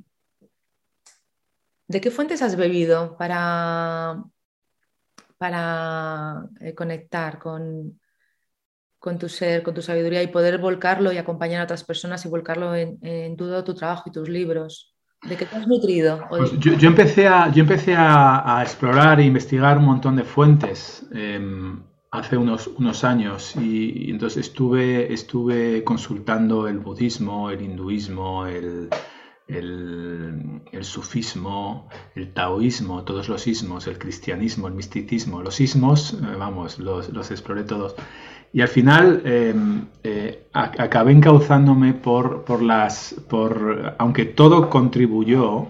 ¿de 1.88 2.02
qué 2.02 2.12
fuentes 2.12 2.42
has 2.42 2.56
bebido 2.56 3.18
para, 3.18 4.24
para 5.38 6.48
eh, 6.60 6.74
conectar 6.76 7.40
con, 7.40 8.00
con, 9.00 9.18
tu 9.18 9.30
ser, 9.30 9.64
con 9.64 9.74
tu 9.74 9.82
sabiduría 9.82 10.24
y 10.24 10.28
poder 10.28 10.58
volcarlo 10.58 11.12
y 11.12 11.18
acompañar 11.18 11.62
a 11.62 11.64
otras 11.66 11.84
personas 11.84 12.26
y 12.26 12.30
volcarlo 12.30 12.76
en, 12.76 13.36
todo 13.38 13.64
tu 13.64 13.74
trabajo 13.74 14.10
y 14.10 14.12
tus 14.12 14.30
libros? 14.30 14.96
¿De 15.28 15.36
qué 15.36 15.46
te 15.46 15.56
has 15.56 15.68
nutrido? 15.68 16.26
Pues 16.30 16.52
yo, 16.60 16.88
empecé, 16.88 17.28
a, 17.28 17.52
yo 17.52 17.62
empecé 17.62 17.96
a, 17.98 18.60
explorar 18.62 19.20
e 19.20 19.26
investigar 19.26 19.78
un 19.78 19.86
montón 19.86 20.16
de 20.16 20.24
fuentes. 20.24 21.06
Em, 21.12 21.82
hace 22.12 22.38
unos, 22.38 22.68
unos 22.68 23.04
años 23.04 23.56
y, 23.56 24.10
entonces 24.10 24.48
estuve, 24.48 25.12
estuve 25.14 25.84
consultando 25.84 26.68
el 26.68 26.80
budismo, 26.80 27.50
el 27.50 27.62
hinduismo, 27.62 28.48
el, 28.48 28.90
el, 29.48 30.84
sufismo, 30.84 31.90
el 32.16 32.34
taoísmo, 32.34 33.04
todos 33.04 33.30
los 33.30 33.48
ismos, 33.48 33.88
el 33.88 33.98
cristianismo, 33.98 34.68
el 34.68 34.74
misticismo, 34.74 35.42
los 35.42 35.60
ismos, 35.60 36.14
eh, 36.14 36.36
vamos, 36.38 36.80
los, 36.80 37.10
los, 37.10 37.32
exploré 37.32 37.64
todos. 37.64 37.96
Y 38.54 38.62
al 38.62 38.70
final 38.70 39.22
em, 39.26 39.86
eh, 40.04 40.48
acabé 40.54 41.12
encauzándome 41.12 41.94
por, 41.94 42.46
por 42.46 42.62
las, 42.62 43.16
por, 43.30 43.96
aunque 44.00 44.26
todo 44.26 44.70
contribuyó, 44.70 45.68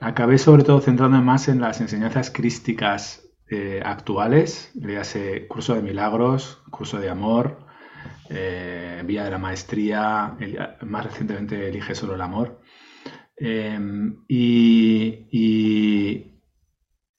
acabé 0.00 0.38
sobre 0.38 0.62
todo 0.62 0.80
centrándome 0.80 1.24
más 1.24 1.48
en 1.48 1.60
las 1.60 1.80
enseñanzas 1.80 2.30
crísticas 2.30 3.22
eh, 3.48 3.80
actuales, 3.84 4.70
le 4.74 4.98
hace 4.98 5.46
curso 5.46 5.74
de 5.74 5.82
milagros, 5.82 6.62
curso 6.70 6.98
de 6.98 7.08
amor, 7.08 7.58
eh, 8.28 9.02
vía 9.06 9.24
de 9.24 9.30
la 9.30 9.38
maestría, 9.38 10.36
más 10.82 11.04
recientemente 11.04 11.68
elige 11.68 11.94
solo 11.94 12.14
el 12.14 12.22
amor. 12.22 12.60
Em, 13.36 14.24
y, 14.28 16.32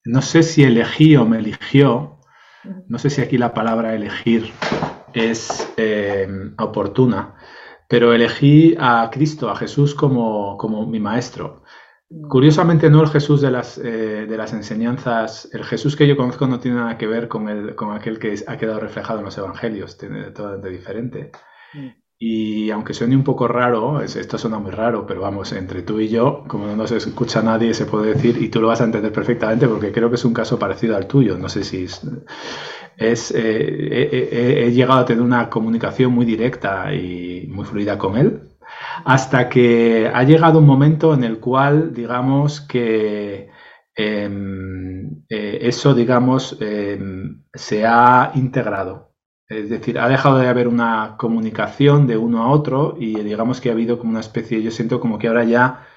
no 0.06 0.22
sé 0.22 0.44
si 0.44 0.63
elegí 0.63 1.16
o 1.16 1.26
me 1.26 1.40
eligió, 1.40 2.16
no 2.88 2.99
sé 2.99 3.10
si 3.10 3.21
aquí 3.21 3.38
la 3.38 3.53
palabra 3.53 3.95
elegir 3.95 4.51
es 5.13 5.71
em, 5.77 6.53
oportuna, 6.58 7.36
pero 7.88 8.13
elegí 8.13 8.75
a 8.80 9.10
Cristo, 9.12 9.49
a 9.49 9.56
Jesús 9.56 9.95
como, 9.95 10.58
como 10.58 10.86
mi 10.86 10.99
maestro. 10.99 11.63
Curiosamente 12.30 12.89
no 12.89 13.01
el 13.01 13.10
Jesús 13.10 13.41
de 13.41 13.51
las, 13.51 13.77
eh, 13.77 14.25
de 14.27 14.38
las 14.38 14.53
enseñanzas, 14.53 15.49
el 15.53 15.63
Jesús 15.65 15.95
que 15.95 16.08
yo 16.08 16.15
conozco 16.15 16.47
no 16.47 16.60
tiene 16.60 16.77
nada 16.77 16.97
que 16.97 17.08
ver 17.08 17.27
con, 17.27 17.49
el, 17.49 17.75
con 17.75 17.93
aquel 17.93 18.17
que 18.17 18.36
ha 18.47 18.58
quedado 18.58 18.80
reflejado 18.80 19.19
en 19.19 19.25
los 19.25 19.38
evangelios, 19.38 19.97
tiene 19.97 20.32
totalmente 20.32 20.69
diferente. 20.69 21.32
Y 22.19 22.71
aunque 22.71 22.95
suene 22.95 23.15
un 23.15 23.23
poco 23.23 23.47
raro, 23.47 24.01
esto 24.01 24.38
suena 24.39 24.58
muy 24.58 24.71
raro, 24.71 25.06
pero 25.06 25.21
vamos, 25.21 25.51
entre 25.51 25.84
tú 25.84 25.99
y 25.99 26.08
yo, 26.10 26.43
como 26.47 26.65
no 26.65 26.75
nos 26.75 26.91
escucha 26.91 27.43
nadie, 27.43 27.75
se 27.75 27.86
puede 27.86 28.15
decir, 28.15 28.41
y 28.41 28.49
tú 28.49 28.60
lo 28.60 28.67
vas 28.67 28.82
a 28.82 28.86
entender 28.86 29.12
perfectamente 29.12 29.67
porque 29.67 29.91
creo 29.91 30.10
que 30.10 30.15
es 30.15 30.25
un 30.25 30.34
caso 30.34 30.58
parecido 30.58 30.95
al 30.97 31.06
tuyo, 31.08 31.38
no 31.38 31.47
sé 31.47 31.63
si 31.63 31.84
es... 31.84 32.01
es 32.97 33.32
eh, 33.36 34.65
he 34.67 34.71
llegado 34.71 34.99
a 35.01 35.06
tener 35.06 35.21
una 35.23 35.49
comunicación 35.49 36.12
muy 36.13 36.25
directa 36.25 36.93
y 36.93 37.47
muy 37.49 37.65
fluida 37.65 37.97
con 37.97 38.17
él, 38.17 38.41
hasta 39.06 39.47
que 39.49 40.10
ha 40.13 40.23
llegado 40.23 40.60
un 40.60 40.65
momento 40.65 41.13
en 41.13 41.23
el 41.23 41.39
cual, 41.39 41.93
digamos, 41.93 42.62
que 42.62 43.49
em, 43.95 45.23
eh, 45.30 45.60
eso, 45.62 45.93
digamos, 45.93 46.58
em, 46.62 47.43
se 47.53 47.86
ha 47.86 48.32
integrado. 48.36 49.07
Es 49.50 49.70
decir, 49.70 49.98
ha 49.98 50.10
dejado 50.10 50.40
de 50.40 50.48
haber 50.48 50.68
una 50.68 51.16
comunicación 51.18 52.06
de 52.06 52.18
uno 52.18 52.44
a 52.44 52.52
otro 52.52 52.96
y 53.00 53.16
digamos 53.22 53.62
que 53.62 53.70
ha 53.70 53.74
habido 53.74 53.98
como 53.98 54.12
una 54.12 54.20
especie, 54.20 54.62
yo 54.62 54.72
siento 54.72 55.00
como 55.00 55.18
que 55.18 55.30
ahora 55.30 55.46
ya, 55.46 55.88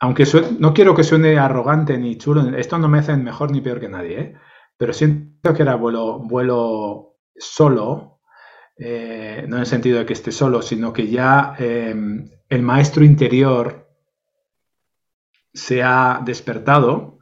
aunque 0.00 0.24
no 0.58 0.72
quiero 0.72 0.94
que 0.94 1.04
suene 1.04 1.38
arrogante 1.38 1.98
ni 1.98 2.16
chulo, 2.16 2.56
esto 2.56 2.78
no 2.78 2.88
me 2.88 3.00
hace 3.00 3.14
mejor 3.16 3.50
ni 3.50 3.60
peor 3.60 3.78
que 3.78 3.90
nadie, 3.90 4.20
¿eh? 4.20 4.34
pero 4.78 4.94
siento 4.94 5.52
que 5.54 5.62
era 5.62 5.74
vuelo, 5.74 6.18
vuelo 6.20 7.18
solo, 7.36 8.20
eh, 8.78 9.44
no 9.46 9.56
en 9.56 9.60
el 9.60 9.66
sentido 9.66 9.98
de 9.98 10.06
que 10.06 10.14
esté 10.14 10.32
solo, 10.32 10.62
sino 10.62 10.92
que 10.94 11.08
ya 11.08 11.54
em, 11.58 12.30
el 12.48 12.62
maestro 12.62 13.04
interior 13.04 13.88
se 15.52 15.82
ha 15.82 16.22
despertado 16.24 17.18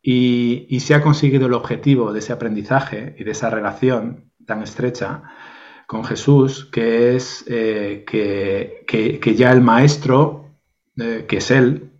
y, 0.00 0.78
se 0.80 0.94
ha 0.94 1.02
conseguido 1.02 1.46
el 1.46 1.54
objetivo 1.54 2.12
de 2.12 2.20
ese 2.20 2.32
aprendizaje 2.32 3.16
y 3.18 3.24
de 3.24 3.32
esa 3.32 3.50
relación 3.50 4.27
tan 4.48 4.62
estrecha 4.62 5.22
con 5.86 6.04
Jesús, 6.04 6.68
que 6.72 7.14
es 7.14 7.44
eh, 7.46 8.04
que, 8.04 9.34
ya 9.36 9.52
el 9.52 9.60
maestro, 9.60 10.56
eh, 10.96 11.24
que 11.28 11.36
es 11.36 11.50
Él, 11.52 11.92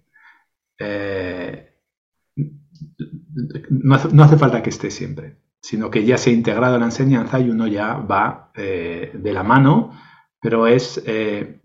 no 3.70 4.24
hace 4.24 4.36
falta 4.36 4.62
que 4.62 4.70
esté 4.70 4.90
siempre 4.90 5.36
sino 5.60 5.90
que 5.90 6.04
ya 6.04 6.18
se 6.18 6.30
ha 6.30 6.32
integrado 6.32 6.78
la 6.78 6.86
enseñanza 6.86 7.40
y 7.40 7.50
uno 7.50 7.66
ya 7.66 7.94
va 7.94 8.52
eh, 8.56 9.10
de 9.14 9.32
la 9.32 9.42
mano, 9.42 9.92
pero 10.40 10.66
es, 10.66 11.02
eh, 11.04 11.60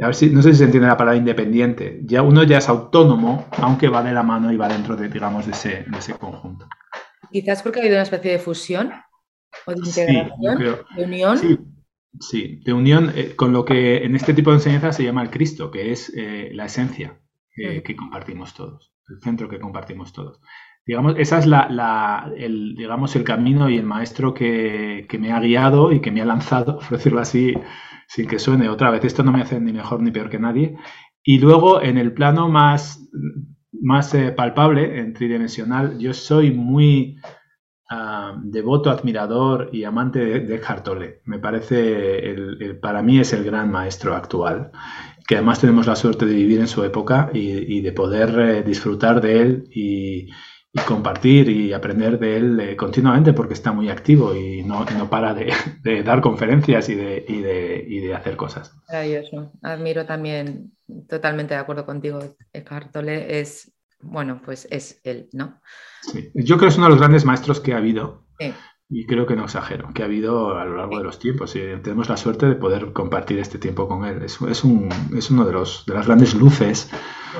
a 0.00 0.06
ver 0.06 0.14
si, 0.14 0.30
no 0.30 0.42
sé 0.42 0.52
si 0.52 0.58
se 0.58 0.64
entiende 0.64 0.88
la 0.88 0.96
palabra 0.96 1.18
independiente, 1.18 2.00
ya 2.04 2.22
uno 2.22 2.44
ya 2.44 2.58
es 2.58 2.68
autónomo, 2.68 3.46
aunque 3.58 3.88
va 3.88 4.02
de 4.02 4.12
la 4.12 4.22
mano 4.22 4.52
y 4.52 4.56
va 4.56 4.68
dentro 4.68 4.96
de, 4.96 5.08
digamos, 5.08 5.46
de 5.46 5.52
ese, 5.52 5.84
de 5.86 5.98
ese 5.98 6.14
conjunto. 6.14 6.68
Quizás 7.30 7.62
porque 7.62 7.80
ha 7.80 7.82
habido 7.82 7.96
una 7.96 8.04
especie 8.04 8.32
de 8.32 8.38
fusión 8.38 8.92
o 9.66 9.72
de 9.72 9.78
integración, 9.78 10.86
de 10.96 11.04
unión. 11.04 11.38
Sí, 12.18 12.60
de 12.64 12.72
unión 12.72 13.12
eh, 13.14 13.34
con 13.36 13.52
lo 13.52 13.64
que 13.64 13.98
en 14.04 14.16
este 14.16 14.32
tipo 14.32 14.50
de 14.50 14.56
enseñanza 14.56 14.92
se 14.92 15.04
llama 15.04 15.22
el 15.22 15.30
Cristo, 15.30 15.70
que 15.70 15.92
es 15.92 16.12
la 16.52 16.64
esencia 16.64 17.20
que 17.54 17.96
compartimos 17.96 18.54
todos, 18.54 18.92
el 19.08 19.20
centro 19.20 19.48
que 19.48 19.58
compartimos 19.58 20.12
todos. 20.12 20.40
Digamos, 20.86 21.16
esa 21.18 21.38
es 21.40 21.46
la, 21.46 22.30
el, 22.36 22.76
digamos, 22.76 23.16
el 23.16 23.24
camino 23.24 23.68
y 23.68 23.76
el 23.76 23.84
maestro 23.84 24.32
que, 24.32 25.06
me 25.18 25.32
ha 25.32 25.40
guiado 25.40 25.90
y 25.90 26.00
que 26.00 26.12
me 26.12 26.22
ha 26.22 26.24
lanzado, 26.24 26.78
por 26.88 26.90
decirlo 26.90 27.20
así, 27.20 27.54
sin 28.06 28.28
que 28.28 28.38
suene 28.38 28.68
otra 28.68 28.90
vez. 28.90 29.04
Esto 29.04 29.24
no 29.24 29.32
me 29.32 29.42
hace 29.42 29.60
ni 29.60 29.72
mejor 29.72 30.00
ni 30.00 30.12
peor 30.12 30.30
que 30.30 30.38
nadie. 30.38 30.76
Y 31.24 31.40
luego, 31.40 31.82
en 31.82 31.98
el 31.98 32.12
plano 32.12 32.48
más, 32.48 33.10
más 33.72 34.14
eh, 34.14 34.30
palpable, 34.30 35.00
en 35.00 35.12
tridimensional, 35.12 35.98
yo 35.98 36.14
soy 36.14 36.52
muy 36.52 37.16
ah, 37.88 38.34
devoto, 38.42 38.90
admirador 38.90 39.70
y 39.72 39.84
amante 39.84 40.40
de, 40.40 40.54
Eckhart 40.56 40.84
Tolle. 40.84 41.20
Me 41.24 41.38
parece, 41.38 42.30
el, 42.30 42.78
para 42.80 43.02
mí 43.02 43.18
es 43.18 43.32
el 43.32 43.44
gran 43.44 43.70
maestro 43.70 44.14
actual, 44.14 44.70
que 45.26 45.36
además 45.36 45.60
tenemos 45.60 45.86
la 45.86 45.96
suerte 45.96 46.26
de 46.26 46.34
vivir 46.34 46.60
en 46.60 46.68
su 46.68 46.84
época 46.84 47.30
y, 47.32 47.80
de 47.80 47.92
poder 47.92 48.38
eh, 48.38 48.62
disfrutar 48.62 49.20
de 49.20 49.40
él 49.40 49.68
y, 49.70 50.28
compartir 50.86 51.48
y 51.48 51.72
aprender 51.72 52.18
de 52.18 52.36
él 52.36 52.60
eh, 52.60 52.76
continuamente 52.76 53.32
porque 53.32 53.54
está 53.54 53.72
muy 53.72 53.88
activo 53.88 54.36
y 54.36 54.62
no, 54.62 54.84
no 54.84 55.08
para 55.08 55.32
de, 55.82 56.02
dar 56.02 56.20
conferencias 56.20 56.90
y 56.90 56.94
de, 56.94 57.24
y 57.26 57.40
de, 57.40 57.84
y 57.88 58.00
de 58.00 58.14
hacer 58.14 58.36
cosas. 58.36 58.76
Maravilloso. 58.86 59.52
Admiro 59.62 60.04
también, 60.04 60.72
totalmente 61.08 61.54
de 61.54 61.60
acuerdo 61.60 61.86
contigo, 61.86 62.18
Eckhart 62.52 62.92
Tolle 62.92 63.40
es, 63.40 63.72
bueno, 64.00 64.42
pues 64.44 64.68
es 64.70 65.00
él, 65.02 65.30
¿no? 65.32 65.60
Sí. 66.12 66.30
Yo 66.34 66.56
creo 66.56 66.68
que 66.68 66.72
es 66.72 66.76
uno 66.76 66.86
de 66.86 66.90
los 66.90 66.98
grandes 67.00 67.24
maestros 67.24 67.60
que 67.60 67.74
ha 67.74 67.78
habido. 67.78 68.24
Y 68.88 69.04
creo 69.06 69.26
que 69.26 69.34
no 69.34 69.44
exagero, 69.44 69.92
que 69.92 70.02
ha 70.02 70.04
habido 70.04 70.56
a 70.56 70.64
lo 70.64 70.76
largo 70.76 70.98
de 70.98 71.04
los 71.04 71.18
tiempos 71.18 71.56
y 71.56 71.60
tenemos 71.82 72.08
la 72.08 72.16
suerte 72.16 72.46
de 72.46 72.54
poder 72.54 72.92
compartir 72.92 73.40
este 73.40 73.58
tiempo 73.58 73.88
con 73.88 74.04
él. 74.04 74.22
Es, 74.22 74.40
es, 74.42 74.62
un, 74.62 74.88
es 75.16 75.28
uno 75.28 75.44
de, 75.44 75.52
los, 75.52 75.84
de 75.86 75.94
las 75.94 76.06
grandes 76.06 76.34
luces. 76.34 76.88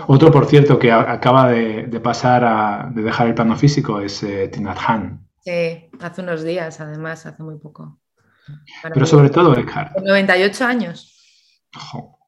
Otro, 0.08 0.32
por 0.32 0.46
cierto, 0.46 0.76
que 0.76 0.90
acaba 0.90 1.48
de, 1.48 1.86
de 1.86 2.00
pasar 2.00 2.44
a 2.44 2.90
de 2.92 3.02
dejar 3.02 3.28
el 3.28 3.34
plano 3.34 3.56
físico 3.56 4.00
es 4.00 4.24
eh, 4.24 4.48
Tinat 4.48 4.78
Han. 4.88 5.28
Sí, 5.38 5.88
hace 6.00 6.22
unos 6.22 6.42
días, 6.42 6.80
además, 6.80 7.24
hace 7.26 7.40
muy 7.44 7.58
poco. 7.58 8.00
Pero 8.82 9.06
sobre 9.06 9.30
todo 9.30 9.56
Eckhart. 9.56 9.96
98 10.04 10.64
años. 10.64 11.12
Jo. 11.72 12.18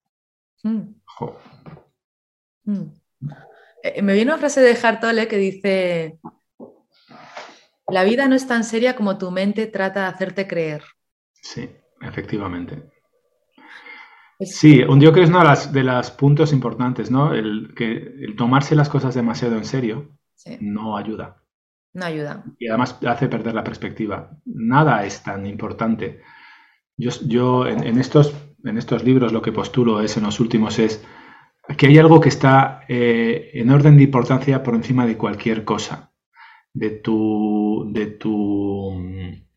Mm. 0.62 0.94
Jo. 1.04 1.36
Mm. 2.64 2.97
Eh, 3.82 4.02
me 4.02 4.14
viene 4.14 4.30
una 4.30 4.38
frase 4.38 4.60
de 4.60 4.76
Hartole 4.80 5.28
que 5.28 5.36
dice 5.36 6.18
la 7.88 8.04
vida 8.04 8.28
no 8.28 8.34
es 8.34 8.46
tan 8.46 8.64
seria 8.64 8.94
como 8.94 9.16
tu 9.16 9.30
mente 9.30 9.66
trata 9.66 10.02
de 10.02 10.06
hacerte 10.08 10.46
creer. 10.46 10.82
Sí, 11.32 11.68
efectivamente. 12.02 12.90
Sí, 14.40 14.78
yo 14.80 14.86
creo 14.86 15.12
que 15.12 15.22
es 15.22 15.30
uno 15.30 15.42
de 15.72 15.82
los 15.82 16.10
puntos 16.12 16.52
importantes, 16.52 17.10
¿no? 17.10 17.34
El, 17.34 17.74
que 17.74 17.86
el 17.86 18.36
tomarse 18.36 18.76
las 18.76 18.88
cosas 18.88 19.14
demasiado 19.14 19.56
en 19.56 19.64
serio 19.64 20.10
no 20.60 20.96
ayuda. 20.96 21.42
No 21.94 22.04
ayuda. 22.04 22.44
Y 22.58 22.68
además 22.68 22.96
hace 23.06 23.26
perder 23.26 23.54
la 23.54 23.64
perspectiva. 23.64 24.30
Nada 24.44 25.04
es 25.04 25.22
tan 25.22 25.46
importante. 25.46 26.20
Yo, 26.96 27.10
yo 27.26 27.66
en, 27.66 27.98
estos, 27.98 28.34
en 28.64 28.76
estos 28.78 29.02
libros 29.02 29.32
lo 29.32 29.42
que 29.42 29.50
postulo 29.50 30.00
es, 30.00 30.16
en 30.16 30.24
los 30.24 30.38
últimos, 30.38 30.78
es 30.78 31.04
que 31.76 31.86
hay 31.86 31.98
algo 31.98 32.20
que 32.20 32.28
está 32.28 32.82
eh, 32.88 33.50
en 33.54 33.70
orden 33.70 33.96
de 33.96 34.04
importancia 34.04 34.62
por 34.62 34.74
encima 34.74 35.06
de 35.06 35.16
cualquier 35.16 35.64
cosa 35.64 36.10
de, 36.72 36.90
tu, 36.90 37.88
de, 37.92 38.06
tu, 38.06 39.02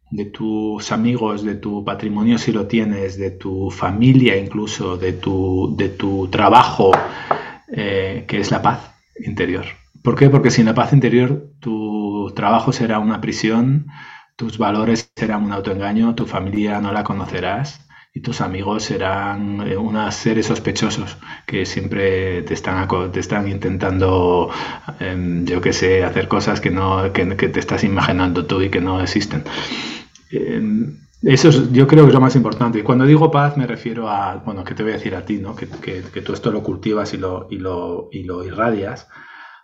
de 0.10 0.26
tus 0.26 0.92
amigos, 0.92 1.44
de 1.44 1.56
tu 1.56 1.86
patrimonio 1.86 2.38
si 2.38 2.52
lo 2.52 2.68
tienes, 2.68 3.18
de 3.18 3.32
tu 3.32 3.70
familia 3.70 4.38
incluso, 4.38 4.98
de 4.98 5.14
tu, 5.14 5.76
de 5.78 5.90
tu 5.90 6.28
trabajo, 6.28 6.92
eh, 7.72 8.26
que 8.28 8.40
es 8.40 8.52
la 8.52 8.62
paz 8.62 8.94
interior. 9.24 9.66
¿Por 10.04 10.16
qué? 10.16 10.30
Porque 10.30 10.52
sin 10.52 10.66
la 10.66 10.74
paz 10.74 10.94
interior 10.94 11.52
tu 11.60 12.32
trabajo 12.36 12.72
será 12.72 13.00
una 13.00 13.22
prisión, 13.22 13.88
tus 14.36 14.58
valores 14.58 15.12
serán 15.16 15.44
un 15.44 15.52
autoengaño, 15.54 16.16
tu 16.16 16.26
familia 16.26 16.82
no 16.82 16.92
la 16.92 17.04
conocerás 17.04 17.88
y 18.14 18.22
tus 18.22 18.42
amigos 18.42 18.84
serán 18.84 19.66
eh, 19.68 19.78
unos 19.78 20.14
seres 20.16 20.48
sospechosos 20.48 21.18
que 21.46 21.66
siempre 21.66 22.42
te 22.44 22.54
están, 22.54 22.88
te 23.12 23.20
están 23.20 23.48
intentando, 23.48 24.50
em, 25.00 25.46
yo 25.46 25.62
qué 25.62 25.72
sé, 25.72 26.04
hacer 26.04 26.28
cosas 26.28 26.60
que, 26.60 26.72
no, 26.72 27.14
que, 27.14 27.26
te 27.26 27.60
estás 27.60 27.84
imaginando 27.84 28.46
tú 28.46 28.62
y 28.62 28.70
que 28.70 28.82
no 28.82 29.02
existen. 29.02 29.44
Em, 30.30 30.98
eso 31.22 31.50
es, 31.50 31.72
yo 31.72 31.88
creo 31.88 32.04
que 32.04 32.10
es 32.10 32.16
lo 32.16 32.22
más 32.22 32.36
importante. 32.36 32.80
Y 32.80 32.84
cuando 32.84 33.06
digo 33.06 33.32
paz 33.32 33.56
me 33.56 33.68
refiero 33.68 34.10
a, 34.10 34.38
bueno, 34.38 34.64
que 34.64 34.76
te 34.76 34.84
voy 34.84 34.92
a 34.94 34.96
decir 34.96 35.16
a 35.16 35.26
ti, 35.26 35.38
¿no? 35.38 35.56
que, 35.56 35.68
que, 35.68 36.22
tú 36.22 36.34
esto 36.34 36.52
lo 36.52 36.64
cultivas 36.64 37.14
y 37.14 37.18
lo, 37.18 37.48
y 37.50 37.58
lo, 37.58 38.10
y 38.12 38.24
lo 38.24 38.44
irradias, 38.44 39.08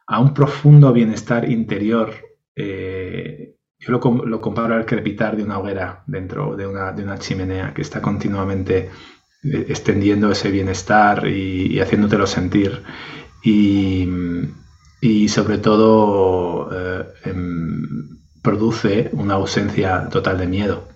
a 0.06 0.20
un 0.20 0.34
profundo 0.34 0.93
bienestar 0.93 1.50
interior 1.52 2.14
eh, 2.56 3.57
yo 3.80 3.91
lo, 3.91 4.25
lo, 4.25 4.41
comparo 4.41 4.75
al 4.75 4.86
crepitar 4.86 5.38
de 5.38 5.43
una 5.43 5.59
hoguera 5.59 6.03
dentro 6.07 6.55
de 6.55 6.65
una, 6.65 6.91
de 6.91 7.03
una 7.03 7.19
chimenea 7.19 7.73
que 7.73 7.82
está 7.82 8.01
continuamente 8.01 8.89
eh, 9.43 9.65
extendiendo 9.69 10.32
ese 10.32 10.49
bienestar 10.49 11.28
y, 11.28 11.80
haciéndotelo 11.80 12.25
sentir. 12.25 12.84
Y, 13.43 14.07
y 14.99 15.30
sobre 15.30 15.59
todo 15.59 16.69
eh, 16.71 17.05
em, 17.25 18.19
produce 18.41 19.09
una 19.13 19.36
ausencia 19.36 20.09
total 20.09 20.39
de 20.39 20.47
miedo. 20.47 20.88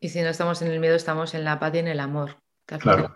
Y 0.00 0.08
si 0.08 0.22
no 0.22 0.28
estamos 0.28 0.62
en 0.62 0.68
el 0.68 0.80
miedo, 0.80 0.94
estamos 0.94 1.34
en 1.34 1.44
la 1.44 1.58
paz 1.58 1.74
y 1.74 1.78
en 1.78 1.88
el 1.88 2.00
amor. 2.00 2.36
Claro. 2.64 3.14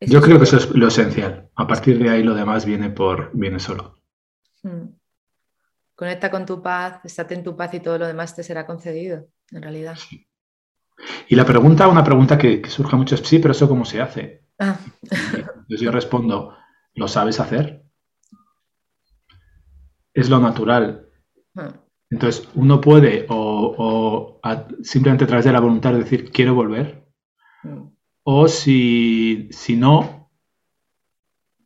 Yo 0.00 0.20
creo 0.20 0.38
que 0.38 0.44
eso 0.44 0.58
es 0.58 0.70
lo 0.70 0.88
esencial. 0.88 1.48
A 1.56 1.66
partir 1.66 1.98
de 1.98 2.10
ahí 2.10 2.22
lo 2.22 2.34
demás 2.34 2.64
viene, 2.64 2.90
por, 2.90 3.30
viene 3.32 3.58
solo. 3.58 3.98
Mm. 4.62 4.95
Conecta 5.96 6.30
con 6.30 6.44
tu 6.44 6.62
paz, 6.62 7.00
estate 7.04 7.34
en 7.34 7.42
tu 7.42 7.56
paz 7.56 7.72
y 7.72 7.80
todo 7.80 7.96
lo 7.96 8.06
demás 8.06 8.36
te 8.36 8.42
será 8.42 8.66
concedido, 8.66 9.28
en 9.50 9.62
realidad. 9.62 9.96
Y 11.26 11.34
la 11.34 11.46
pregunta, 11.46 11.88
una 11.88 12.04
pregunta 12.04 12.36
que, 12.36 12.62
surge 12.68 12.96
mucho 12.96 13.14
es, 13.14 13.22
sí, 13.22 13.38
pero 13.38 13.52
eso 13.52 13.66
cómo 13.66 13.86
se 13.86 14.02
hace. 14.02 14.44
Ah. 14.58 14.78
Entonces 15.10 15.80
yo 15.80 15.90
respondo, 15.90 16.54
¿lo 16.94 17.08
sabes 17.08 17.40
hacer? 17.40 17.82
Es 20.12 20.28
lo 20.28 20.38
natural. 20.38 21.08
Ah. 21.56 21.72
Entonces 22.10 22.46
uno 22.54 22.78
puede 22.80 23.26
o, 23.30 24.38
simplemente 24.82 25.24
a 25.24 25.26
través 25.26 25.46
de 25.46 25.52
la 25.52 25.60
voluntad 25.60 25.94
decir, 25.94 26.30
quiero 26.30 26.54
volver. 26.54 27.08
Mm. 27.62 27.88
O 28.22 28.48
si, 28.48 29.48
si 29.50 29.76
no, 29.76 30.30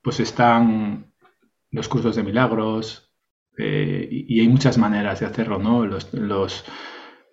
pues 0.02 0.20
están 0.20 1.12
los 1.70 1.88
cursos 1.88 2.16
de 2.16 2.22
milagros, 2.22 3.09
eh, 3.58 4.08
y 4.10 4.40
hay 4.40 4.48
muchas 4.48 4.78
maneras 4.78 5.20
de 5.20 5.26
hacerlo, 5.26 5.58
¿no? 5.58 5.84
Los, 5.86 6.64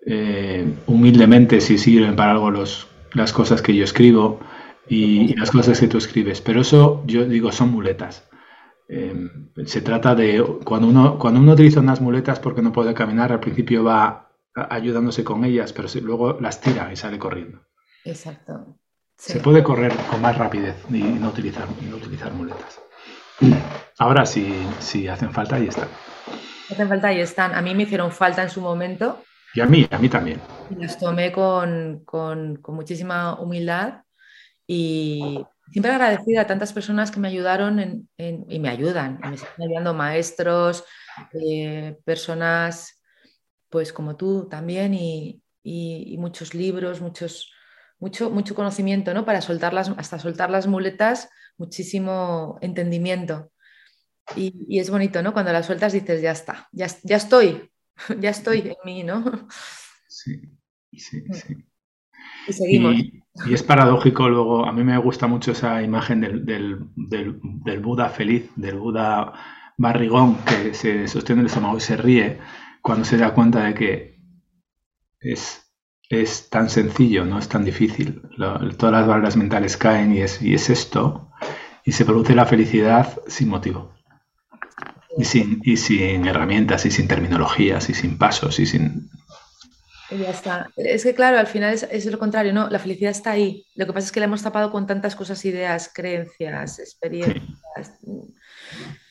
eh, 0.05 0.65
humildemente 0.87 1.61
si 1.61 1.77
sirven 1.77 2.15
para 2.15 2.31
algo 2.31 2.51
los, 2.51 2.87
las 3.13 3.33
cosas 3.33 3.61
que 3.61 3.75
yo 3.75 3.83
escribo 3.83 4.39
y, 4.87 5.35
las 5.35 5.51
cosas 5.51 5.79
que 5.79 5.87
tú 5.87 5.97
escribes, 5.97 6.41
pero 6.41 6.61
eso 6.61 7.03
yo 7.05 7.25
digo 7.25 7.51
son 7.51 7.71
muletas. 7.71 8.27
Eh, 8.89 9.29
se 9.65 9.81
trata 9.81 10.15
de 10.15 10.41
cuando 10.63 10.87
uno 10.87 11.19
cuando 11.19 11.41
uno 11.41 11.53
utiliza 11.53 11.81
unas 11.81 11.99
muletas 11.99 12.39
porque 12.39 12.61
no 12.61 12.71
puede 12.71 12.93
caminar, 12.93 13.31
al 13.31 13.41
principio 13.41 13.83
va 13.83 14.31
ayudándose 14.53 15.23
con 15.23 15.43
ellas, 15.43 15.73
pero 15.73 15.87
luego 16.01 16.39
las 16.39 16.61
tira 16.61 16.91
y 16.91 16.95
sale 16.95 17.19
corriendo. 17.19 17.59
Exacto. 18.05 18.79
Se 19.17 19.39
puede 19.39 19.63
correr 19.63 19.93
con 20.09 20.21
más 20.21 20.37
rapidez 20.37 20.75
y 20.89 21.01
no 21.01 21.29
utilizar, 21.29 21.67
no 21.89 21.97
utilizar 21.97 22.31
muletas. 22.33 22.79
Ahora 23.97 24.25
sí, 24.25 24.53
si 24.79 25.07
hacen 25.07 25.31
falta, 25.31 25.55
ahí 25.55 25.67
están. 25.67 25.89
Hacen 26.69 26.89
falta, 26.89 27.07
ahí 27.07 27.19
están. 27.19 27.53
A 27.53 27.61
mí 27.61 27.73
me 27.73 27.83
hicieron 27.83 28.11
falta 28.11 28.43
en 28.43 28.49
su 28.49 28.61
momento. 28.61 29.23
Y 29.53 29.61
a 29.61 29.65
mí, 29.65 29.87
a 29.89 29.97
mí 29.97 30.09
también. 30.09 30.41
Y 30.69 30.75
las 30.75 30.99
tomé 30.99 31.31
con, 31.31 32.03
muchísima 32.67 33.39
humildad 33.39 34.03
y 34.67 35.45
siempre 35.71 35.91
agradecida 35.91 36.41
a 36.41 36.47
tantas 36.47 36.73
personas 36.73 37.09
que 37.09 37.19
me 37.19 37.29
ayudaron 37.29 38.07
y 38.17 38.59
me 38.59 38.69
ayudan. 38.69 39.19
Me 39.21 39.35
están 39.35 39.61
ayudando 39.61 39.93
maestros, 39.93 40.83
eh, 41.33 41.97
personas 42.03 42.97
pues 43.69 43.93
como 43.93 44.15
tú 44.15 44.47
también 44.49 44.93
y, 44.93 45.41
muchos 46.17 46.53
libros, 46.53 47.01
muchos, 47.01 47.51
mucho, 47.99 48.29
mucho 48.29 48.55
conocimiento, 48.55 49.13
¿no? 49.13 49.25
Para 49.25 49.41
soltarlas, 49.41 49.91
hasta 49.97 50.19
soltar 50.19 50.49
las 50.49 50.67
muletas, 50.67 51.29
muchísimo 51.57 52.57
entendimiento. 52.61 53.51
Y, 54.35 54.79
es 54.79 54.89
bonito, 54.89 55.21
¿no? 55.21 55.33
Cuando 55.33 55.53
las 55.53 55.65
sueltas 55.65 55.93
dices, 55.93 56.21
ya 56.21 56.31
está, 56.31 56.67
ya, 56.71 56.87
ya 57.03 57.17
estoy, 57.17 57.71
ya 58.19 58.29
estoy 58.29 58.59
en 58.59 58.75
mí, 58.83 59.03
¿no? 59.03 59.47
Sí, 60.07 60.41
sí, 60.93 61.21
mm. 61.21 61.33
sí. 61.33 61.55
Y 62.47 62.53
seguimos. 62.53 62.95
Y, 62.95 63.53
es 63.53 63.61
paradójico 63.61 64.27
luego, 64.29 64.65
a 64.65 64.71
mí 64.71 64.83
me 64.83 64.97
gusta 64.97 65.27
mucho 65.27 65.51
esa 65.51 65.83
imagen 65.83 66.21
del, 66.21 66.43
del, 66.95 67.79
Buda 67.79 68.09
feliz, 68.09 68.49
del 68.55 68.79
Buda 68.79 69.33
barrigón 69.77 70.37
que 70.37 70.73
se 70.73 71.07
sostiene 71.07 71.41
el 71.41 71.47
estómago 71.47 71.77
y 71.77 71.81
se 71.81 71.97
ríe 71.97 72.39
cuando 72.81 73.05
se 73.05 73.17
da 73.17 73.35
cuenta 73.35 73.63
de 73.63 73.73
que 73.75 74.19
es, 75.19 75.71
es 76.09 76.49
tan 76.49 76.69
sencillo, 76.69 77.25
no 77.25 77.37
es 77.37 77.47
tan 77.47 77.63
difícil. 77.63 78.23
todas 78.77 78.91
las 78.91 79.07
barreras 79.07 79.37
mentales 79.37 79.77
caen 79.77 80.15
y 80.15 80.21
es, 80.21 80.41
y 80.41 80.55
es 80.55 80.69
esto, 80.71 81.29
y 81.85 81.91
se 81.91 82.05
produce 82.05 82.33
la 82.33 82.45
felicidad 82.45 83.21
sin 83.27 83.49
motivo. 83.49 83.96
Y 85.17 85.25
sin, 85.25 85.61
y 85.63 85.77
sin 85.77 86.27
herramientas, 86.27 86.85
y 86.85 86.91
sin 86.91 87.07
terminologías, 87.07 87.89
y 87.89 87.93
sin 87.93 88.17
pasos, 88.17 88.59
y 88.59 88.65
sin... 88.65 89.09
ya 90.11 90.29
está. 90.29 90.69
Es 90.75 91.03
que 91.03 91.15
claro, 91.15 91.39
al 91.39 91.47
final 91.47 91.73
es, 91.73 92.05
lo 92.05 92.19
contrario, 92.19 92.53
¿no? 92.53 92.69
La 92.69 92.79
felicidad 92.79 93.11
está 93.11 93.31
ahí. 93.31 93.65
Lo 93.75 93.87
que 93.87 93.93
pasa 93.93 94.05
es 94.05 94.11
que 94.11 94.19
la 94.19 94.27
hemos 94.27 94.43
tapado 94.43 94.71
con 94.71 94.85
tantas 94.85 95.15
cosas, 95.15 95.43
ideas, 95.45 95.89
creencias, 95.93 96.79
experiencias. 96.79 97.93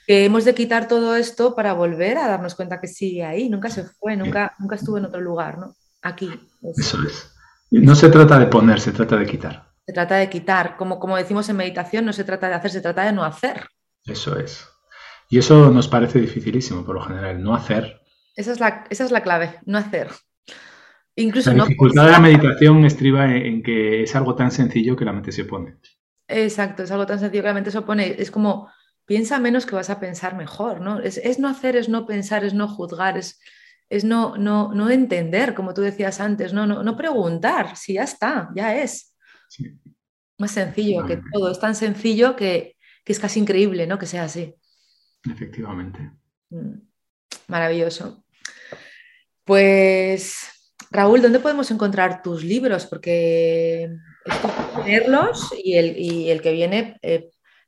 que 0.06 0.24
hemos 0.24 0.44
de 0.44 0.54
quitar 0.54 0.86
todo 0.86 1.16
esto 1.16 1.56
para 1.56 1.72
volver 1.72 2.18
a 2.18 2.28
darnos 2.28 2.54
cuenta 2.54 2.80
que 2.80 2.86
sigue 2.86 3.24
ahí, 3.24 3.48
nunca 3.48 3.68
se 3.68 3.84
fue, 3.84 4.16
nunca, 4.16 4.54
nunca 4.60 4.76
estuvo 4.76 4.98
en 4.98 5.06
otro 5.06 5.20
lugar, 5.20 5.58
¿no? 5.58 5.74
Aquí. 6.02 6.30
Eso 6.76 6.98
es. 7.02 7.32
No 7.70 7.96
se 7.96 8.08
trata 8.10 8.38
de 8.38 8.46
poner, 8.46 8.80
se 8.80 8.92
trata 8.92 9.16
de 9.16 9.26
quitar. 9.26 9.72
Se 9.84 9.92
trata 9.92 10.14
de 10.16 10.30
quitar. 10.30 10.76
Como, 10.76 11.00
como 11.00 11.16
decimos 11.16 11.48
en 11.48 11.56
meditación, 11.56 12.04
no 12.04 12.12
se 12.12 12.22
trata 12.22 12.48
de 12.48 12.54
hacer, 12.54 12.70
se 12.70 12.80
trata 12.80 13.04
de 13.04 13.12
no 13.12 13.24
hacer. 13.24 13.66
Eso 14.04 14.38
es. 14.38 14.64
Y 15.28 15.38
eso 15.38 15.70
nos 15.70 15.88
parece 15.88 16.20
dificilísimo 16.20 16.84
por 16.84 16.94
lo 16.94 17.02
general, 17.02 17.42
no 17.42 17.54
hacer. 17.54 18.00
Esa 18.34 18.52
es 18.52 18.60
la, 18.60 18.84
esa 18.90 19.04
es 19.04 19.10
la 19.10 19.22
clave, 19.22 19.58
no 19.64 19.78
hacer. 19.78 20.10
Incluso 21.16 21.52
la 21.52 21.64
dificultad 21.64 22.04
de 22.04 22.12
la 22.12 22.20
meditación 22.20 22.84
estriba 22.84 23.34
en, 23.34 23.62
que 23.62 24.02
es 24.02 24.14
algo 24.14 24.34
tan 24.34 24.50
sencillo 24.50 24.94
que 24.94 25.06
la 25.06 25.14
mente 25.14 25.32
se 25.32 25.42
opone. 25.42 25.78
Exacto, 26.28 26.82
es 26.82 26.90
algo 26.90 27.06
tan 27.06 27.18
sencillo 27.18 27.42
que 27.42 27.48
la 27.48 27.54
mente 27.54 27.70
se 27.70 27.78
opone. 27.78 28.16
Es 28.18 28.30
como, 28.30 28.70
piensa 29.06 29.38
menos 29.38 29.64
que 29.64 29.74
vas 29.74 29.88
a 29.88 29.98
pensar 29.98 30.36
mejor, 30.36 30.82
¿no? 30.82 31.00
Es, 31.00 31.38
no 31.38 31.48
hacer, 31.48 31.76
es 31.76 31.88
no 31.88 32.06
pensar, 32.06 32.44
es 32.44 32.52
no 32.52 32.68
juzgar, 32.68 33.16
es, 33.16 33.40
es 33.88 34.04
no, 34.04 34.36
no, 34.36 34.74
no 34.74 34.90
entender, 34.90 35.54
como 35.54 35.72
tú 35.72 35.80
decías 35.80 36.20
antes, 36.20 36.52
no, 36.52 36.66
no, 36.66 36.82
no 36.82 36.96
preguntar, 36.96 37.76
si 37.76 37.94
ya 37.94 38.02
está, 38.02 38.50
ya 38.54 38.76
es. 38.76 39.16
Más 40.36 40.50
sencillo 40.50 41.06
que 41.06 41.18
todo, 41.32 41.50
es 41.50 41.58
tan 41.58 41.74
sencillo 41.74 42.36
que, 42.36 42.76
que 43.04 43.12
es 43.12 43.18
casi 43.18 43.40
increíble, 43.40 43.86
¿no? 43.86 43.98
Que 43.98 44.06
sea 44.06 44.24
así. 44.24 44.54
Efectivamente. 45.30 46.10
Mm, 46.50 46.78
maravilloso. 47.48 48.24
Pues, 49.44 50.46
Raúl, 50.90 51.22
¿dónde 51.22 51.38
podemos 51.38 51.70
encontrar 51.70 52.22
tus 52.22 52.42
libros? 52.44 52.86
Porque 52.86 53.90
tenerlos 54.76 55.52
y 55.62 55.74
el, 55.74 56.28
el 56.28 56.42
que 56.42 56.52
viene, 56.52 57.00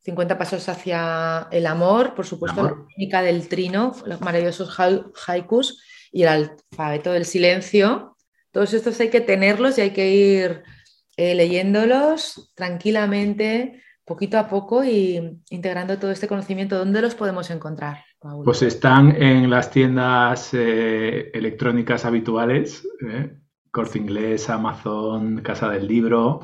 50 0.02 0.34
eh, 0.34 0.36
pasos 0.36 0.68
hacia 0.68 1.46
el 1.50 1.66
amor, 1.66 2.14
por 2.14 2.26
supuesto, 2.26 2.62
la 2.62 2.74
técnica 2.88 3.22
del 3.22 3.48
trino, 3.48 3.94
los 4.06 4.20
maravillosos 4.20 4.76
haikus 5.26 5.82
y 6.10 6.22
el 6.22 6.28
alfabeto 6.28 7.12
del 7.12 7.24
silencio. 7.24 8.16
Todos 8.50 8.74
estos 8.74 8.98
hay 9.00 9.10
que 9.10 9.20
tenerlos 9.20 9.78
y 9.78 9.82
hay 9.82 9.90
que 9.90 10.10
ir 10.10 10.62
eh, 11.16 11.34
leyéndolos 11.34 12.52
tranquilamente 12.54 13.82
poquito 14.08 14.38
a 14.38 14.48
poco 14.48 14.82
y 14.82 15.40
integrando 15.50 15.98
todo 15.98 16.10
este 16.10 16.26
conocimiento, 16.26 16.78
¿dónde 16.78 17.02
los 17.02 17.14
podemos 17.14 17.50
encontrar? 17.50 17.98
Pues 18.44 18.62
están 18.62 19.14
en 19.22 19.48
las 19.48 19.70
tiendas 19.70 20.50
eh, 20.52 21.30
electrónicas 21.32 22.04
habituales, 22.04 22.88
¿eh? 23.08 23.36
Corte 23.70 23.98
Inglés, 23.98 24.50
Amazon, 24.50 25.40
Casa 25.42 25.68
del 25.68 25.86
Libro. 25.86 26.40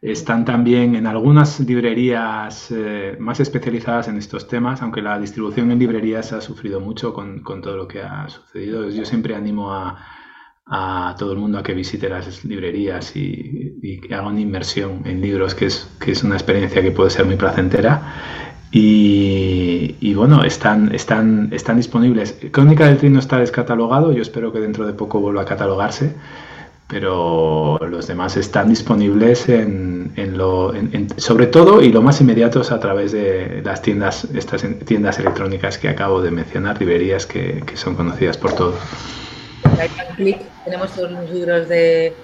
Están 0.00 0.44
también 0.44 0.94
en 0.94 1.08
algunas 1.08 1.58
librerías 1.58 2.70
eh, 2.70 3.16
más 3.18 3.40
especializadas 3.40 4.06
en 4.06 4.16
estos 4.16 4.46
temas, 4.46 4.80
aunque 4.82 5.02
la 5.02 5.18
distribución 5.18 5.72
en 5.72 5.80
librerías 5.80 6.32
ha 6.32 6.40
sufrido 6.40 6.78
mucho 6.78 7.12
con, 7.12 7.40
con 7.40 7.62
todo 7.62 7.76
lo 7.76 7.88
que 7.88 8.02
ha 8.02 8.28
sucedido. 8.28 8.88
Yo 8.90 9.04
siempre 9.04 9.34
animo 9.34 9.72
a, 9.72 9.98
a 10.70 11.14
todo 11.18 11.32
el 11.32 11.38
mundo 11.38 11.58
a 11.58 11.62
que 11.62 11.72
visite 11.72 12.08
las 12.08 12.44
librerías 12.44 13.16
y, 13.16 14.00
que 14.06 14.14
haga 14.14 14.28
una 14.28 14.40
inmersión 14.40 15.02
en 15.06 15.20
libros, 15.20 15.54
que 15.54 15.66
es, 15.66 15.88
que 15.98 16.12
es 16.12 16.22
una 16.22 16.34
experiencia 16.34 16.82
que 16.82 16.90
puede 16.90 17.10
ser 17.10 17.24
muy 17.24 17.36
placentera. 17.36 18.14
Y, 18.70 20.12
bueno, 20.14 20.44
están, 20.44 20.94
están, 20.94 21.48
están 21.52 21.78
disponibles. 21.78 22.38
Crónica 22.50 22.86
del 22.86 22.98
Trino 22.98 23.18
está 23.18 23.38
descatalogado, 23.38 24.12
yo 24.12 24.20
espero 24.20 24.52
que 24.52 24.60
dentro 24.60 24.86
de 24.86 24.92
poco 24.92 25.20
vuelva 25.20 25.42
a 25.42 25.44
catalogarse, 25.46 26.14
pero 26.86 27.78
los 27.88 28.06
demás 28.06 28.36
están 28.36 28.68
disponibles 28.68 29.48
en, 29.48 30.12
lo, 30.36 30.74
sobre 31.16 31.46
todo 31.46 31.80
y 31.80 31.90
lo 31.90 32.02
más 32.02 32.20
inmediatos 32.20 32.70
a 32.70 32.78
través 32.78 33.12
de 33.12 33.62
las 33.64 33.80
tiendas, 33.80 34.24
estas 34.34 34.66
tiendas 34.84 35.18
electrónicas 35.18 35.78
que 35.78 35.88
acabo 35.88 36.20
de 36.20 36.30
mencionar, 36.30 36.78
librerías 36.78 37.24
que, 37.24 37.62
que 37.64 37.76
son 37.78 37.94
conocidas 37.94 38.36
por 38.36 38.52
todos 38.52 38.74
tenemos 40.64 40.92
todos 40.92 41.10
los 41.10 41.30
libros 41.30 41.68
de, 41.68 42.14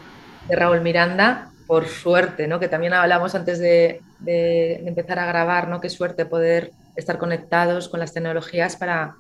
Raúl 0.49 0.83
Miranda, 0.83 1.51
por 1.67 1.87
suerte, 1.87 2.47
¿no? 2.47 2.61
que 2.61 2.69
también 2.69 2.93
hablamos 2.93 3.35
antes 3.35 3.59
de, 3.59 4.01
empezar 4.27 5.19
a 5.19 5.27
grabar, 5.27 5.69
¿no? 5.69 5.81
qué 5.81 5.89
suerte 5.89 6.27
poder 6.27 6.73
estar 6.97 7.19
conectados 7.19 7.89
con 7.89 8.01
las 8.01 8.13
tecnologías 8.13 8.77
para, 8.77 9.15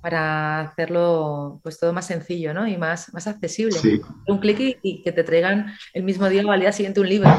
para 0.00 0.60
hacerlo 0.60 1.60
pues 1.62 1.78
todo 1.78 1.92
más 1.92 2.06
sencillo 2.06 2.54
¿no? 2.54 2.66
y 2.66 2.78
más, 2.78 3.12
más 3.12 3.26
accesible. 3.26 3.76
Un 4.26 4.38
clic 4.38 4.78
y, 4.82 5.02
que 5.02 5.12
te 5.12 5.24
traigan 5.24 5.74
el 5.92 6.02
mismo 6.02 6.28
día 6.28 6.42
o 6.46 6.50
al 6.50 6.60
día 6.60 6.72
siguiente 6.72 7.00
un 7.00 7.08
libro. 7.08 7.30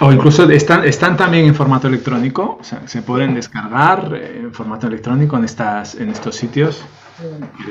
O 0.00 0.12
incluso 0.12 0.48
están, 0.50 0.84
están 0.84 1.16
también 1.16 1.46
en 1.46 1.54
formato 1.54 1.86
electrónico, 1.86 2.58
se 2.86 3.02
pueden 3.02 3.34
descargar 3.34 4.14
en 4.14 4.52
formato 4.52 4.88
electrónico 4.88 5.36
en, 5.36 5.44
estas, 5.44 5.94
en 5.94 6.08
estos 6.08 6.34
sitios 6.34 6.84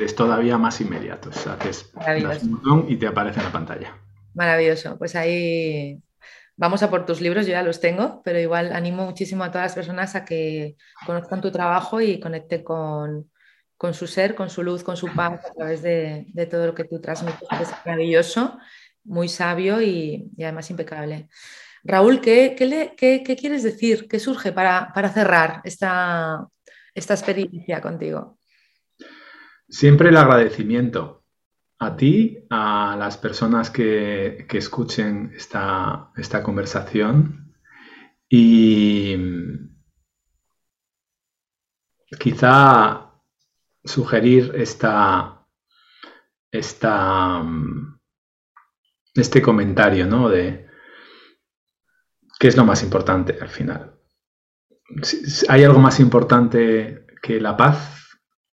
es 0.00 0.14
todavía 0.14 0.58
más 0.58 0.80
inmediato. 0.80 1.30
haces 1.30 1.92
un 2.42 2.52
botón 2.52 2.86
y 2.88 2.96
te 2.96 3.06
aparece 3.06 3.40
en 3.40 3.46
la 3.46 3.52
pantalla. 3.52 3.96
Maravilloso. 4.34 4.96
Pues 4.98 5.16
ahí 5.16 6.00
vamos 6.56 6.82
a 6.82 6.90
por 6.90 7.06
tus 7.06 7.20
libros, 7.22 7.46
yo 7.46 7.52
ya 7.52 7.62
los 7.62 7.80
tengo, 7.80 8.20
pero 8.22 8.38
igual 8.38 8.72
animo 8.72 9.06
muchísimo 9.06 9.44
a 9.44 9.50
todas 9.50 9.66
las 9.66 9.74
personas 9.74 10.14
a 10.14 10.26
que 10.26 10.76
conozcan 11.06 11.40
tu 11.40 11.50
trabajo 11.50 12.02
y 12.02 12.20
conecten 12.20 12.62
con, 12.62 13.30
su 13.92 14.06
ser, 14.06 14.34
con 14.34 14.50
su 14.50 14.62
luz, 14.62 14.84
con 14.84 14.96
su 14.96 15.08
paz 15.08 15.44
a 15.46 15.54
través 15.54 15.82
de, 15.82 16.26
todo 16.50 16.66
lo 16.66 16.74
que 16.74 16.84
tú 16.84 17.00
transmites, 17.00 17.48
es 17.60 17.70
maravilloso, 17.84 18.58
muy 19.04 19.28
sabio 19.28 19.80
y, 19.80 20.30
además 20.38 20.70
impecable. 20.70 21.28
Raúl, 21.82 22.20
¿qué, 22.20 22.54
quieres 23.38 23.62
decir? 23.62 24.06
¿Qué 24.06 24.18
surge 24.18 24.52
para, 24.52 24.92
cerrar 25.14 25.62
esta, 25.64 26.46
esta 26.94 27.14
experiencia 27.14 27.80
contigo? 27.80 28.38
Siempre 29.70 30.08
el 30.08 30.16
agradecimiento 30.16 31.24
a 31.78 31.96
ti, 31.96 32.44
a 32.50 32.96
las 32.98 33.16
personas 33.16 33.70
que, 33.70 34.46
escuchen 34.50 35.32
esta, 35.34 36.10
esta, 36.16 36.42
conversación 36.42 37.54
y 38.28 39.16
quizá 42.18 43.12
sugerir 43.84 44.52
esta, 44.56 45.46
esta, 46.50 47.42
este 49.14 49.40
comentario, 49.40 50.04
¿no? 50.04 50.28
De 50.28 50.68
qué 52.40 52.48
es 52.48 52.56
lo 52.56 52.64
más 52.64 52.82
importante 52.82 53.38
al 53.40 53.48
final. 53.48 53.94
¿Hay 55.48 55.62
algo 55.62 55.78
más 55.78 56.00
importante 56.00 57.06
que 57.22 57.40
la 57.40 57.56
paz? 57.56 58.09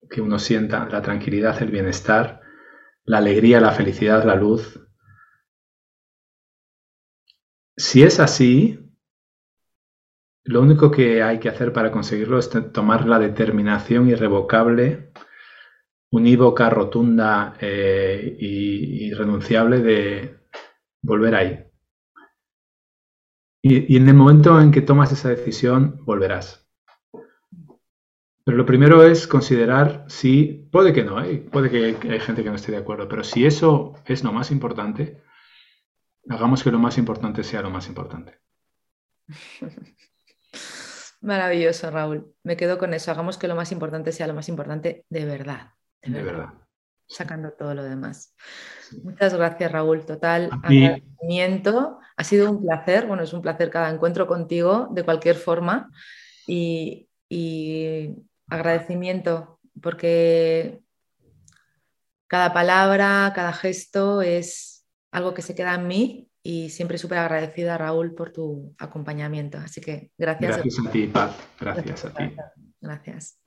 Que 0.08 0.20
uno 0.20 0.38
sienta, 0.38 0.88
la 0.88 1.02
tranquilidad, 1.02 1.62
el 1.62 1.70
bienestar, 1.70 2.40
la 3.04 3.18
alegría, 3.18 3.60
la 3.60 3.72
felicidad, 3.72 4.24
la 4.24 4.34
luz. 4.34 4.80
Si 7.76 8.02
es 8.02 8.20
así, 8.20 8.78
lo 10.44 10.62
único 10.62 10.90
que 10.90 11.22
hay 11.22 11.38
que 11.38 11.48
hacer 11.48 11.72
para 11.72 11.90
conseguirlo 11.90 12.38
es 12.38 12.50
tomar 12.72 13.06
la 13.06 13.18
determinación 13.18 14.08
irrevocable, 14.08 15.12
unívoca, 16.10 16.70
rotunda 16.70 17.56
e 17.60 18.36
irrenunciable 18.40 19.80
de 19.80 20.40
volver 21.02 21.34
ahí. 21.34 21.62
y 23.62 23.96
en 23.96 24.08
el 24.08 24.14
momento 24.14 24.60
en 24.60 24.70
que 24.70 24.80
tomas 24.80 25.10
esa 25.12 25.28
decisión, 25.28 26.00
volverás. 26.04 26.65
Pero 28.46 28.58
lo 28.58 28.64
primero 28.64 29.04
es 29.04 29.26
considerar 29.26 30.04
si, 30.06 30.68
puede 30.70 30.92
que 30.92 31.02
no, 31.02 31.20
¿eh? 31.20 31.38
puede 31.38 31.68
que 31.68 32.08
hay 32.08 32.20
gente 32.20 32.44
que 32.44 32.48
no 32.48 32.54
esté 32.54 32.70
de 32.70 32.78
acuerdo, 32.78 33.08
pero 33.08 33.24
si 33.24 33.44
eso 33.44 33.94
es 34.04 34.22
lo 34.22 34.32
más 34.32 34.52
importante, 34.52 35.20
hagamos 36.28 36.62
que 36.62 36.70
lo 36.70 36.78
más 36.78 36.96
importante 36.96 37.42
sea 37.42 37.60
lo 37.60 37.70
más 37.70 37.88
importante. 37.88 38.38
Maravilloso, 41.22 41.90
Raúl. 41.90 42.32
Me 42.44 42.56
quedo 42.56 42.78
con 42.78 42.94
eso. 42.94 43.10
Hagamos 43.10 43.36
que 43.36 43.48
lo 43.48 43.56
más 43.56 43.72
importante 43.72 44.12
sea 44.12 44.28
lo 44.28 44.34
más 44.34 44.48
importante 44.48 45.04
de 45.10 45.24
verdad. 45.24 45.72
De, 46.02 46.22
verdad. 46.22 46.50
Sacando 47.08 47.50
todo 47.50 47.74
lo 47.74 47.82
demás. 47.82 48.32
Muchas 49.02 49.34
gracias, 49.34 49.72
Raúl. 49.72 50.06
Total 50.06 50.50
agradecimiento. 50.62 51.98
Ha 52.16 52.22
sido 52.22 52.48
un 52.52 52.62
placer. 52.62 53.08
Bueno, 53.08 53.24
es 53.24 53.32
un 53.32 53.42
placer 53.42 53.70
cada 53.70 53.90
encuentro 53.90 54.28
contigo, 54.28 54.86
de 54.92 55.02
cualquier 55.02 55.34
forma. 55.34 55.90
y 56.46 57.08
agradecimiento, 58.48 59.60
porque 59.80 60.80
cada 62.28 62.52
palabra, 62.52 63.32
cada 63.34 63.52
gesto 63.52 64.22
es 64.22 64.86
algo 65.10 65.34
que 65.34 65.42
se 65.42 65.54
queda 65.54 65.74
en 65.74 65.86
mí 65.86 66.30
y 66.42 66.70
siempre 66.70 66.98
súper 66.98 67.18
agradecida, 67.18 67.78
Raúl, 67.78 68.14
por 68.14 68.32
tu 68.32 68.74
acompañamiento. 68.78 69.58
Así 69.58 69.80
que 69.80 70.10
gracias. 70.16 70.56
Gracias 70.56 70.86
a, 70.86 70.90
ti, 70.90 71.06
Paz. 71.06 71.36
Gracias, 71.60 72.04
a 72.04 72.14
ti. 72.14 72.36
Gracias. 72.80 73.38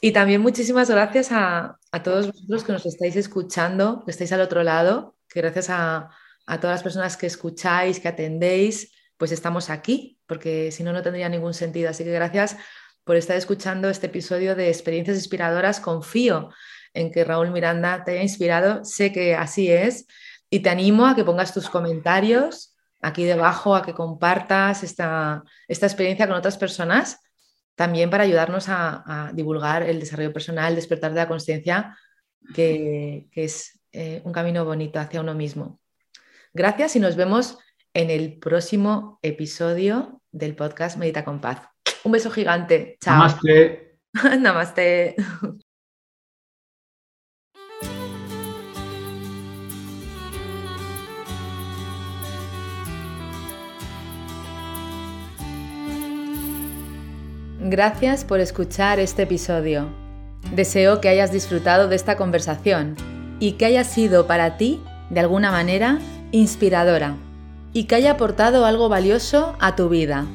Y 0.00 0.12
también 0.12 0.40
muchísimas 0.40 0.88
gracias 0.90 1.28
a, 1.30 1.78
todos 2.02 2.28
vosotros 2.28 2.64
que 2.64 2.72
nos 2.72 2.86
estáis 2.86 3.16
escuchando, 3.16 4.02
que 4.04 4.10
estáis 4.10 4.32
al 4.32 4.40
otro 4.40 4.62
lado, 4.62 5.16
que 5.28 5.40
gracias 5.40 5.68
a, 5.70 6.10
a 6.46 6.60
todas 6.60 6.76
las 6.76 6.82
personas 6.82 7.16
que 7.16 7.26
escucháis, 7.26 8.00
que 8.00 8.08
atendéis, 8.08 8.92
pues 9.18 9.30
estamos 9.30 9.68
aquí, 9.68 10.18
porque 10.26 10.72
si 10.72 10.82
no, 10.82 10.92
no 10.92 11.02
tendría 11.02 11.28
ningún 11.28 11.52
sentido. 11.52 11.90
Así 11.90 12.02
que 12.02 12.12
gracias 12.12 12.56
por 13.04 13.16
estar 13.16 13.36
escuchando 13.36 13.88
este 13.88 14.06
episodio 14.06 14.54
de 14.54 14.68
Experiencias 14.68 15.16
Inspiradoras. 15.16 15.80
Confío 15.80 16.50
en 16.94 17.10
que 17.10 17.24
Raúl 17.24 17.50
Miranda 17.50 18.04
te 18.04 18.12
haya 18.12 18.22
inspirado, 18.22 18.84
sé 18.84 19.12
que 19.12 19.34
así 19.34 19.70
es, 19.70 20.06
y 20.50 20.60
te 20.60 20.70
animo 20.70 21.06
a 21.06 21.14
que 21.14 21.24
pongas 21.24 21.54
tus 21.54 21.70
comentarios 21.70 22.76
aquí 23.00 23.24
debajo, 23.24 23.74
a 23.74 23.82
que 23.82 23.94
compartas 23.94 24.82
esta, 24.82 25.42
experiencia 25.68 26.26
con 26.26 26.36
otras 26.36 26.58
personas, 26.58 27.20
también 27.74 28.10
para 28.10 28.24
ayudarnos 28.24 28.66
a, 28.68 29.30
divulgar 29.32 29.82
el 29.82 30.00
desarrollo 30.00 30.32
personal, 30.32 30.74
despertar 30.74 31.12
de 31.12 31.20
la 31.20 31.28
conciencia, 31.28 31.96
que, 32.54 33.28
es 33.32 33.80
eh, 33.92 34.20
un 34.24 34.32
camino 34.32 34.64
bonito 34.64 34.98
hacia 34.98 35.20
uno 35.20 35.34
mismo. 35.34 35.80
Gracias 36.52 36.96
y 36.96 37.00
nos 37.00 37.16
vemos 37.16 37.58
en 37.94 38.10
el 38.10 38.38
próximo 38.38 39.18
episodio 39.22 40.20
del 40.30 40.54
podcast 40.54 40.96
Medita 40.98 41.24
con 41.24 41.40
Paz. 41.40 41.69
Un 42.04 42.12
beso 42.12 42.30
gigante. 42.30 42.96
Chao. 43.00 43.16
Namaste. 43.16 43.98
Namaste. 44.40 45.16
Gracias 57.62 58.24
por 58.24 58.40
escuchar 58.40 58.98
este 58.98 59.22
episodio. 59.22 59.88
Deseo 60.52 61.00
que 61.00 61.08
hayas 61.08 61.30
disfrutado 61.30 61.88
de 61.88 61.94
esta 61.94 62.16
conversación 62.16 62.96
y 63.38 63.52
que 63.52 63.66
haya 63.66 63.84
sido 63.84 64.26
para 64.26 64.56
ti, 64.56 64.80
de 65.10 65.20
alguna 65.20 65.50
manera, 65.50 65.98
inspiradora 66.32 67.16
y 67.72 67.84
que 67.84 67.94
haya 67.94 68.12
aportado 68.12 68.64
algo 68.64 68.88
valioso 68.88 69.54
a 69.60 69.76
tu 69.76 69.88
vida. 69.88 70.26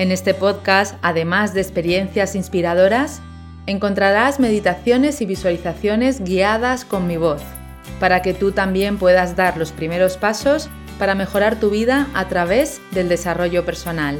En 0.00 0.12
este 0.12 0.32
podcast, 0.32 0.96
además 1.02 1.52
de 1.52 1.60
experiencias 1.60 2.34
inspiradoras, 2.34 3.20
encontrarás 3.66 4.40
meditaciones 4.40 5.20
y 5.20 5.26
visualizaciones 5.26 6.24
guiadas 6.24 6.86
con 6.86 7.06
mi 7.06 7.18
voz, 7.18 7.42
para 7.98 8.22
que 8.22 8.32
tú 8.32 8.52
también 8.52 8.96
puedas 8.96 9.36
dar 9.36 9.58
los 9.58 9.72
primeros 9.72 10.16
pasos 10.16 10.70
para 10.98 11.14
mejorar 11.14 11.60
tu 11.60 11.68
vida 11.68 12.08
a 12.14 12.28
través 12.28 12.80
del 12.92 13.10
desarrollo 13.10 13.66
personal. 13.66 14.16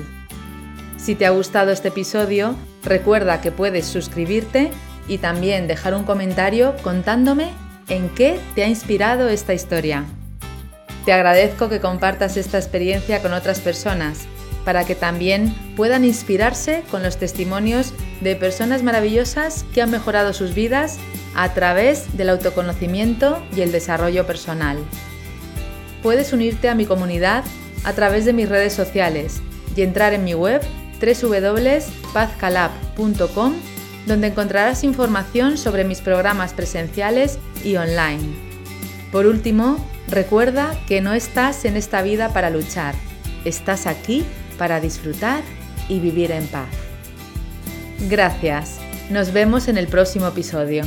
Si 0.98 1.14
te 1.14 1.24
ha 1.24 1.30
gustado 1.30 1.72
este 1.72 1.88
episodio, 1.88 2.56
recuerda 2.84 3.40
que 3.40 3.50
puedes 3.50 3.86
suscribirte 3.86 4.70
y 5.08 5.16
también 5.16 5.66
dejar 5.66 5.94
un 5.94 6.04
comentario 6.04 6.74
contándome 6.82 7.52
en 7.88 8.10
qué 8.10 8.38
te 8.54 8.64
ha 8.64 8.68
inspirado 8.68 9.30
esta 9.30 9.54
historia. 9.54 10.04
Te 11.06 11.14
agradezco 11.14 11.70
que 11.70 11.80
compartas 11.80 12.36
esta 12.36 12.58
experiencia 12.58 13.22
con 13.22 13.32
otras 13.32 13.60
personas 13.60 14.26
para 14.64 14.84
que 14.84 14.94
también 14.94 15.54
puedan 15.76 16.04
inspirarse 16.04 16.82
con 16.90 17.02
los 17.02 17.16
testimonios 17.16 17.94
de 18.20 18.36
personas 18.36 18.82
maravillosas 18.82 19.64
que 19.72 19.80
han 19.82 19.90
mejorado 19.90 20.32
sus 20.32 20.54
vidas 20.54 20.98
a 21.34 21.52
través 21.54 22.16
del 22.16 22.30
autoconocimiento 22.30 23.42
y 23.56 23.62
el 23.62 23.72
desarrollo 23.72 24.26
personal. 24.26 24.78
Puedes 26.02 26.32
unirte 26.32 26.68
a 26.68 26.74
mi 26.74 26.86
comunidad 26.86 27.44
a 27.84 27.92
través 27.92 28.24
de 28.24 28.32
mis 28.32 28.48
redes 28.48 28.72
sociales 28.72 29.40
y 29.76 29.82
entrar 29.82 30.12
en 30.12 30.24
mi 30.24 30.34
web 30.34 30.60
www.pazcalab.com 31.00 33.54
donde 34.06 34.28
encontrarás 34.28 34.84
información 34.84 35.58
sobre 35.58 35.84
mis 35.84 36.00
programas 36.00 36.54
presenciales 36.54 37.38
y 37.64 37.76
online. 37.76 38.22
Por 39.12 39.26
último, 39.26 39.84
recuerda 40.08 40.74
que 40.86 41.00
no 41.00 41.12
estás 41.12 41.64
en 41.64 41.76
esta 41.76 42.02
vida 42.02 42.32
para 42.32 42.50
luchar, 42.50 42.94
estás 43.44 43.86
aquí 43.86 44.24
para 44.60 44.78
disfrutar 44.78 45.42
y 45.88 46.00
vivir 46.00 46.30
en 46.32 46.46
paz. 46.48 46.68
Gracias, 48.10 48.78
nos 49.08 49.32
vemos 49.32 49.68
en 49.68 49.78
el 49.78 49.86
próximo 49.86 50.28
episodio. 50.28 50.84